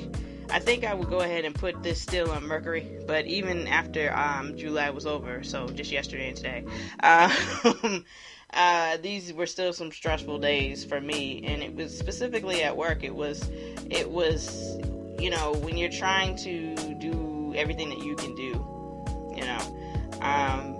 I 0.51 0.59
think 0.59 0.83
I 0.83 0.93
would 0.93 1.09
go 1.09 1.19
ahead 1.19 1.45
and 1.45 1.53
put 1.53 1.83
this 1.83 2.01
still 2.01 2.31
on 2.31 2.47
Mercury, 2.47 2.99
but 3.05 3.25
even 3.27 3.67
after 3.67 4.11
um, 4.15 4.57
July 4.57 4.89
was 4.89 5.05
over, 5.05 5.43
so 5.43 5.67
just 5.67 5.91
yesterday 5.91 6.29
and 6.29 6.37
today, 6.37 6.65
uh, 7.03 7.35
uh, 8.53 8.97
these 8.97 9.31
were 9.31 9.45
still 9.45 9.73
some 9.73 9.91
stressful 9.91 10.39
days 10.39 10.83
for 10.83 10.99
me, 10.99 11.43
and 11.45 11.61
it 11.61 11.75
was 11.75 11.95
specifically 11.95 12.63
at 12.63 12.75
work. 12.75 13.03
It 13.03 13.13
was, 13.13 13.47
it 13.91 14.09
was, 14.09 14.77
you 15.19 15.29
know, 15.29 15.53
when 15.61 15.77
you're 15.77 15.91
trying 15.91 16.35
to 16.37 16.75
do 16.95 17.53
everything 17.55 17.89
that 17.89 17.99
you 17.99 18.15
can 18.15 18.33
do, 18.35 18.65
you 19.35 19.45
know, 19.45 20.19
um, 20.21 20.75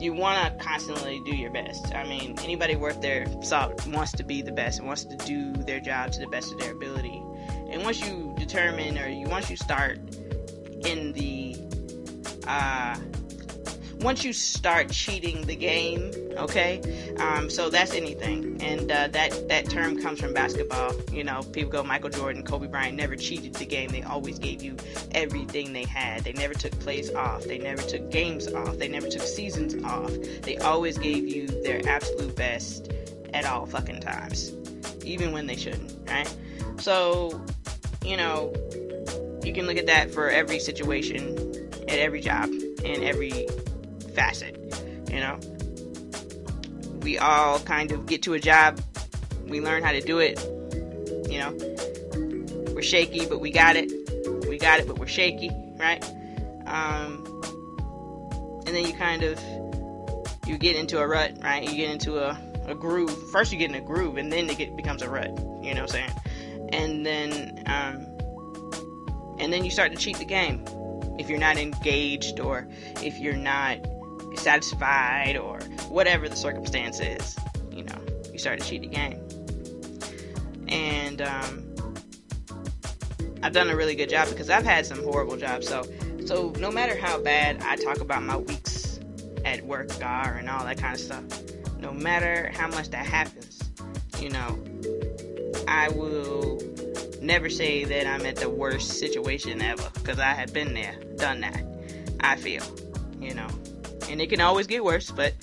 you 0.00 0.12
want 0.12 0.58
to 0.58 0.64
constantly 0.64 1.22
do 1.24 1.36
your 1.36 1.52
best. 1.52 1.94
I 1.94 2.02
mean, 2.08 2.36
anybody 2.42 2.74
worth 2.74 3.00
their 3.00 3.24
salt 3.40 3.86
wants 3.86 4.10
to 4.12 4.24
be 4.24 4.42
the 4.42 4.50
best 4.50 4.80
and 4.80 4.88
wants 4.88 5.04
to 5.04 5.16
do 5.18 5.52
their 5.52 5.78
job 5.78 6.10
to 6.12 6.20
the 6.20 6.26
best 6.26 6.52
of 6.52 6.58
their 6.58 6.72
ability 6.72 7.21
and 7.72 7.84
once 7.84 8.00
you 8.06 8.34
determine 8.38 8.98
or 8.98 9.08
you 9.08 9.28
once 9.28 9.50
you 9.50 9.56
start 9.56 9.98
in 10.84 11.12
the 11.12 11.56
uh 12.46 12.96
once 14.02 14.24
you 14.24 14.32
start 14.32 14.90
cheating 14.90 15.46
the 15.46 15.54
game, 15.54 16.10
okay, 16.36 16.80
um, 17.18 17.48
so 17.48 17.70
that's 17.70 17.94
anything, 17.94 18.60
and 18.60 18.90
uh, 18.90 19.08
that 19.08 19.48
that 19.48 19.70
term 19.70 20.00
comes 20.00 20.20
from 20.20 20.34
basketball. 20.34 20.92
You 21.12 21.24
know, 21.24 21.42
people 21.52 21.70
go 21.70 21.82
Michael 21.84 22.10
Jordan, 22.10 22.42
Kobe 22.42 22.66
Bryant 22.66 22.96
never 22.96 23.16
cheated 23.16 23.54
the 23.54 23.64
game. 23.64 23.90
They 23.90 24.02
always 24.02 24.38
gave 24.38 24.62
you 24.62 24.76
everything 25.12 25.72
they 25.72 25.84
had. 25.84 26.24
They 26.24 26.32
never 26.32 26.54
took 26.54 26.78
plays 26.80 27.14
off. 27.14 27.44
They 27.44 27.58
never 27.58 27.82
took 27.82 28.10
games 28.10 28.48
off. 28.52 28.78
They 28.78 28.88
never 28.88 29.08
took 29.08 29.22
seasons 29.22 29.82
off. 29.84 30.12
They 30.42 30.56
always 30.58 30.98
gave 30.98 31.28
you 31.28 31.46
their 31.46 31.86
absolute 31.88 32.34
best 32.34 32.90
at 33.32 33.44
all 33.46 33.66
fucking 33.66 34.00
times. 34.00 34.52
Even 35.04 35.32
when 35.32 35.46
they 35.46 35.56
shouldn't, 35.56 36.08
right? 36.08 36.32
So, 36.78 37.44
you 38.04 38.16
know, 38.16 38.52
you 39.44 39.52
can 39.52 39.66
look 39.66 39.76
at 39.76 39.86
that 39.86 40.12
for 40.12 40.28
every 40.28 40.58
situation, 40.58 41.36
at 41.88 41.98
every 41.98 42.20
job, 42.20 42.50
in 42.84 43.02
every 43.02 43.46
facet, 44.14 44.56
you 45.10 45.20
know. 45.20 45.38
We 47.00 47.18
all 47.18 47.58
kind 47.60 47.90
of 47.90 48.06
get 48.06 48.22
to 48.22 48.34
a 48.34 48.40
job, 48.40 48.80
we 49.46 49.60
learn 49.60 49.82
how 49.82 49.92
to 49.92 50.00
do 50.00 50.18
it, 50.18 50.40
you 51.28 51.38
know. 51.38 51.52
We're 52.74 52.82
shaky, 52.82 53.26
but 53.26 53.40
we 53.40 53.50
got 53.50 53.76
it. 53.76 53.90
We 54.48 54.58
got 54.58 54.80
it, 54.80 54.86
but 54.86 54.98
we're 54.98 55.06
shaky, 55.06 55.50
right? 55.78 56.02
Um, 56.66 57.24
and 58.66 58.76
then 58.76 58.86
you 58.86 58.94
kind 58.94 59.22
of 59.22 59.38
you 60.46 60.58
get 60.58 60.76
into 60.76 60.98
a 60.98 61.06
rut, 61.06 61.38
right? 61.42 61.62
You 61.62 61.76
get 61.76 61.90
into 61.90 62.18
a, 62.18 62.38
a 62.66 62.74
groove. 62.74 63.30
First, 63.30 63.52
you 63.52 63.58
get 63.58 63.70
in 63.70 63.76
a 63.76 63.80
groove, 63.80 64.16
and 64.16 64.32
then 64.32 64.48
it 64.48 64.58
get, 64.58 64.76
becomes 64.76 65.02
a 65.02 65.08
rut. 65.08 65.30
You 65.62 65.74
know 65.74 65.82
what 65.82 65.94
I'm 65.94 66.08
saying? 66.08 66.10
And 66.72 67.06
then, 67.06 67.62
um, 67.66 68.06
and 69.38 69.52
then 69.52 69.64
you 69.64 69.70
start 69.70 69.92
to 69.92 69.98
cheat 69.98 70.18
the 70.18 70.24
game 70.24 70.64
if 71.18 71.28
you're 71.28 71.38
not 71.38 71.58
engaged 71.58 72.40
or 72.40 72.68
if 73.02 73.18
you're 73.18 73.34
not 73.34 73.78
satisfied 74.36 75.36
or 75.36 75.60
whatever 75.88 76.28
the 76.28 76.36
circumstance 76.36 77.00
is. 77.00 77.36
You 77.70 77.84
know, 77.84 77.98
you 78.32 78.38
start 78.38 78.60
to 78.60 78.66
cheat 78.66 78.82
the 78.82 78.88
game. 78.88 79.20
And 80.68 81.20
um, 81.20 81.74
I've 83.42 83.52
done 83.52 83.68
a 83.68 83.76
really 83.76 83.94
good 83.94 84.08
job 84.08 84.28
because 84.30 84.48
I've 84.48 84.64
had 84.64 84.86
some 84.86 85.02
horrible 85.02 85.36
jobs. 85.36 85.68
So, 85.68 85.84
so 86.24 86.52
no 86.58 86.70
matter 86.70 86.96
how 86.96 87.20
bad 87.20 87.60
I 87.62 87.76
talk 87.76 88.00
about 88.00 88.22
my 88.22 88.36
weeks 88.36 89.00
at 89.44 89.64
work 89.66 89.90
are 90.02 90.34
and 90.34 90.48
all 90.48 90.64
that 90.64 90.78
kind 90.78 90.94
of 90.94 91.00
stuff. 91.00 91.24
No 91.82 91.92
matter 91.92 92.52
how 92.54 92.68
much 92.68 92.90
that 92.90 93.04
happens, 93.04 93.58
you 94.20 94.30
know, 94.30 94.56
I 95.66 95.88
will 95.88 96.62
never 97.20 97.50
say 97.50 97.84
that 97.84 98.06
I'm 98.06 98.24
at 98.24 98.36
the 98.36 98.48
worst 98.48 99.00
situation 99.00 99.60
ever 99.60 99.90
because 99.94 100.20
I 100.20 100.32
have 100.32 100.54
been 100.54 100.74
there, 100.74 100.94
done 101.16 101.40
that. 101.40 101.64
I 102.20 102.36
feel, 102.36 102.62
you 103.18 103.34
know, 103.34 103.48
and 104.08 104.20
it 104.20 104.30
can 104.30 104.40
always 104.40 104.68
get 104.68 104.84
worse, 104.84 105.10
but 105.10 105.34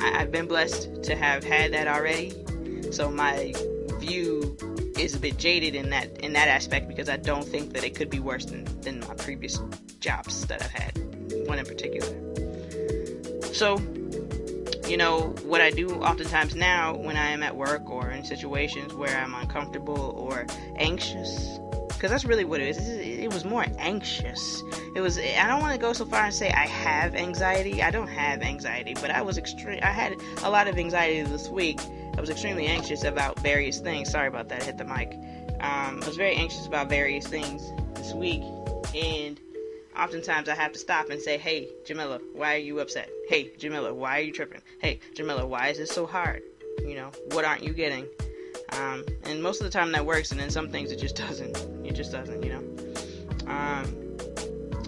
I, 0.00 0.08
have 0.18 0.32
been 0.32 0.48
blessed 0.48 1.04
to 1.04 1.14
have 1.14 1.44
had 1.44 1.72
that 1.72 1.86
already. 1.86 2.32
So 2.90 3.08
my 3.08 3.54
view 4.00 4.56
is 4.98 5.14
a 5.14 5.20
bit 5.20 5.36
jaded 5.36 5.76
in 5.76 5.90
that 5.90 6.18
in 6.18 6.32
that 6.32 6.48
aspect 6.48 6.88
because 6.88 7.08
I 7.08 7.16
don't 7.16 7.46
think 7.46 7.74
that 7.74 7.84
it 7.84 7.94
could 7.94 8.10
be 8.10 8.18
worse 8.18 8.44
than, 8.44 8.64
than 8.80 9.00
my 9.00 9.14
previous 9.14 9.60
jobs 10.00 10.46
that 10.46 10.62
I've 10.62 10.72
had, 10.72 10.98
one 11.46 11.60
in 11.60 11.64
particular. 11.64 12.08
So, 13.52 13.78
you 14.90 14.96
know, 14.96 15.32
what 15.44 15.60
I 15.60 15.70
do 15.70 16.02
oftentimes 16.02 16.56
now 16.56 16.96
when 16.96 17.16
I 17.16 17.28
am 17.30 17.44
at 17.44 17.56
work 17.56 17.88
or 17.88 18.10
in 18.10 18.24
situations 18.24 18.92
where 18.92 19.16
I'm 19.16 19.34
uncomfortable 19.34 20.16
or 20.18 20.46
anxious, 20.74 21.60
because 21.86 22.10
that's 22.10 22.24
really 22.24 22.44
what 22.44 22.60
it 22.60 22.76
is. 22.76 22.88
It 22.88 23.32
was 23.32 23.44
more 23.44 23.64
anxious. 23.78 24.64
It 24.96 25.00
was. 25.00 25.16
I 25.16 25.46
don't 25.46 25.60
want 25.60 25.74
to 25.74 25.78
go 25.78 25.92
so 25.92 26.04
far 26.04 26.24
and 26.24 26.34
say 26.34 26.50
I 26.50 26.66
have 26.66 27.14
anxiety. 27.14 27.84
I 27.84 27.92
don't 27.92 28.08
have 28.08 28.42
anxiety, 28.42 28.94
but 28.94 29.12
I 29.12 29.22
was 29.22 29.38
extreme. 29.38 29.78
I 29.80 29.92
had 29.92 30.16
a 30.42 30.50
lot 30.50 30.66
of 30.66 30.76
anxiety 30.76 31.22
this 31.22 31.48
week. 31.48 31.78
I 32.16 32.20
was 32.20 32.28
extremely 32.28 32.66
anxious 32.66 33.04
about 33.04 33.38
various 33.38 33.78
things. 33.78 34.10
Sorry 34.10 34.26
about 34.26 34.48
that. 34.48 34.62
I 34.62 34.64
hit 34.64 34.76
the 34.76 34.84
mic. 34.84 35.12
Um, 35.60 36.02
I 36.02 36.06
was 36.06 36.16
very 36.16 36.34
anxious 36.34 36.66
about 36.66 36.88
various 36.88 37.28
things 37.28 37.62
this 37.94 38.12
week, 38.12 38.42
and 38.96 39.38
oftentimes 39.96 40.48
I 40.48 40.54
have 40.54 40.72
to 40.72 40.78
stop 40.78 41.10
and 41.10 41.20
say, 41.20 41.38
hey, 41.38 41.68
Jamila, 41.84 42.20
why 42.32 42.54
are 42.54 42.58
you 42.58 42.80
upset? 42.80 43.10
Hey, 43.28 43.52
Jamila, 43.58 43.92
why 43.92 44.18
are 44.18 44.22
you 44.22 44.32
tripping? 44.32 44.62
Hey, 44.80 45.00
Jamila, 45.12 45.46
why 45.46 45.68
is 45.68 45.76
this 45.76 45.90
so 45.90 46.06
hard? 46.06 46.42
You 46.82 46.94
know, 46.94 47.10
what 47.32 47.44
aren't 47.44 47.62
you 47.62 47.74
getting? 47.74 48.06
Um, 48.72 49.04
and 49.24 49.42
most 49.42 49.60
of 49.60 49.64
the 49.64 49.70
time 49.70 49.92
that 49.92 50.06
works, 50.06 50.30
and 50.30 50.40
then 50.40 50.50
some 50.50 50.70
things 50.70 50.90
it 50.90 50.96
just 50.96 51.16
doesn't. 51.28 51.54
It 51.84 51.92
just 51.92 52.12
doesn't, 52.12 52.42
you 52.42 52.50
know. 52.50 53.52
Um, 53.52 54.16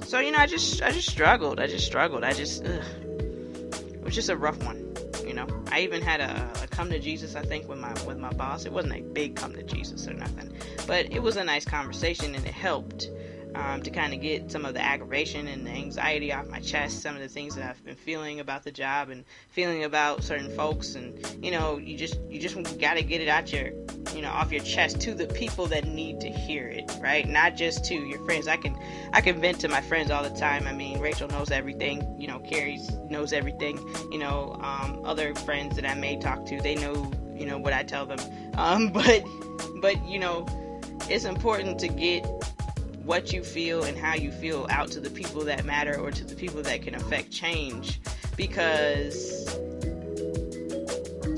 so 0.05 0.18
you 0.18 0.32
know, 0.32 0.38
I 0.38 0.47
just, 0.47 0.82
I 0.82 0.93
just 0.93 1.11
struggled. 1.11 1.61
I 1.61 1.66
just 1.66 1.84
struggled. 1.84 2.24
I 2.24 2.32
just, 2.32 2.64
ugh. 2.64 2.82
it 3.03 4.03
was 4.03 4.14
just 4.14 4.30
a 4.30 4.36
rough 4.36 4.62
one, 4.64 4.95
you 5.26 5.34
know. 5.34 5.47
I 5.70 5.80
even 5.80 6.01
had 6.01 6.22
a, 6.22 6.51
a 6.62 6.68
come 6.68 6.88
to 6.88 6.99
Jesus, 6.99 7.36
I 7.36 7.43
think, 7.43 7.68
with 7.68 7.78
my 7.78 7.93
with 8.05 8.16
my 8.16 8.32
boss. 8.32 8.64
It 8.64 8.72
wasn't 8.72 8.95
a 8.95 9.03
big 9.03 9.36
come 9.36 9.53
to 9.53 9.62
Jesus 9.62 10.09
or 10.09 10.14
nothing, 10.14 10.55
but 10.86 11.12
it 11.12 11.22
was 11.22 11.36
a 11.36 11.45
nice 11.45 11.66
conversation, 11.66 12.34
and 12.34 12.47
it 12.47 12.55
helped 12.55 13.11
um, 13.55 13.82
to 13.82 13.90
kind 13.90 14.14
of 14.14 14.20
get 14.20 14.50
some 14.50 14.64
of 14.64 14.74
the 14.74 14.80
aggravation 14.80 15.46
and 15.46 15.66
the 15.66 15.70
anxiety 15.70 16.32
off 16.32 16.48
my 16.48 16.61
chest, 16.61 17.03
some 17.03 17.14
of 17.14 17.22
the 17.22 17.28
things 17.28 17.55
that 17.57 17.68
I've 17.68 17.84
been 17.84 17.96
feeling 17.96 18.40
about 18.40 18.62
the 18.62 18.72
job 18.72 19.11
and 19.11 19.24
feeling 19.50 19.84
about 19.84 20.22
certain 20.22 20.50
folks, 20.57 20.94
and 20.94 21.18
you 21.44 21.50
know, 21.50 21.78
you 21.78 21.96
just 21.96 22.18
you 22.28 22.40
just 22.40 22.57
got 22.78 22.94
to 22.94 23.03
get 23.03 23.20
it 23.20 23.28
out 23.28 23.53
your, 23.53 23.68
you 24.14 24.22
know, 24.22 24.30
off 24.30 24.53
your 24.53 24.62
chest 24.62 25.00
to 25.03 25.14
the 25.14 25.26
people 25.26 25.66
that 25.66 25.86
need 25.86 26.20
to 26.20 26.28
hear 26.28 26.68
it, 26.68 26.90
right? 27.00 27.28
Not 27.28 27.57
just 27.57 27.84
to 27.86 27.94
your 27.94 28.24
friends. 28.24 28.48
I 28.48 28.57
can 28.57 28.76
I 29.12 29.20
can 29.20 29.40
vent 29.40 29.61
to 29.61 29.68
my 29.68 29.80
friends 29.80 30.11
all 30.11 30.22
the 30.22 30.38
time. 30.38 30.66
I 30.66 30.72
mean, 30.72 31.00
Rachel 31.00 31.28
knows 31.28 31.50
everything. 31.50 32.16
You 32.18 32.28
know, 32.28 32.38
Carrie 32.40 32.80
knows 33.11 33.32
everything. 33.32 33.78
You 34.11 34.18
know, 34.18 34.57
um, 34.62 35.00
other 35.05 35.34
friends 35.34 35.76
that 35.76 35.84
I 35.84 35.94
may 35.94 36.18
talk 36.18 36.46
to, 36.46 36.61
they 36.61 36.74
know 36.76 37.11
you 37.34 37.46
know 37.46 37.59
what 37.59 37.72
I 37.72 37.82
tell 37.82 38.07
them. 38.07 38.18
Um, 38.55 38.88
but 38.92 39.24
but 39.80 40.05
you 40.07 40.18
know, 40.18 40.46
it's 41.09 41.24
important 41.24 41.78
to 41.80 41.88
get 41.88 42.26
what 43.05 43.32
you 43.32 43.42
feel 43.42 43.84
and 43.84 43.96
how 43.98 44.14
you 44.14 44.30
feel 44.30 44.66
out 44.70 44.90
to 44.92 45.00
the 45.00 45.11
people 45.11 45.44
that 45.44 45.64
matter 45.64 45.98
or 45.98 46.11
to 46.11 46.24
the 46.24 46.34
people 46.34 46.62
that 46.62 46.82
can 46.82 46.94
affect 46.94 47.30
change 47.30 48.00
because 48.36 49.48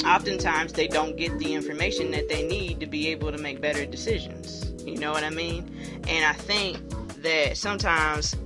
oftentimes 0.04 0.72
they 0.72 0.86
don't 0.86 1.16
get 1.16 1.38
the 1.38 1.54
information 1.54 2.10
that 2.10 2.28
they 2.28 2.46
need 2.46 2.80
to 2.80 2.86
be 2.86 3.08
able 3.08 3.32
to 3.32 3.38
make 3.38 3.60
better 3.60 3.86
decisions. 3.86 4.72
You 4.86 4.98
know 4.98 5.12
what 5.12 5.24
I 5.24 5.30
mean? 5.30 5.70
And 6.06 6.24
I 6.24 6.34
think 6.34 6.78
that 7.22 7.56
sometimes 7.56 8.36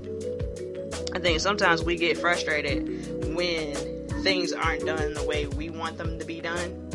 I 1.14 1.18
think 1.18 1.40
sometimes 1.40 1.82
we 1.82 1.96
get 1.96 2.18
frustrated 2.18 3.34
when 3.34 3.74
things 4.22 4.52
aren't 4.52 4.86
done 4.86 5.14
the 5.14 5.24
way 5.24 5.46
we 5.46 5.70
want 5.70 5.98
them 5.98 6.18
to 6.18 6.24
be 6.24 6.40
done. 6.40 6.90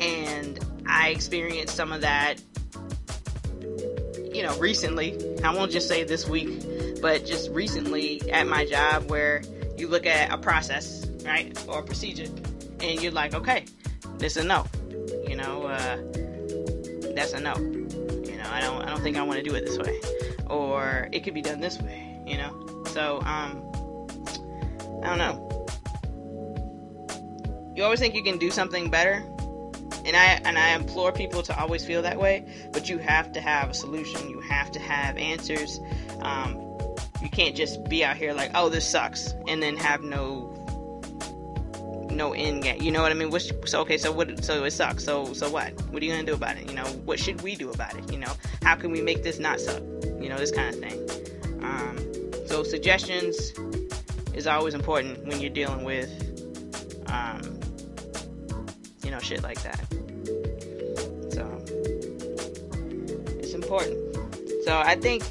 And 0.00 0.58
I 0.86 1.10
experienced 1.10 1.76
some 1.76 1.92
of 1.92 2.00
that 2.00 2.40
you 4.36 4.42
know, 4.42 4.54
recently, 4.58 5.16
I 5.42 5.54
won't 5.54 5.72
just 5.72 5.88
say 5.88 6.04
this 6.04 6.28
week, 6.28 7.00
but 7.00 7.24
just 7.24 7.50
recently 7.52 8.20
at 8.30 8.46
my 8.46 8.66
job 8.66 9.08
where 9.08 9.42
you 9.78 9.88
look 9.88 10.04
at 10.04 10.30
a 10.30 10.36
process, 10.36 11.06
right, 11.24 11.58
or 11.66 11.78
a 11.78 11.82
procedure, 11.82 12.30
and 12.80 13.02
you're 13.02 13.12
like, 13.12 13.34
okay, 13.34 13.64
this 14.18 14.36
is 14.36 14.44
a 14.44 14.46
no. 14.46 14.66
You 15.26 15.36
know, 15.36 15.62
uh, 15.62 15.96
that's 17.14 17.32
a 17.32 17.40
no. 17.40 17.56
You 17.56 18.36
know, 18.36 18.44
I 18.50 18.60
don't, 18.60 18.82
I 18.82 18.90
don't 18.90 19.00
think 19.00 19.16
I 19.16 19.22
want 19.22 19.38
to 19.38 19.42
do 19.42 19.54
it 19.54 19.64
this 19.64 19.78
way, 19.78 19.98
or 20.50 21.08
it 21.12 21.20
could 21.20 21.32
be 21.32 21.40
done 21.40 21.60
this 21.60 21.80
way. 21.80 22.20
You 22.26 22.36
know, 22.36 22.84
so 22.88 23.22
um, 23.22 23.62
I 25.02 25.16
don't 25.16 25.18
know. 25.18 25.66
You 27.74 27.84
always 27.84 28.00
think 28.00 28.14
you 28.14 28.22
can 28.22 28.36
do 28.36 28.50
something 28.50 28.90
better, 28.90 29.24
and 30.06 30.16
I 30.16 30.40
and 30.44 30.56
I 30.56 30.74
implore 30.74 31.12
people 31.12 31.42
to 31.42 31.60
always 31.60 31.84
feel 31.84 32.02
that 32.02 32.18
way. 32.18 32.46
But 32.72 32.88
you 32.88 32.98
have 32.98 33.32
to 33.32 33.40
have 33.40 33.70
a 33.70 33.74
solution. 33.74 34.30
You 34.30 34.40
have 34.40 34.70
to 34.72 34.78
have 34.78 35.16
answers. 35.16 35.80
Um, 36.20 36.56
you 37.20 37.28
can't 37.28 37.56
just 37.56 37.82
be 37.88 38.04
out 38.04 38.16
here 38.16 38.32
like, 38.32 38.52
oh, 38.54 38.68
this 38.68 38.88
sucks, 38.88 39.34
and 39.48 39.62
then 39.62 39.76
have 39.76 40.02
no 40.02 40.52
no 42.10 42.32
end 42.32 42.62
game. 42.62 42.80
You 42.80 42.92
know 42.92 43.02
what 43.02 43.10
I 43.10 43.14
mean? 43.14 43.30
Which, 43.30 43.52
so 43.66 43.80
okay, 43.80 43.98
so 43.98 44.12
what? 44.12 44.44
So 44.44 44.64
it 44.64 44.70
sucks. 44.70 45.04
So 45.04 45.32
so 45.32 45.50
what? 45.50 45.72
What 45.90 46.02
are 46.02 46.06
you 46.06 46.12
gonna 46.12 46.24
do 46.24 46.34
about 46.34 46.56
it? 46.56 46.68
You 46.68 46.76
know, 46.76 46.86
what 47.04 47.18
should 47.18 47.42
we 47.42 47.56
do 47.56 47.70
about 47.70 47.96
it? 47.96 48.12
You 48.12 48.18
know, 48.18 48.32
how 48.62 48.76
can 48.76 48.92
we 48.92 49.02
make 49.02 49.24
this 49.24 49.38
not 49.38 49.60
suck? 49.60 49.82
You 50.20 50.28
know, 50.28 50.38
this 50.38 50.52
kind 50.52 50.74
of 50.74 50.80
thing. 50.80 51.64
Um, 51.64 51.98
so 52.46 52.62
suggestions 52.62 53.52
is 54.34 54.46
always 54.46 54.74
important 54.74 55.26
when 55.26 55.40
you're 55.40 55.50
dealing 55.50 55.84
with 55.84 56.10
um, 57.06 57.58
you 59.06 59.12
know 59.12 59.20
shit 59.20 59.44
like 59.44 59.62
that. 59.62 59.86
So 61.30 61.62
it's 63.38 63.54
important. 63.54 64.16
So 64.64 64.76
I 64.76 64.96
think 64.96 65.22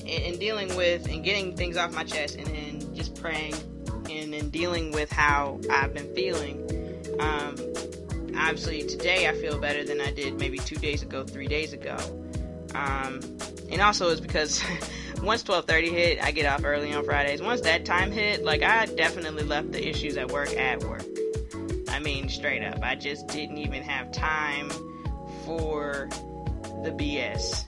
in, 0.00 0.34
in 0.34 0.38
dealing 0.40 0.74
with 0.76 1.08
and 1.08 1.22
getting 1.22 1.56
things 1.56 1.76
off 1.76 1.94
my 1.94 2.02
chest 2.02 2.36
and 2.36 2.46
then 2.48 2.94
just 2.94 3.14
praying 3.14 3.54
and 4.10 4.34
then 4.34 4.50
dealing 4.50 4.90
with 4.90 5.12
how 5.12 5.60
I've 5.70 5.94
been 5.94 6.12
feeling, 6.12 6.58
um, 7.20 7.54
obviously 8.36 8.82
today 8.82 9.28
I 9.28 9.34
feel 9.34 9.60
better 9.60 9.84
than 9.84 10.00
I 10.00 10.10
did 10.10 10.40
maybe 10.40 10.58
two 10.58 10.76
days 10.76 11.02
ago, 11.02 11.22
three 11.22 11.46
days 11.46 11.72
ago. 11.72 11.96
Um, 12.74 13.20
and 13.70 13.80
also 13.80 14.10
it's 14.10 14.20
because 14.20 14.60
once 15.22 15.44
12:30 15.44 15.90
hit, 15.92 16.20
I 16.20 16.32
get 16.32 16.46
off 16.46 16.64
early 16.64 16.92
on 16.92 17.04
Fridays. 17.04 17.40
Once 17.40 17.60
that 17.60 17.84
time 17.84 18.10
hit, 18.10 18.42
like 18.42 18.64
I 18.64 18.86
definitely 18.86 19.44
left 19.44 19.70
the 19.70 19.88
issues 19.88 20.16
at 20.16 20.32
work 20.32 20.52
at 20.56 20.82
work. 20.82 21.04
Mean, 22.04 22.28
straight 22.28 22.62
up, 22.62 22.82
I 22.82 22.96
just 22.96 23.28
didn't 23.28 23.56
even 23.56 23.82
have 23.82 24.12
time 24.12 24.68
for 25.46 26.06
the 26.82 26.90
BS. 26.90 27.64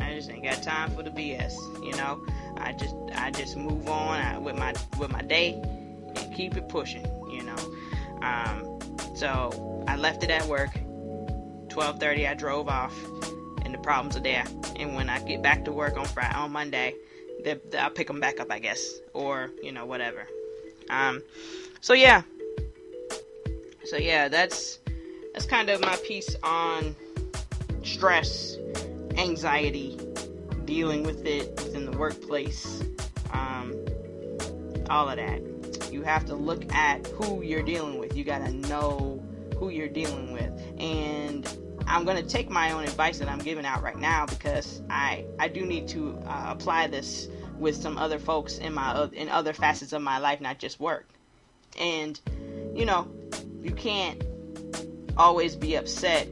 I 0.00 0.14
just 0.14 0.28
ain't 0.30 0.42
got 0.42 0.60
time 0.64 0.90
for 0.90 1.04
the 1.04 1.10
BS. 1.10 1.54
You 1.80 1.96
know, 1.96 2.26
I 2.56 2.72
just 2.72 2.96
I 3.14 3.30
just 3.30 3.56
move 3.56 3.88
on 3.88 4.42
with 4.42 4.56
my 4.58 4.74
with 4.98 5.12
my 5.12 5.22
day 5.22 5.62
and 6.16 6.34
keep 6.34 6.56
it 6.56 6.68
pushing. 6.68 7.06
You 7.30 7.44
know, 7.44 7.56
um, 8.20 8.80
so 9.14 9.84
I 9.86 9.94
left 9.94 10.24
it 10.24 10.30
at 10.30 10.44
work. 10.46 10.70
12:30 11.68 12.28
I 12.28 12.34
drove 12.34 12.68
off 12.68 12.94
and 13.64 13.72
the 13.72 13.78
problems 13.78 14.16
are 14.16 14.20
there. 14.20 14.44
And 14.74 14.96
when 14.96 15.08
I 15.08 15.20
get 15.20 15.40
back 15.40 15.64
to 15.66 15.72
work 15.72 15.96
on 15.96 16.06
Friday 16.06 16.34
on 16.34 16.50
Monday, 16.50 16.96
they, 17.44 17.60
they, 17.70 17.78
I'll 17.78 17.90
pick 17.90 18.08
them 18.08 18.18
back 18.18 18.40
up, 18.40 18.50
I 18.50 18.58
guess, 18.58 18.98
or 19.14 19.50
you 19.62 19.70
know 19.70 19.86
whatever. 19.86 20.26
Um, 20.90 21.22
so 21.80 21.94
yeah, 21.94 22.22
so 23.84 23.96
yeah, 23.96 24.28
that's 24.28 24.78
that's 25.32 25.46
kind 25.46 25.70
of 25.70 25.80
my 25.80 25.96
piece 25.96 26.36
on 26.42 26.94
stress, 27.82 28.56
anxiety, 29.16 29.98
dealing 30.64 31.02
with 31.02 31.24
it 31.26 31.50
within 31.56 31.90
the 31.90 31.96
workplace, 31.96 32.82
um, 33.32 33.74
all 34.90 35.08
of 35.08 35.16
that. 35.16 35.40
You 35.92 36.02
have 36.02 36.24
to 36.26 36.34
look 36.34 36.72
at 36.72 37.06
who 37.08 37.42
you're 37.42 37.62
dealing 37.62 37.98
with. 37.98 38.16
You 38.16 38.24
gotta 38.24 38.52
know 38.52 39.22
who 39.58 39.68
you're 39.68 39.88
dealing 39.88 40.32
with, 40.32 40.52
and 40.78 41.46
I'm 41.86 42.06
to 42.06 42.22
take 42.22 42.48
my 42.48 42.72
own 42.72 42.84
advice 42.84 43.18
that 43.18 43.28
I'm 43.28 43.38
giving 43.38 43.66
out 43.66 43.82
right 43.82 43.98
now 43.98 44.26
because 44.26 44.82
I 44.88 45.24
I 45.38 45.48
do 45.48 45.64
need 45.64 45.88
to 45.88 46.18
uh, 46.26 46.46
apply 46.48 46.86
this 46.86 47.28
with 47.58 47.76
some 47.76 47.98
other 47.98 48.18
folks 48.18 48.58
in 48.58 48.74
my 48.74 49.08
in 49.12 49.28
other 49.28 49.52
facets 49.52 49.92
of 49.92 50.02
my 50.02 50.18
life, 50.18 50.40
not 50.40 50.58
just 50.58 50.80
work. 50.80 51.06
And 51.78 52.20
you 52.74 52.84
know, 52.84 53.08
you 53.60 53.72
can't 53.72 54.22
always 55.16 55.56
be 55.56 55.76
upset 55.76 56.28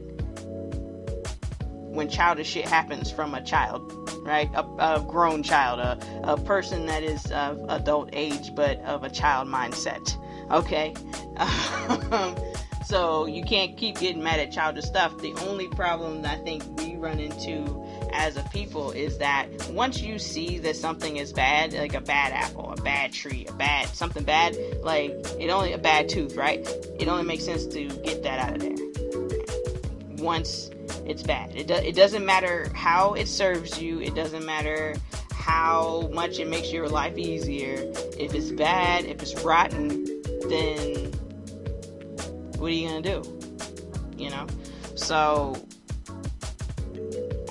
when 1.93 2.09
childish 2.09 2.47
shit 2.47 2.67
happens 2.67 3.11
from 3.11 3.33
a 3.33 3.43
child, 3.43 4.09
right? 4.25 4.49
A, 4.53 4.63
a 4.79 5.05
grown 5.07 5.43
child, 5.43 5.79
a, 5.79 5.99
a 6.23 6.37
person 6.37 6.85
that 6.85 7.03
is 7.03 7.29
of 7.31 7.63
adult 7.69 8.09
age 8.13 8.55
but 8.55 8.79
of 8.81 9.03
a 9.03 9.09
child 9.09 9.47
mindset. 9.47 10.15
Okay. 10.51 10.93
So 12.91 13.25
you 13.25 13.41
can't 13.41 13.77
keep 13.77 13.99
getting 13.99 14.21
mad 14.21 14.41
at 14.41 14.51
childish 14.51 14.83
stuff. 14.83 15.17
The 15.19 15.33
only 15.47 15.69
problem 15.69 16.25
I 16.25 16.35
think 16.35 16.61
we 16.77 16.97
run 16.97 17.21
into 17.21 17.87
as 18.13 18.37
a 18.37 18.43
people 18.51 18.91
is 18.91 19.17
that 19.17 19.47
once 19.71 20.01
you 20.01 20.19
see 20.19 20.59
that 20.59 20.75
something 20.75 21.17
is 21.17 21.33
bad, 21.33 21.73
like 21.73 21.93
a 21.93 22.01
bad 22.01 22.33
apple, 22.33 22.71
a 22.71 22.81
bad 22.81 23.11
tree, 23.11 23.45
a 23.47 23.53
bad 23.53 23.87
something 23.89 24.23
bad, 24.23 24.55
like 24.81 25.11
it 25.39 25.49
only 25.49 25.73
a 25.73 25.77
bad 25.77 26.09
tooth, 26.09 26.35
right? 26.35 26.59
It 26.99 27.07
only 27.07 27.23
makes 27.23 27.45
sense 27.45 27.65
to 27.67 27.87
get 27.87 28.23
that 28.23 28.39
out 28.39 28.55
of 28.55 28.61
there. 28.61 30.23
Once 30.23 30.69
it's 31.05 31.23
bad, 31.23 31.55
it, 31.55 31.67
do, 31.67 31.73
it 31.73 31.95
doesn't 31.95 32.25
matter 32.25 32.69
how 32.73 33.13
it 33.13 33.27
serves 33.27 33.81
you. 33.81 33.99
It 33.99 34.15
doesn't 34.15 34.45
matter 34.45 34.95
how 35.33 36.09
much 36.13 36.39
it 36.39 36.47
makes 36.47 36.71
your 36.71 36.87
life 36.87 37.17
easier. 37.17 37.91
If 38.17 38.35
it's 38.35 38.51
bad, 38.51 39.05
if 39.05 39.21
it's 39.21 39.43
rotten, 39.43 40.05
then 40.47 41.11
what 42.57 42.67
are 42.67 42.75
you 42.75 42.87
gonna 42.87 43.01
do? 43.01 43.39
You 44.15 44.29
know? 44.29 44.45
So 44.95 45.55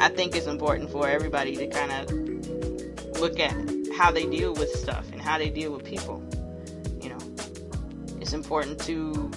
I 0.00 0.08
think 0.08 0.34
it's 0.34 0.46
important 0.46 0.90
for 0.90 1.06
everybody 1.06 1.54
to 1.56 1.66
kind 1.66 1.92
of 1.92 3.20
look 3.20 3.38
at 3.38 3.54
how 3.94 4.10
they 4.10 4.24
deal 4.24 4.54
with 4.54 4.70
stuff 4.70 5.12
and 5.12 5.20
how 5.20 5.36
they 5.36 5.50
deal 5.50 5.72
with 5.72 5.84
people. 5.84 6.24
You 7.02 7.10
know, 7.10 7.18
it's 8.18 8.32
important 8.32 8.80
to 8.86 9.30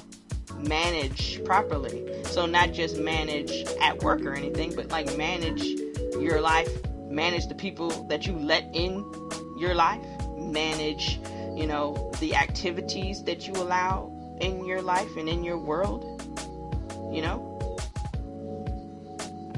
manage 0.60 1.44
properly. 1.44 2.24
So 2.24 2.46
not 2.46 2.72
just 2.72 2.98
manage 2.98 3.52
at 3.82 4.02
work 4.04 4.22
or 4.22 4.34
anything, 4.34 4.74
but 4.74 4.88
like 4.90 5.18
manage 5.18 5.66
your 6.18 6.40
life, 6.40 6.70
manage 7.10 7.48
the 7.48 7.56
people 7.56 7.90
that 8.08 8.26
you 8.26 8.34
let 8.38 8.64
in 8.74 9.04
your 9.58 9.76
life, 9.76 10.06
manage, 10.38 11.20
you 11.58 11.68
know, 11.68 12.10
the 12.22 12.36
activities 12.36 13.22
that 13.26 13.48
you 13.48 13.54
allow 13.56 14.10
in 14.40 14.66
your 14.66 14.82
life 14.82 15.14
and 15.18 15.28
in 15.28 15.44
your 15.44 15.58
world. 15.58 16.22
You 17.12 17.22
know? 17.22 17.53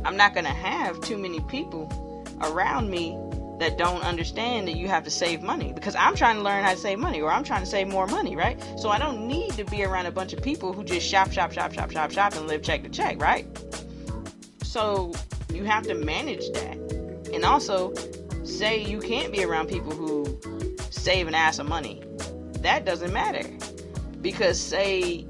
I'm 0.06 0.16
not 0.16 0.34
going 0.34 0.46
to 0.46 0.52
have 0.52 1.02
too 1.02 1.18
many 1.18 1.40
people 1.42 1.92
around 2.42 2.90
me 2.90 3.18
that 3.60 3.78
don't 3.78 4.04
understand 4.04 4.68
that 4.68 4.76
you 4.76 4.88
have 4.88 5.04
to 5.04 5.10
save 5.10 5.42
money 5.42 5.72
because 5.74 5.96
I'm 5.96 6.16
trying 6.16 6.36
to 6.36 6.42
learn 6.44 6.64
how 6.64 6.72
to 6.72 6.78
save 6.78 7.00
money 7.00 7.22
or 7.22 7.32
I'm 7.32 7.44
trying 7.44 7.62
to 7.62 7.66
save 7.66 7.88
more 7.88 8.06
money, 8.06 8.36
right? 8.36 8.62
So 8.78 8.90
I 8.90 9.00
don't 9.00 9.28
need 9.28 9.54
to 9.54 9.64
be 9.64 9.84
around 9.84 10.06
a 10.06 10.12
bunch 10.12 10.34
of 10.34 10.42
people 10.42 10.74
who 10.74 10.84
just 10.84 11.08
shop, 11.08 11.32
shop, 11.32 11.52
shop, 11.52 11.74
shop, 11.74 11.92
shop, 11.92 12.12
shop 12.12 12.36
and 12.36 12.48
live 12.48 12.62
check 12.62 12.84
to 12.84 12.90
check, 12.90 13.22
right? 13.22 13.48
So 14.64 15.14
you 15.54 15.64
have 15.64 15.88
to 15.88 15.96
manage 15.96 16.50
that. 16.52 16.78
And 17.34 17.46
also 17.46 17.94
say 18.44 18.84
you 18.84 19.00
can't 19.00 19.32
be 19.32 19.44
around 19.44 19.70
people 19.70 19.92
who 19.92 20.40
save 20.92 21.28
an 21.28 21.34
ass 21.34 21.60
of 21.60 21.68
money. 21.68 22.04
That 22.60 22.86
doesn't 22.86 23.14
matter 23.14 23.48
because 24.22 24.60
say 24.60 25.26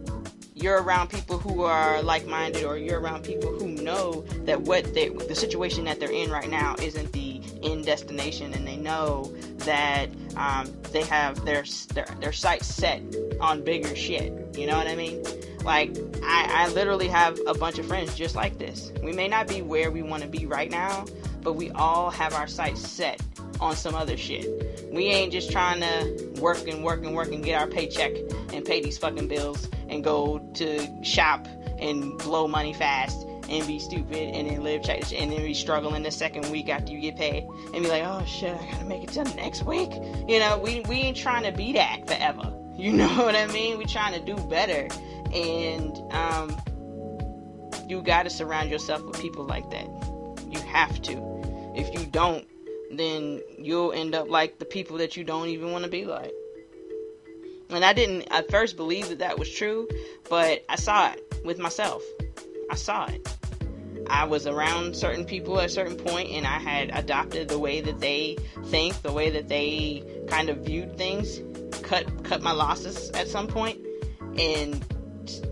you're 0.55 0.81
around 0.81 1.09
people 1.09 1.37
who 1.37 1.63
are 1.63 2.01
like-minded 2.01 2.63
or 2.63 2.77
you're 2.77 2.99
around 2.99 3.23
people 3.23 3.51
who 3.59 3.67
know 3.67 4.21
that 4.45 4.61
what 4.61 4.93
they 4.93 5.09
the 5.09 5.35
situation 5.35 5.83
that 5.85 5.99
they're 5.99 6.11
in 6.11 6.31
right 6.31 6.49
now 6.49 6.75
isn't 6.81 7.11
the 7.11 7.41
end 7.61 7.85
destination 7.85 8.53
and 8.53 8.65
they 8.65 8.77
know 8.77 9.33
that 9.57 10.09
um, 10.37 10.73
they 10.91 11.03
have 11.03 11.43
their, 11.45 11.63
their 11.93 12.07
their 12.21 12.31
sights 12.31 12.67
set 12.67 13.01
on 13.41 13.63
bigger 13.63 13.95
shit. 13.95 14.33
You 14.57 14.67
know 14.67 14.77
what 14.77 14.87
i 14.87 14.95
mean? 14.95 15.23
Like 15.63 15.97
I, 16.23 16.65
I 16.65 16.69
literally 16.69 17.09
have 17.09 17.37
a 17.45 17.53
bunch 17.53 17.77
of 17.77 17.85
friends 17.85 18.15
just 18.15 18.35
like 18.35 18.57
this. 18.57 18.93
We 19.03 19.11
may 19.11 19.27
not 19.27 19.47
be 19.47 19.61
where 19.61 19.91
we 19.91 20.01
want 20.01 20.23
to 20.23 20.29
be 20.29 20.45
right 20.45 20.71
now 20.71 21.05
but 21.45 21.53
we 21.53 21.69
all 21.71 22.09
have 22.09 22.33
our 22.33 22.47
sights 22.47 22.81
set 22.81 23.21
on 23.61 23.75
some 23.75 23.93
other 23.93 24.17
shit. 24.17 24.74
We 24.95 25.07
ain't 25.07 25.33
just 25.33 25.51
trying 25.51 25.81
to 25.81 26.41
work 26.41 26.67
and 26.67 26.83
work 26.83 27.03
and 27.03 27.13
work 27.13 27.31
and 27.31 27.43
get 27.43 27.59
our 27.59 27.67
paycheck 27.67 28.13
and 28.53 28.63
pay 28.63 28.81
these 28.81 28.97
fucking 28.97 29.27
bills 29.27 29.69
and 29.89 30.03
go 30.03 30.39
to 30.55 31.03
shop 31.03 31.47
and 31.79 32.17
blow 32.19 32.47
money 32.47 32.73
fast 32.73 33.27
and 33.49 33.67
be 33.67 33.77
stupid 33.77 34.33
and 34.33 34.49
then 34.49 34.63
live 34.63 34.83
check 34.83 35.01
and 35.13 35.31
then 35.31 35.43
be 35.43 35.53
struggling 35.53 36.01
the 36.03 36.11
second 36.11 36.49
week 36.49 36.69
after 36.69 36.93
you 36.93 37.01
get 37.01 37.17
paid 37.17 37.43
and 37.73 37.83
be 37.83 37.89
like, 37.89 38.03
oh 38.05 38.23
shit, 38.25 38.55
I 38.55 38.71
gotta 38.71 38.85
make 38.85 39.03
it 39.03 39.09
till 39.09 39.25
next 39.35 39.63
week. 39.63 39.91
You 40.27 40.39
know, 40.39 40.57
we 40.63 40.79
we 40.81 40.95
ain't 40.95 41.17
trying 41.17 41.43
to 41.43 41.51
be 41.51 41.73
that 41.73 42.07
forever. 42.07 42.51
You 42.75 42.91
know 42.91 43.07
what 43.07 43.35
I 43.35 43.47
mean? 43.47 43.77
We 43.77 43.85
trying 43.85 44.19
to 44.19 44.19
do 44.19 44.35
better, 44.49 44.89
and 45.33 45.97
um, 46.11 46.57
you 47.87 48.01
gotta 48.01 48.29
surround 48.29 48.69
yourself 48.69 49.01
with 49.05 49.17
people 49.21 49.45
like 49.45 49.69
that. 49.71 49.87
You 50.51 50.59
have 50.67 51.01
to. 51.03 51.13
If 51.73 51.93
you 51.93 52.05
don't, 52.05 52.45
then 52.99 53.41
you'll 53.57 53.91
end 53.91 54.15
up 54.15 54.29
like 54.29 54.59
the 54.59 54.65
people 54.65 54.97
that 54.97 55.15
you 55.15 55.23
don't 55.23 55.49
even 55.49 55.71
want 55.71 55.83
to 55.83 55.89
be 55.89 56.05
like. 56.05 56.33
And 57.69 57.83
I 57.83 57.93
didn't 57.93 58.31
at 58.31 58.49
first 58.51 58.77
believe 58.77 59.09
that 59.09 59.19
that 59.19 59.39
was 59.39 59.51
true, 59.51 59.87
but 60.29 60.63
I 60.69 60.75
saw 60.75 61.11
it 61.11 61.41
with 61.43 61.57
myself. 61.57 62.03
I 62.69 62.75
saw 62.75 63.05
it. 63.07 63.27
I 64.07 64.25
was 64.25 64.45
around 64.45 64.95
certain 64.95 65.25
people 65.25 65.59
at 65.59 65.65
a 65.65 65.69
certain 65.69 65.97
point 65.97 66.29
and 66.29 66.45
I 66.45 66.59
had 66.59 66.91
adopted 66.93 67.47
the 67.47 67.57
way 67.57 67.81
that 67.81 67.99
they 67.99 68.37
think, 68.65 69.01
the 69.01 69.11
way 69.11 69.31
that 69.31 69.47
they 69.47 70.03
kind 70.27 70.49
of 70.49 70.57
viewed 70.57 70.97
things, 70.97 71.41
cut 71.81 72.23
cut 72.23 72.41
my 72.41 72.51
losses 72.51 73.09
at 73.11 73.27
some 73.27 73.47
point 73.47 73.79
and 74.37 74.83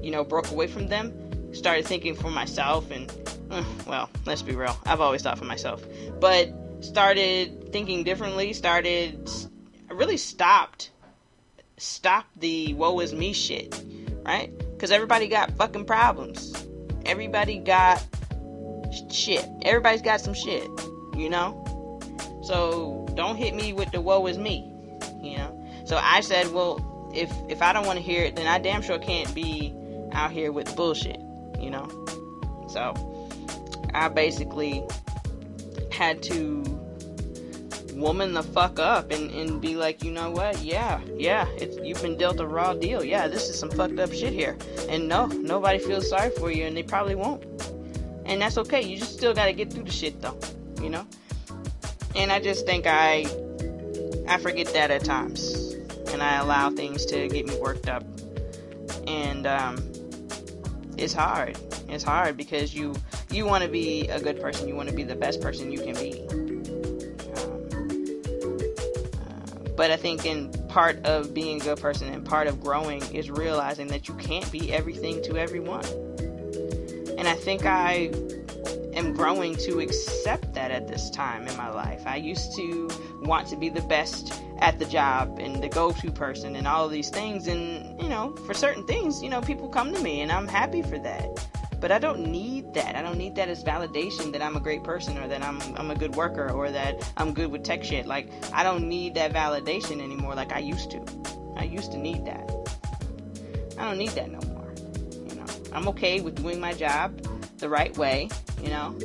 you 0.01 0.11
know, 0.11 0.23
broke 0.23 0.51
away 0.51 0.67
from 0.67 0.87
them, 0.87 1.53
started 1.53 1.85
thinking 1.85 2.15
for 2.15 2.29
myself 2.29 2.91
and 2.91 3.11
uh, 3.49 3.63
well, 3.87 4.09
let's 4.25 4.41
be 4.41 4.55
real. 4.55 4.77
I've 4.85 5.01
always 5.01 5.21
thought 5.21 5.37
for 5.37 5.45
myself. 5.45 5.83
But 6.19 6.53
started 6.83 7.71
thinking 7.71 8.03
differently, 8.03 8.53
started 8.53 9.29
really 9.89 10.17
stopped 10.17 10.89
stopped 11.77 12.39
the 12.39 12.73
woe 12.73 12.99
is 12.99 13.13
me 13.13 13.33
shit, 13.33 13.75
right? 14.25 14.51
Cuz 14.79 14.91
everybody 14.91 15.27
got 15.27 15.51
fucking 15.57 15.85
problems. 15.85 16.53
Everybody 17.05 17.57
got 17.57 18.03
shit. 19.11 19.45
Everybody's 19.63 20.01
got 20.01 20.21
some 20.21 20.33
shit, 20.33 20.67
you 21.15 21.29
know? 21.29 21.99
So 22.43 23.07
don't 23.15 23.35
hit 23.35 23.55
me 23.55 23.73
with 23.73 23.91
the 23.91 24.01
woe 24.01 24.25
is 24.27 24.37
me, 24.37 24.71
you 25.21 25.37
know? 25.37 25.83
So 25.85 25.99
I 26.01 26.21
said, 26.21 26.51
well, 26.51 27.11
if 27.13 27.31
if 27.49 27.61
I 27.61 27.73
don't 27.73 27.85
want 27.85 27.99
to 27.99 28.03
hear 28.03 28.23
it, 28.23 28.35
then 28.35 28.47
I 28.47 28.59
damn 28.59 28.81
sure 28.81 28.99
can't 28.99 29.33
be 29.33 29.73
out 30.11 30.31
here 30.31 30.51
with 30.51 30.75
bullshit, 30.75 31.19
you 31.59 31.69
know? 31.69 31.87
So 32.67 32.93
I 33.93 34.09
basically 34.09 34.83
had 35.91 36.23
to 36.23 36.63
woman 37.95 38.33
the 38.33 38.43
fuck 38.43 38.79
up 38.79 39.11
and, 39.11 39.31
and 39.31 39.61
be 39.61 39.75
like, 39.75 40.03
you 40.03 40.11
know 40.11 40.31
what? 40.31 40.61
Yeah, 40.61 40.99
yeah, 41.15 41.47
it's 41.57 41.77
you've 41.77 42.01
been 42.01 42.17
dealt 42.17 42.39
a 42.39 42.47
raw 42.47 42.73
deal. 42.73 43.03
Yeah, 43.03 43.27
this 43.27 43.49
is 43.49 43.57
some 43.57 43.69
fucked 43.69 43.99
up 43.99 44.11
shit 44.11 44.33
here. 44.33 44.57
And 44.89 45.07
no, 45.07 45.27
nobody 45.27 45.79
feels 45.79 46.09
sorry 46.09 46.31
for 46.31 46.51
you, 46.51 46.65
and 46.65 46.75
they 46.75 46.83
probably 46.83 47.15
won't. 47.15 47.43
And 48.25 48.41
that's 48.41 48.57
okay. 48.57 48.81
You 48.81 48.97
just 48.97 49.13
still 49.13 49.33
got 49.33 49.45
to 49.45 49.53
get 49.53 49.71
through 49.71 49.83
the 49.83 49.91
shit 49.91 50.21
though, 50.21 50.37
you 50.81 50.89
know. 50.89 51.05
And 52.15 52.31
I 52.31 52.39
just 52.39 52.65
think 52.65 52.85
I 52.87 53.25
I 54.27 54.37
forget 54.37 54.67
that 54.73 54.91
at 54.91 55.03
times, 55.03 55.73
and 56.11 56.21
I 56.21 56.37
allow 56.37 56.69
things 56.69 57.05
to 57.07 57.27
get 57.27 57.45
me 57.47 57.59
worked 57.59 57.89
up, 57.89 58.03
and 59.07 59.45
um, 59.45 59.77
it's 60.97 61.13
hard. 61.13 61.57
It's 61.89 62.03
hard 62.03 62.37
because 62.37 62.73
you 62.73 62.95
you 63.29 63.45
want 63.45 63.63
to 63.63 63.69
be 63.69 64.07
a 64.07 64.19
good 64.19 64.39
person. 64.39 64.67
You 64.67 64.75
want 64.75 64.89
to 64.89 64.95
be 64.95 65.03
the 65.03 65.15
best 65.15 65.41
person 65.41 65.71
you 65.71 65.79
can 65.79 65.95
be. 65.95 66.42
But 69.75 69.91
I 69.91 69.97
think 69.97 70.25
in 70.25 70.51
part 70.67 71.03
of 71.05 71.33
being 71.33 71.61
a 71.61 71.63
good 71.63 71.79
person 71.79 72.07
and 72.13 72.25
part 72.25 72.47
of 72.47 72.61
growing 72.61 73.01
is 73.13 73.29
realizing 73.29 73.87
that 73.87 74.07
you 74.07 74.13
can't 74.15 74.49
be 74.51 74.71
everything 74.71 75.21
to 75.23 75.37
everyone. 75.37 75.85
And 77.17 77.27
I 77.27 77.33
think 77.33 77.65
I 77.65 78.11
am 78.95 79.13
growing 79.13 79.55
to 79.55 79.79
accept 79.79 80.53
that 80.53 80.71
at 80.71 80.87
this 80.87 81.09
time 81.09 81.47
in 81.47 81.57
my 81.57 81.69
life. 81.69 82.03
I 82.05 82.17
used 82.17 82.55
to 82.55 82.89
want 83.23 83.47
to 83.47 83.55
be 83.55 83.69
the 83.69 83.81
best 83.81 84.33
at 84.59 84.79
the 84.79 84.85
job 84.85 85.39
and 85.39 85.63
the 85.63 85.69
go-to 85.69 86.11
person 86.11 86.55
and 86.55 86.67
all 86.67 86.85
of 86.85 86.91
these 86.91 87.09
things 87.09 87.47
and 87.47 88.01
you 88.01 88.07
know 88.07 88.35
for 88.45 88.53
certain 88.53 88.85
things 88.85 89.21
you 89.23 89.29
know 89.29 89.41
people 89.41 89.67
come 89.67 89.93
to 89.93 89.99
me 90.01 90.21
and 90.21 90.31
i'm 90.31 90.47
happy 90.47 90.81
for 90.81 90.99
that 90.99 91.25
but 91.83 91.91
i 91.91 91.99
don't 91.99 92.25
need 92.25 92.73
that. 92.73 92.95
I 92.95 93.01
don't 93.01 93.17
need 93.17 93.35
that 93.35 93.49
as 93.49 93.61
validation 93.61 94.31
that 94.31 94.41
i'm 94.41 94.55
a 94.55 94.59
great 94.61 94.85
person 94.85 95.17
or 95.17 95.27
that 95.27 95.43
i'm, 95.43 95.59
I'm 95.75 95.91
a 95.91 95.95
good 95.95 96.15
worker 96.15 96.49
or 96.49 96.71
that 96.71 97.11
i'm 97.17 97.33
good 97.33 97.51
with 97.51 97.63
tech 97.63 97.83
shit. 97.83 98.05
Like 98.05 98.29
i 98.53 98.63
don't 98.63 98.87
need 98.87 99.15
that 99.15 99.33
validation 99.33 100.01
anymore 100.01 100.33
like 100.33 100.53
i 100.53 100.59
used 100.59 100.91
to. 100.91 101.03
I 101.57 101.65
used 101.65 101.91
to 101.91 101.97
need 101.97 102.25
that. 102.25 102.49
I 103.77 103.83
don't 103.83 103.97
need 103.97 104.11
that 104.11 104.31
no 104.31 104.39
more 104.53 104.73
you 105.29 105.35
know. 105.35 105.45
I'm 105.73 105.89
okay 105.89 106.21
with 106.21 106.35
doing 106.35 106.57
my 106.57 106.71
job 106.71 107.19
the 107.57 107.67
right 107.67 107.95
way 107.97 108.29
you 108.61 108.69
know. 108.69 108.95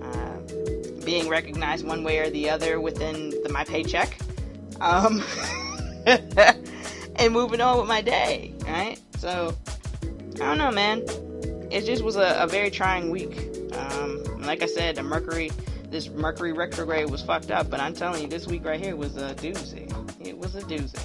Uh, 0.00 1.04
being 1.04 1.28
recognized 1.28 1.84
one 1.84 2.04
way 2.04 2.20
or 2.20 2.30
the 2.30 2.50
other 2.50 2.80
within 2.80 3.30
the, 3.42 3.48
my 3.50 3.64
paycheck 3.64 4.16
um, 4.80 5.24
and 6.06 7.34
moving 7.34 7.60
on 7.60 7.78
with 7.78 7.88
my 7.88 8.00
day, 8.00 8.54
right? 8.64 9.00
So, 9.18 9.56
I 10.36 10.38
don't 10.38 10.58
know, 10.58 10.70
man. 10.70 11.04
It 11.70 11.84
just 11.84 12.02
was 12.02 12.16
a, 12.16 12.36
a 12.40 12.46
very 12.46 12.70
trying 12.70 13.10
week. 13.10 13.36
Um, 13.74 14.24
like 14.40 14.62
I 14.62 14.66
said, 14.66 14.96
the 14.96 15.02
Mercury, 15.02 15.50
this 15.90 16.08
Mercury 16.08 16.52
retrograde 16.52 17.10
was 17.10 17.22
fucked 17.22 17.50
up, 17.50 17.70
but 17.70 17.80
I'm 17.80 17.94
telling 17.94 18.22
you, 18.22 18.28
this 18.28 18.46
week 18.46 18.64
right 18.64 18.80
here 18.80 18.96
was 18.96 19.16
a 19.16 19.34
doozy. 19.34 19.86
It 20.20 20.36
was 20.36 20.56
a 20.56 20.62
doozy. 20.62 20.98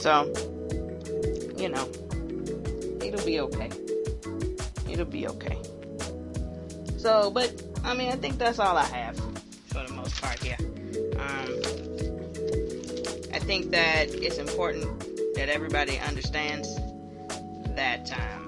So, 0.00 0.32
you 1.58 1.68
know, 1.68 1.86
it'll 3.04 3.26
be 3.26 3.40
okay. 3.40 3.70
It'll 4.90 5.04
be 5.04 5.28
okay. 5.28 5.58
So, 6.96 7.30
but 7.30 7.62
I 7.84 7.94
mean, 7.94 8.10
I 8.10 8.16
think 8.16 8.38
that's 8.38 8.58
all 8.58 8.76
I 8.76 8.84
have 8.84 9.16
for 9.66 9.86
the 9.86 9.92
most 9.92 10.20
part 10.20 10.42
here. 10.42 10.56
Um, 11.18 11.48
I 13.34 13.38
think 13.38 13.70
that 13.70 14.08
it's 14.14 14.38
important 14.38 14.84
that 15.34 15.48
everybody 15.48 15.98
understands 15.98 16.74
that 17.76 18.12
um, 18.12 18.47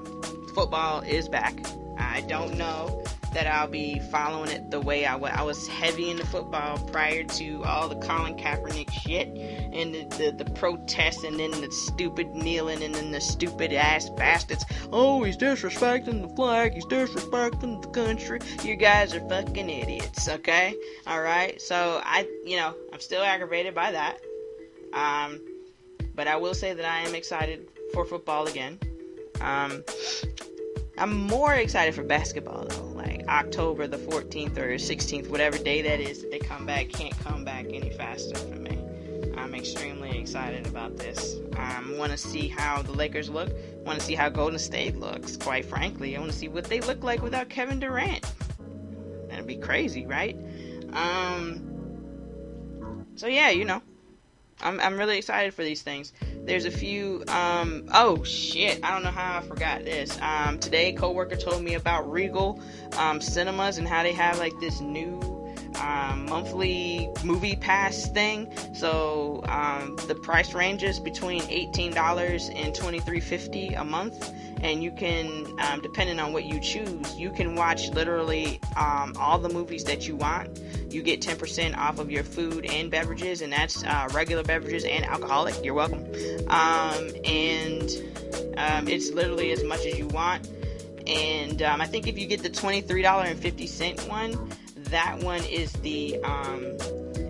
football 0.50 1.00
is 1.00 1.28
back. 1.28 1.54
I 1.98 2.22
don't 2.22 2.56
know 2.56 3.02
that 3.32 3.46
I'll 3.46 3.68
be 3.68 4.00
following 4.10 4.50
it 4.50 4.70
the 4.70 4.80
way 4.80 5.06
I 5.06 5.14
was. 5.14 5.30
I 5.34 5.42
was 5.42 5.68
heavy 5.68 6.10
into 6.10 6.26
football 6.26 6.78
prior 6.78 7.22
to 7.22 7.64
all 7.64 7.88
the 7.88 7.94
Colin 7.96 8.36
Kaepernick 8.36 8.90
shit 8.90 9.28
and 9.28 9.94
the, 9.94 10.04
the, 10.16 10.44
the 10.44 10.50
protests 10.52 11.22
and 11.22 11.38
then 11.38 11.50
the 11.52 11.70
stupid 11.70 12.34
kneeling 12.34 12.82
and 12.82 12.94
then 12.94 13.12
the 13.12 13.20
stupid 13.20 13.72
ass 13.72 14.10
bastards. 14.10 14.64
Oh, 14.92 15.22
he's 15.22 15.36
disrespecting 15.36 16.22
the 16.22 16.34
flag. 16.34 16.74
He's 16.74 16.86
disrespecting 16.86 17.82
the 17.82 17.88
country. 17.88 18.40
You 18.64 18.76
guys 18.76 19.14
are 19.14 19.26
fucking 19.28 19.70
idiots, 19.70 20.28
okay? 20.28 20.74
Alright? 21.06 21.62
So, 21.62 22.00
I, 22.04 22.28
you 22.44 22.56
know, 22.56 22.74
I'm 22.92 23.00
still 23.00 23.22
aggravated 23.22 23.74
by 23.74 23.92
that. 23.92 24.18
Um, 24.92 25.40
but 26.16 26.26
I 26.26 26.36
will 26.36 26.54
say 26.54 26.74
that 26.74 26.84
I 26.84 27.06
am 27.06 27.14
excited 27.14 27.68
for 27.94 28.04
football 28.04 28.48
again. 28.48 28.78
Um, 29.40 29.84
I'm 31.00 31.16
more 31.16 31.54
excited 31.54 31.94
for 31.94 32.02
basketball 32.02 32.66
though. 32.66 32.84
Like 32.88 33.26
October 33.26 33.86
the 33.86 33.96
14th 33.96 34.58
or 34.58 34.74
16th, 34.74 35.30
whatever 35.30 35.56
day 35.56 35.80
that 35.80 35.98
is 35.98 36.20
that 36.20 36.30
they 36.30 36.38
come 36.38 36.66
back, 36.66 36.90
can't 36.90 37.18
come 37.20 37.42
back 37.42 37.64
any 37.70 37.88
faster 37.88 38.36
for 38.36 38.56
me. 38.56 38.78
I'm 39.34 39.54
extremely 39.54 40.18
excited 40.18 40.66
about 40.66 40.98
this. 40.98 41.36
I 41.56 41.76
um, 41.76 41.96
want 41.96 42.12
to 42.12 42.18
see 42.18 42.48
how 42.48 42.82
the 42.82 42.92
Lakers 42.92 43.30
look. 43.30 43.48
Want 43.86 43.98
to 43.98 44.04
see 44.04 44.14
how 44.14 44.28
Golden 44.28 44.58
State 44.58 44.98
looks. 44.98 45.38
Quite 45.38 45.64
frankly, 45.64 46.14
I 46.14 46.20
want 46.20 46.32
to 46.32 46.36
see 46.36 46.48
what 46.48 46.64
they 46.64 46.82
look 46.82 47.02
like 47.02 47.22
without 47.22 47.48
Kevin 47.48 47.80
Durant. 47.80 48.30
That'd 49.30 49.46
be 49.46 49.56
crazy, 49.56 50.04
right? 50.04 50.36
Um. 50.92 53.06
So 53.14 53.26
yeah, 53.26 53.48
you 53.48 53.64
know, 53.64 53.80
I'm, 54.60 54.78
I'm 54.80 54.98
really 54.98 55.16
excited 55.16 55.54
for 55.54 55.64
these 55.64 55.80
things. 55.80 56.12
There's 56.44 56.64
a 56.64 56.70
few. 56.70 57.22
Um, 57.28 57.86
oh 57.92 58.24
shit! 58.24 58.80
I 58.82 58.92
don't 58.92 59.02
know 59.02 59.10
how 59.10 59.38
I 59.38 59.42
forgot 59.42 59.84
this. 59.84 60.18
Um, 60.20 60.58
today, 60.58 60.92
coworker 60.92 61.36
told 61.36 61.62
me 61.62 61.74
about 61.74 62.10
Regal 62.10 62.60
um, 62.98 63.20
Cinemas 63.20 63.78
and 63.78 63.86
how 63.86 64.02
they 64.02 64.12
have 64.12 64.38
like 64.38 64.52
this 64.60 64.80
new 64.80 65.39
um, 65.76 66.26
monthly 66.26 67.10
movie 67.24 67.56
pass 67.56 68.06
thing. 68.08 68.52
So 68.74 69.42
um, 69.48 69.96
the 70.08 70.14
price 70.14 70.54
ranges 70.54 70.98
between 70.98 71.42
$18 71.42 72.54
and 72.54 72.74
$23.50 72.74 73.80
a 73.80 73.84
month, 73.84 74.32
and 74.60 74.82
you 74.82 74.90
can, 74.92 75.46
um, 75.60 75.80
depending 75.80 76.20
on 76.20 76.32
what 76.32 76.44
you 76.44 76.60
choose, 76.60 77.16
you 77.16 77.30
can 77.30 77.54
watch 77.54 77.88
literally 77.90 78.60
um, 78.76 79.14
all 79.18 79.38
the 79.38 79.48
movies 79.48 79.84
that 79.84 80.06
you 80.06 80.16
want. 80.16 80.60
You 80.90 81.02
get 81.02 81.20
10% 81.20 81.76
off 81.76 81.98
of 81.98 82.10
your 82.10 82.24
food 82.24 82.66
and 82.66 82.90
beverages, 82.90 83.42
and 83.42 83.52
that's 83.52 83.84
uh, 83.84 84.08
regular 84.12 84.42
beverages 84.42 84.84
and 84.84 85.04
alcoholic. 85.04 85.64
You're 85.64 85.74
welcome. 85.74 86.04
Um, 86.48 87.10
and 87.24 87.90
um, 88.56 88.88
it's 88.88 89.10
literally 89.12 89.52
as 89.52 89.64
much 89.64 89.86
as 89.86 89.98
you 89.98 90.08
want. 90.08 90.48
And 91.06 91.62
I 91.62 91.86
think 91.86 92.06
if 92.06 92.18
you 92.18 92.26
get 92.26 92.42
the 92.42 92.50
$23.50 92.50 94.08
one, 94.08 94.52
that 94.90 95.22
one 95.22 95.42
is 95.44 95.72
the 95.72 96.18
um, 96.22 96.76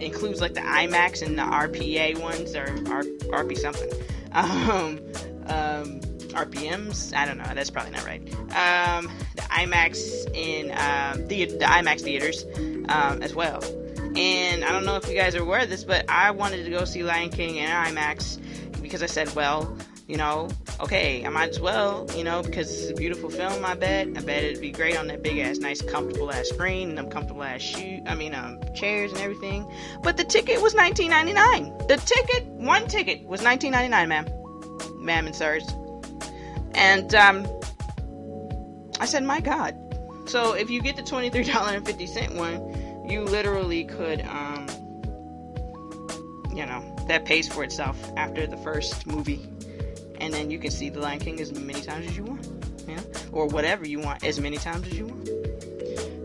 includes 0.01 0.41
like 0.41 0.55
the 0.55 0.61
IMAX 0.61 1.23
and 1.23 1.39
the 1.39 1.43
RPA 1.43 2.19
ones 2.21 2.55
or 2.55 2.67
R, 2.93 3.03
RP 3.43 3.59
something. 3.59 3.91
Um, 4.33 5.01
um, 5.47 6.01
RPMs. 6.31 7.13
I 7.15 7.27
don't 7.27 7.39
know. 7.39 7.51
That's 7.53 7.69
probably 7.69 7.91
not 7.91 8.05
right. 8.05 8.23
Um, 8.55 9.11
the 9.35 9.43
IMAX 9.43 10.33
in 10.35 10.71
um, 10.71 11.27
the 11.27 11.47
the 11.47 11.65
IMAX 11.65 12.03
theaters 12.03 12.45
um, 12.89 13.23
as 13.23 13.35
well. 13.35 13.61
And 14.17 14.65
I 14.65 14.73
don't 14.73 14.85
know 14.85 14.97
if 14.97 15.09
you 15.09 15.15
guys 15.15 15.35
are 15.35 15.43
aware 15.43 15.63
of 15.63 15.69
this, 15.69 15.85
but 15.85 16.09
I 16.09 16.31
wanted 16.31 16.65
to 16.65 16.71
go 16.71 16.85
see 16.85 17.03
Lion 17.03 17.31
King 17.31 17.57
in 17.57 17.69
IMAX 17.69 18.39
because 18.81 19.03
I 19.03 19.07
said, 19.07 19.35
well, 19.35 19.77
you 20.11 20.17
know, 20.17 20.49
okay, 20.81 21.25
I 21.25 21.29
might 21.29 21.51
as 21.51 21.61
well, 21.61 22.05
you 22.17 22.25
know, 22.25 22.43
because 22.43 22.69
it's 22.69 22.91
a 22.91 22.95
beautiful 22.95 23.31
film, 23.31 23.65
I 23.65 23.77
bet. 23.77 24.09
I 24.09 24.21
bet 24.21 24.43
it'd 24.43 24.61
be 24.61 24.73
great 24.73 24.99
on 24.99 25.07
that 25.07 25.23
big 25.23 25.39
ass, 25.39 25.59
nice, 25.59 25.81
comfortable 25.83 26.33
ass 26.33 26.49
screen 26.49 26.89
and 26.89 26.99
them 26.99 27.09
comfortable 27.09 27.45
ass 27.45 27.61
shoe, 27.61 28.03
I 28.05 28.17
mean, 28.17 28.35
um, 28.35 28.59
chairs 28.75 29.13
and 29.13 29.21
everything. 29.21 29.73
But 30.03 30.17
the 30.17 30.25
ticket 30.25 30.61
was 30.61 30.75
$19.99. 30.75 31.87
The 31.87 31.97
ticket, 31.97 32.45
one 32.49 32.89
ticket 32.89 33.25
was 33.25 33.43
$19.99, 33.43 34.09
ma'am. 34.09 34.27
Ma'am 34.99 35.27
and 35.27 35.37
sirs. 35.37 35.69
And, 36.75 37.15
um, 37.15 37.47
I 38.99 39.07
said, 39.07 39.23
my 39.23 39.39
God. 39.41 39.77
So 40.27 40.55
if 40.55 40.71
you 40.71 40.83
get 40.83 40.97
the 40.97 41.03
$23.50 41.03 42.35
one, 42.35 43.09
you 43.09 43.23
literally 43.23 43.85
could, 43.85 44.23
um, 44.23 44.67
you 46.53 46.67
know, 46.67 46.97
that 47.07 47.27
pays 47.27 47.47
for 47.47 47.63
itself 47.63 47.97
after 48.17 48.49
the 48.49 48.57
first 48.57 49.07
movie 49.07 49.49
and 50.21 50.33
then 50.33 50.51
you 50.51 50.59
can 50.59 50.71
see 50.71 50.91
the 50.91 51.01
Lion 51.01 51.19
King 51.19 51.41
as 51.41 51.53
many 51.53 51.81
times 51.81 52.07
as 52.07 52.17
you 52.17 52.25
want, 52.25 52.47
yeah, 52.87 53.01
or 53.33 53.47
whatever 53.47 53.87
you 53.87 54.01
want 54.01 54.25
as 54.25 54.41
many 54.41 54.57
times 54.57 54.87
as 54.87 54.99
you 54.99 55.07
want. 55.07 55.29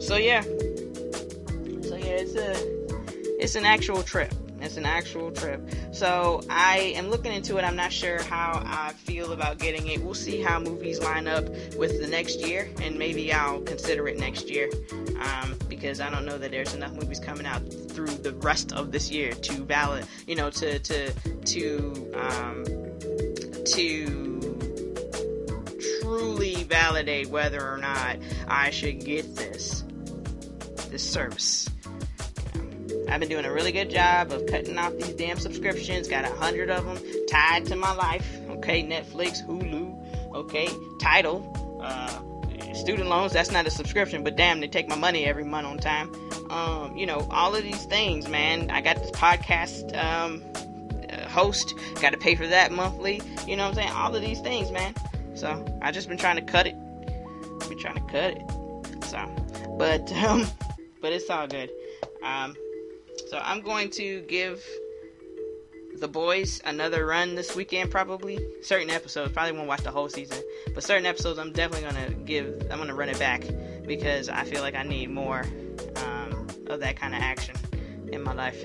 So 0.01 0.17
yeah, 0.17 0.41
so 0.41 1.95
yeah, 1.95 2.21
it's 2.21 2.35
a 2.35 3.41
it's 3.41 3.55
an 3.55 3.65
actual 3.65 4.03
trip. 4.03 4.33
It's 4.61 4.77
an 4.77 4.85
actual 4.85 5.31
trip. 5.31 5.61
So 5.91 6.41
I 6.49 6.93
am 6.95 7.09
looking 7.09 7.31
into 7.31 7.57
it. 7.57 7.63
I'm 7.63 7.75
not 7.75 7.91
sure 7.91 8.21
how 8.23 8.63
I 8.65 8.93
feel 8.93 9.31
about 9.33 9.59
getting 9.59 9.87
it. 9.87 10.01
We'll 10.01 10.13
see 10.13 10.41
how 10.41 10.59
movies 10.59 10.99
line 10.99 11.27
up 11.27 11.47
with 11.77 12.01
the 12.01 12.07
next 12.09 12.39
year, 12.39 12.69
and 12.81 12.97
maybe 12.97 13.31
I'll 13.31 13.61
consider 13.61 14.07
it 14.07 14.17
next 14.17 14.49
year 14.49 14.69
um, 15.19 15.55
because 15.69 15.99
I 16.01 16.09
don't 16.09 16.25
know 16.25 16.37
that 16.37 16.51
there's 16.51 16.73
enough 16.73 16.93
movies 16.93 17.19
coming 17.19 17.45
out 17.45 17.61
through 17.89 18.07
the 18.07 18.33
rest 18.33 18.73
of 18.73 18.91
this 18.91 19.11
year 19.11 19.33
to 19.33 19.53
valid, 19.63 20.07
you 20.27 20.35
know, 20.35 20.49
to 20.49 20.79
to 20.79 21.11
to 21.13 22.11
um, 22.15 22.65
to 23.65 24.25
truly 26.01 26.63
validate 26.63 27.27
whether 27.27 27.61
or 27.67 27.77
not 27.77 28.17
I 28.47 28.69
should 28.69 29.03
get 29.03 29.35
this 29.35 29.83
this 30.89 31.07
service. 31.07 31.69
I've 33.09 33.19
been 33.19 33.29
doing 33.29 33.45
a 33.45 33.53
really 33.53 33.71
good 33.71 33.89
job 33.89 34.31
of 34.31 34.45
cutting 34.47 34.77
off 34.77 34.93
these 34.97 35.13
damn 35.13 35.37
subscriptions. 35.37 36.07
Got 36.07 36.25
a 36.25 36.33
hundred 36.35 36.69
of 36.69 36.85
them 36.85 36.97
tied 37.29 37.65
to 37.67 37.75
my 37.75 37.93
life. 37.93 38.27
Okay, 38.49 38.83
Netflix, 38.83 39.45
Hulu, 39.45 40.33
okay, 40.35 40.67
Tidal, 40.99 41.81
uh, 41.81 42.73
student 42.73 43.09
loans. 43.09 43.33
That's 43.33 43.51
not 43.51 43.67
a 43.67 43.71
subscription, 43.71 44.23
but 44.23 44.35
damn, 44.35 44.59
they 44.59 44.67
take 44.67 44.87
my 44.87 44.95
money 44.95 45.25
every 45.25 45.43
month 45.43 45.67
on 45.67 45.77
time. 45.77 46.11
Um, 46.49 46.95
you 46.97 47.05
know, 47.05 47.27
all 47.31 47.55
of 47.55 47.63
these 47.63 47.85
things, 47.85 48.27
man. 48.27 48.71
I 48.71 48.81
got 48.81 48.97
this 48.97 49.11
podcast 49.11 49.95
um, 49.95 50.43
host, 51.35 51.75
got 52.01 52.11
to 52.11 52.17
pay 52.17 52.33
for 52.35 52.47
that 52.47 52.71
monthly. 52.71 53.21
You 53.45 53.57
know 53.57 53.63
what 53.63 53.69
I'm 53.69 53.75
saying? 53.75 53.91
All 53.91 54.15
of 54.15 54.21
these 54.21 54.39
things, 54.39 54.71
man. 54.71 54.95
So 55.35 55.65
I 55.81 55.91
just 55.91 56.07
been 56.07 56.17
trying 56.17 56.37
to 56.37 56.41
cut 56.41 56.65
it. 56.65 56.75
Been 57.67 57.77
trying 57.77 57.95
to 57.95 58.11
cut 58.11 58.31
it. 58.37 59.03
So, 59.05 59.75
but 59.77 60.11
um, 60.23 60.47
but 61.01 61.11
it's 61.11 61.29
all 61.29 61.45
good. 61.45 61.69
Um, 62.23 62.55
so 63.27 63.39
I'm 63.43 63.61
going 63.61 63.89
to 63.91 64.21
give 64.21 64.63
The 65.99 66.07
Boys, 66.07 66.61
another 66.65 67.05
run 67.05 67.35
this 67.35 67.55
weekend 67.55 67.91
probably. 67.91 68.39
Certain 68.61 68.89
episodes, 68.89 69.33
probably 69.33 69.51
won't 69.51 69.67
watch 69.67 69.83
the 69.83 69.91
whole 69.91 70.09
season, 70.09 70.41
but 70.73 70.83
certain 70.83 71.05
episodes 71.05 71.37
I'm 71.37 71.51
definitely 71.51 71.87
gonna 71.87 72.11
give. 72.25 72.67
I'm 72.71 72.79
gonna 72.79 72.95
run 72.95 73.09
it 73.09 73.19
back 73.19 73.43
because 73.85 74.29
I 74.29 74.43
feel 74.45 74.61
like 74.61 74.75
I 74.75 74.83
need 74.83 75.09
more 75.09 75.45
um, 75.97 76.47
of 76.67 76.79
that 76.79 76.95
kind 76.95 77.13
of 77.13 77.21
action 77.21 77.55
in 78.11 78.23
my 78.23 78.33
life. 78.33 78.63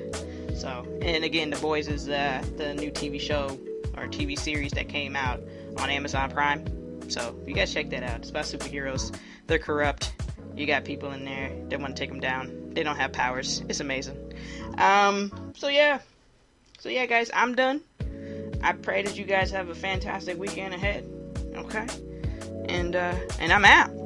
So, 0.60 0.86
and 1.00 1.24
again, 1.24 1.48
The 1.48 1.56
Boys 1.56 1.88
is 1.88 2.06
uh, 2.10 2.44
the 2.58 2.74
new 2.74 2.90
TV 2.90 3.18
show 3.18 3.58
or 3.96 4.08
TV 4.08 4.38
series 4.38 4.72
that 4.72 4.90
came 4.90 5.16
out 5.16 5.40
on 5.78 5.88
Amazon 5.88 6.30
Prime. 6.30 7.10
So, 7.10 7.34
you 7.46 7.54
guys 7.54 7.72
check 7.72 7.88
that 7.90 8.02
out. 8.02 8.18
It's 8.18 8.28
about 8.28 8.44
superheroes. 8.44 9.16
They're 9.46 9.58
corrupt. 9.58 10.12
You 10.54 10.66
got 10.66 10.84
people 10.84 11.12
in 11.12 11.24
there 11.24 11.50
that 11.70 11.80
want 11.80 11.96
to 11.96 12.00
take 12.00 12.10
them 12.10 12.20
down. 12.20 12.74
They 12.74 12.82
don't 12.82 12.96
have 12.96 13.10
powers. 13.10 13.62
It's 13.70 13.80
amazing. 13.80 14.34
Um, 14.76 15.52
so 15.56 15.68
yeah, 15.68 16.00
so 16.78 16.90
yeah, 16.90 17.06
guys, 17.06 17.30
I'm 17.32 17.54
done. 17.54 17.80
I 18.62 18.72
pray 18.72 19.02
that 19.02 19.16
you 19.16 19.24
guys 19.24 19.50
have 19.52 19.70
a 19.70 19.74
fantastic 19.74 20.38
weekend 20.38 20.74
ahead. 20.74 21.08
Okay, 21.54 21.86
and 22.68 22.94
uh, 22.94 23.14
and 23.38 23.50
I'm 23.50 23.64
out. 23.64 23.99